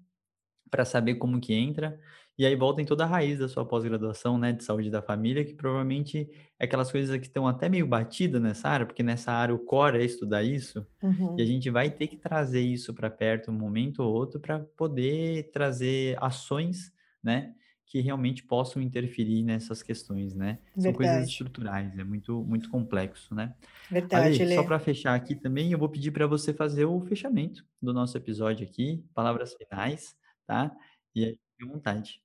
para 0.70 0.86
saber 0.86 1.16
como 1.16 1.40
que 1.40 1.52
entra. 1.52 2.00
E 2.40 2.46
aí 2.46 2.56
volta 2.56 2.80
em 2.80 2.86
toda 2.86 3.04
a 3.04 3.06
raiz 3.06 3.38
da 3.38 3.46
sua 3.50 3.66
pós-graduação, 3.66 4.38
né, 4.38 4.50
de 4.50 4.64
saúde 4.64 4.88
da 4.88 5.02
família, 5.02 5.44
que 5.44 5.52
provavelmente 5.52 6.26
é 6.58 6.64
aquelas 6.64 6.90
coisas 6.90 7.14
que 7.18 7.26
estão 7.26 7.46
até 7.46 7.68
meio 7.68 7.86
batidas 7.86 8.40
nessa 8.40 8.66
área, 8.66 8.86
porque 8.86 9.02
nessa 9.02 9.30
área 9.30 9.54
o 9.54 9.58
core 9.58 9.98
é 9.98 10.04
estudar 10.06 10.42
isso, 10.42 10.86
uhum. 11.02 11.36
e 11.38 11.42
a 11.42 11.44
gente 11.44 11.68
vai 11.68 11.90
ter 11.90 12.06
que 12.06 12.16
trazer 12.16 12.62
isso 12.62 12.94
para 12.94 13.10
perto 13.10 13.50
um 13.50 13.54
momento 13.54 14.02
ou 14.02 14.14
outro 14.14 14.40
para 14.40 14.58
poder 14.58 15.50
trazer 15.52 16.16
ações, 16.18 16.90
né, 17.22 17.52
que 17.84 18.00
realmente 18.00 18.42
possam 18.42 18.80
interferir 18.80 19.42
nessas 19.42 19.82
questões, 19.82 20.34
né? 20.34 20.60
Verdade. 20.74 20.82
São 20.82 20.92
coisas 20.94 21.28
estruturais, 21.28 21.98
é 21.98 22.04
muito 22.04 22.42
muito 22.44 22.70
complexo, 22.70 23.34
né? 23.34 23.54
Verdade. 23.90 24.42
Ale, 24.42 24.54
só 24.54 24.62
para 24.62 24.78
fechar 24.78 25.14
aqui 25.14 25.34
também, 25.34 25.72
eu 25.72 25.78
vou 25.78 25.90
pedir 25.90 26.10
para 26.10 26.26
você 26.26 26.54
fazer 26.54 26.86
o 26.86 27.02
fechamento 27.02 27.66
do 27.82 27.92
nosso 27.92 28.16
episódio 28.16 28.66
aqui, 28.66 29.04
palavras 29.12 29.52
finais, 29.52 30.16
tá? 30.46 30.74
E 31.14 31.24
aí, 31.26 31.38
à 31.62 31.66
vontade. 31.66 32.22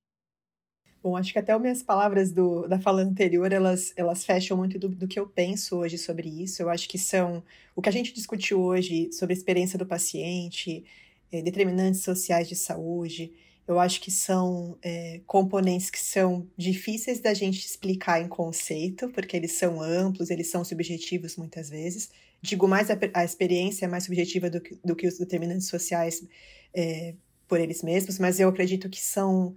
Bom, 1.05 1.15
acho 1.15 1.31
que 1.31 1.37
até 1.37 1.53
as 1.53 1.61
minhas 1.61 1.83
palavras 1.83 2.31
do, 2.31 2.67
da 2.67 2.79
fala 2.79 3.03
anterior, 3.03 3.51
elas, 3.51 3.93
elas 3.95 4.25
fecham 4.25 4.57
muito 4.57 4.79
do, 4.79 4.89
do 4.89 5.07
que 5.07 5.19
eu 5.19 5.27
penso 5.27 5.77
hoje 5.77 5.99
sobre 5.99 6.27
isso. 6.27 6.63
Eu 6.63 6.67
acho 6.67 6.89
que 6.89 6.97
são 6.97 7.43
o 7.75 7.81
que 7.83 7.89
a 7.89 7.91
gente 7.91 8.11
discutiu 8.11 8.59
hoje 8.59 9.11
sobre 9.13 9.31
a 9.35 9.37
experiência 9.37 9.77
do 9.77 9.85
paciente, 9.85 10.83
é, 11.31 11.43
determinantes 11.43 12.01
sociais 12.01 12.49
de 12.49 12.55
saúde, 12.55 13.31
eu 13.67 13.79
acho 13.79 14.01
que 14.01 14.09
são 14.09 14.79
é, 14.81 15.21
componentes 15.27 15.91
que 15.91 15.99
são 15.99 16.47
difíceis 16.57 17.19
da 17.19 17.35
gente 17.35 17.63
explicar 17.63 18.19
em 18.19 18.27
conceito, 18.27 19.07
porque 19.09 19.37
eles 19.37 19.51
são 19.51 19.83
amplos, 19.83 20.31
eles 20.31 20.47
são 20.47 20.65
subjetivos 20.65 21.37
muitas 21.37 21.69
vezes. 21.69 22.09
Digo 22.41 22.67
mais, 22.67 22.89
a, 22.89 22.97
a 23.13 23.23
experiência 23.23 23.85
é 23.85 23.87
mais 23.87 24.05
subjetiva 24.05 24.49
do 24.49 24.59
que, 24.59 24.75
do 24.83 24.95
que 24.95 25.05
os 25.05 25.19
determinantes 25.19 25.67
sociais 25.67 26.27
é, 26.73 27.13
por 27.47 27.59
eles 27.59 27.83
mesmos, 27.83 28.17
mas 28.17 28.39
eu 28.39 28.49
acredito 28.49 28.89
que 28.89 28.99
são 28.99 29.55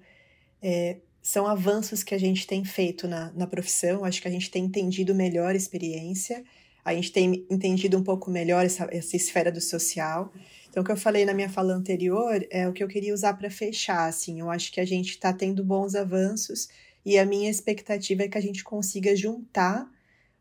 é, 0.60 0.98
são 1.28 1.46
avanços 1.46 2.02
que 2.02 2.14
a 2.14 2.18
gente 2.18 2.46
tem 2.46 2.64
feito 2.64 3.06
na, 3.06 3.30
na 3.32 3.46
profissão. 3.46 4.02
Acho 4.02 4.22
que 4.22 4.28
a 4.28 4.30
gente 4.30 4.50
tem 4.50 4.64
entendido 4.64 5.14
melhor 5.14 5.50
a 5.50 5.56
experiência, 5.56 6.42
a 6.82 6.94
gente 6.94 7.12
tem 7.12 7.44
entendido 7.50 7.98
um 7.98 8.02
pouco 8.02 8.30
melhor 8.30 8.64
essa, 8.64 8.88
essa 8.90 9.14
esfera 9.14 9.52
do 9.52 9.60
social. 9.60 10.32
Então, 10.70 10.82
o 10.82 10.86
que 10.86 10.90
eu 10.90 10.96
falei 10.96 11.26
na 11.26 11.34
minha 11.34 11.50
fala 11.50 11.74
anterior 11.74 12.46
é 12.48 12.66
o 12.66 12.72
que 12.72 12.82
eu 12.82 12.88
queria 12.88 13.12
usar 13.12 13.34
para 13.34 13.50
fechar. 13.50 14.08
Assim, 14.08 14.40
eu 14.40 14.50
acho 14.50 14.72
que 14.72 14.80
a 14.80 14.86
gente 14.86 15.10
está 15.10 15.30
tendo 15.30 15.62
bons 15.62 15.94
avanços 15.94 16.70
e 17.04 17.18
a 17.18 17.26
minha 17.26 17.50
expectativa 17.50 18.22
é 18.22 18.28
que 18.28 18.38
a 18.38 18.40
gente 18.40 18.64
consiga 18.64 19.14
juntar 19.14 19.86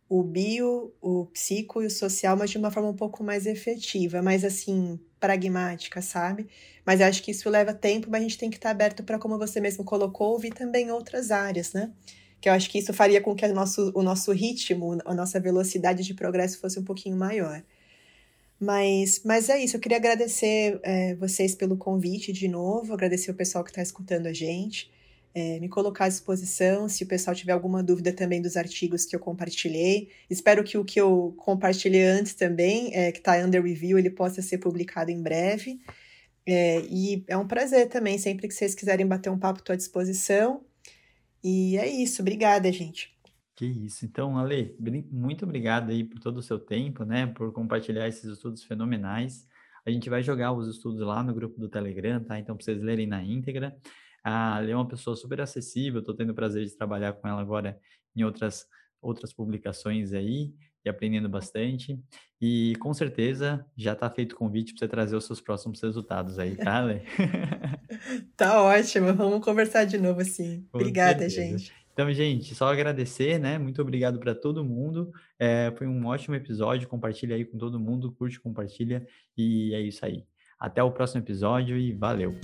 o 0.08 0.24
bio, 0.24 0.94
o 1.02 1.26
psico 1.26 1.84
e 1.84 1.88
o 1.88 1.92
social, 1.92 2.38
mas 2.38 2.50
de 2.50 2.58
uma 2.58 2.72
forma 2.72 2.88
um 2.88 2.96
pouco 2.96 3.26
mais 3.26 3.46
efetiva, 3.46 4.22
mais 4.22 4.46
assim, 4.46 4.98
pragmática, 5.20 6.02
sabe? 6.02 6.48
Mas 6.86 7.00
eu 7.00 7.08
acho 7.08 7.24
que 7.24 7.32
isso 7.32 7.50
leva 7.50 7.74
tempo, 7.74 8.08
mas 8.10 8.22
a 8.22 8.24
gente 8.24 8.38
tem 8.38 8.50
que 8.50 8.58
estar 8.58 8.70
aberto 8.70 9.04
para, 9.04 9.20
como 9.20 9.38
você 9.38 9.60
mesmo 9.60 9.84
colocou, 9.84 10.32
ouvir 10.32 10.54
também 10.54 10.92
outras 10.92 11.32
áreas, 11.32 11.74
né? 11.74 11.92
Que 12.40 12.50
eu 12.50 12.54
acho 12.54 12.70
que 12.70 12.78
isso 12.80 12.94
faria 12.94 13.22
com 13.22 13.36
que 13.36 13.46
o 13.46 13.54
nosso, 13.54 13.92
o 13.96 14.04
nosso 14.04 14.32
ritmo, 14.32 14.98
a 15.06 15.14
nossa 15.14 15.40
velocidade 15.40 16.04
de 16.04 16.14
progresso 16.14 16.60
fosse 16.60 16.80
um 16.80 16.84
pouquinho 16.84 17.18
maior. 17.18 17.64
Mas, 18.60 19.22
mas 19.24 19.50
é 19.50 19.64
isso, 19.64 19.78
eu 19.78 19.80
queria 19.80 19.98
agradecer 19.98 20.80
é, 20.84 21.14
vocês 21.16 21.54
pelo 21.54 21.78
convite 21.78 22.34
de 22.34 22.48
novo, 22.48 22.94
agradecer 22.94 23.30
o 23.30 23.36
pessoal 23.36 23.64
que 23.64 23.70
está 23.70 23.82
escutando 23.82 24.26
a 24.26 24.34
gente, 24.34 24.90
é, 25.38 25.60
me 25.60 25.70
colocar 25.70 26.06
à 26.06 26.10
disposição 26.10 26.90
se 26.90 27.04
o 27.04 27.08
pessoal 27.08 27.36
tiver 27.36 27.52
alguma 27.52 27.84
dúvida 27.84 28.12
também 28.12 28.42
dos 28.42 28.58
artigos 28.58 29.06
que 29.06 29.16
eu 29.16 29.20
compartilhei. 29.20 30.10
Espero 30.28 30.64
que 30.64 30.80
o 30.80 30.84
que 30.84 31.00
eu 31.00 31.36
compartilhei 31.38 32.06
antes 32.06 32.34
também, 32.34 32.90
é, 32.92 33.12
que 33.12 33.20
está 33.20 33.38
under 33.46 33.62
review, 33.62 34.00
ele 34.00 34.10
possa 34.10 34.42
ser 34.42 34.58
publicado 34.58 35.12
em 35.12 35.22
breve. 35.22 35.80
É, 36.44 36.82
e 36.90 37.24
é 37.28 37.38
um 37.38 37.48
prazer 37.48 37.88
também, 37.88 38.18
sempre 38.18 38.48
que 38.48 38.54
vocês 38.56 38.74
quiserem 38.74 39.06
bater 39.06 39.30
um 39.30 39.38
papo, 39.38 39.60
estou 39.60 39.76
à 39.76 39.78
disposição. 39.78 40.66
E 41.44 41.78
é 41.78 41.88
isso, 41.88 42.24
obrigada, 42.24 42.72
gente. 42.72 43.16
Que 43.56 43.66
isso. 43.68 44.06
Então, 44.06 44.40
Ale, 44.40 44.76
muito 45.12 45.46
obrigado 45.46 45.92
aí 45.92 46.04
por 46.04 46.20
todo 46.20 46.38
o 46.38 46.44
seu 46.44 46.58
tempo, 46.58 47.06
né? 47.06 47.28
Por 47.28 47.54
compartilhar 47.54 48.08
esses 48.08 48.24
estudos 48.24 48.64
fenomenais. 48.64 49.46
A 49.86 49.92
gente 49.92 50.10
vai 50.10 50.24
jogar 50.24 50.52
os 50.52 50.68
estudos 50.68 51.02
lá 51.02 51.22
no 51.22 51.32
grupo 51.32 51.60
do 51.60 51.70
Telegram, 51.70 52.24
tá? 52.24 52.40
Então, 52.40 52.56
para 52.56 52.66
vocês 52.66 52.82
lerem 52.82 53.06
na 53.06 53.24
íntegra. 53.24 53.78
A 54.28 54.56
Ale 54.56 54.72
é 54.72 54.76
uma 54.76 54.88
pessoa 54.88 55.16
super 55.16 55.40
acessível, 55.40 56.02
estou 56.02 56.14
tendo 56.14 56.32
o 56.32 56.36
prazer 56.36 56.66
de 56.66 56.76
trabalhar 56.76 57.14
com 57.14 57.28
ela 57.28 57.40
agora 57.40 57.80
em 58.16 58.24
outras, 58.24 58.66
outras 59.02 59.32
publicações 59.32 60.12
aí 60.12 60.54
e 60.84 60.90
aprendendo 60.90 61.30
bastante. 61.30 61.98
E 62.42 62.74
com 62.80 62.94
certeza 62.94 63.66
já 63.78 63.94
está 63.94 64.10
feito 64.10 64.34
o 64.34 64.36
convite 64.36 64.74
para 64.74 64.80
você 64.80 64.88
trazer 64.90 65.16
os 65.16 65.26
seus 65.26 65.40
próximos 65.40 65.82
resultados 65.82 66.40
aí, 66.40 66.58
tá, 66.58 66.82
Lê? 66.82 67.02
tá 68.36 68.62
ótimo, 68.62 69.14
vamos 69.14 69.44
conversar 69.44 69.86
de 69.86 69.98
novo 69.98 70.24
sim. 70.26 70.68
Com 70.72 70.78
Obrigada, 70.80 71.30
certeza. 71.30 71.58
gente. 71.58 71.74
Então, 71.94 72.12
gente, 72.12 72.54
só 72.54 72.72
agradecer, 72.72 73.40
né? 73.40 73.58
Muito 73.58 73.82
obrigado 73.82 74.20
para 74.20 74.36
todo 74.36 74.64
mundo. 74.64 75.12
É, 75.40 75.74
foi 75.76 75.88
um 75.88 76.06
ótimo 76.06 76.36
episódio. 76.36 76.88
Compartilha 76.88 77.36
aí 77.36 77.44
com 77.44 77.58
todo 77.58 77.80
mundo, 77.80 78.12
curte, 78.12 78.40
compartilha. 78.40 79.08
E 79.36 79.74
é 79.74 79.82
isso 79.82 80.06
aí. 80.06 80.24
Até 80.60 80.84
o 80.84 80.92
próximo 80.92 81.24
episódio 81.24 81.76
e 81.76 81.94
valeu! 81.94 82.38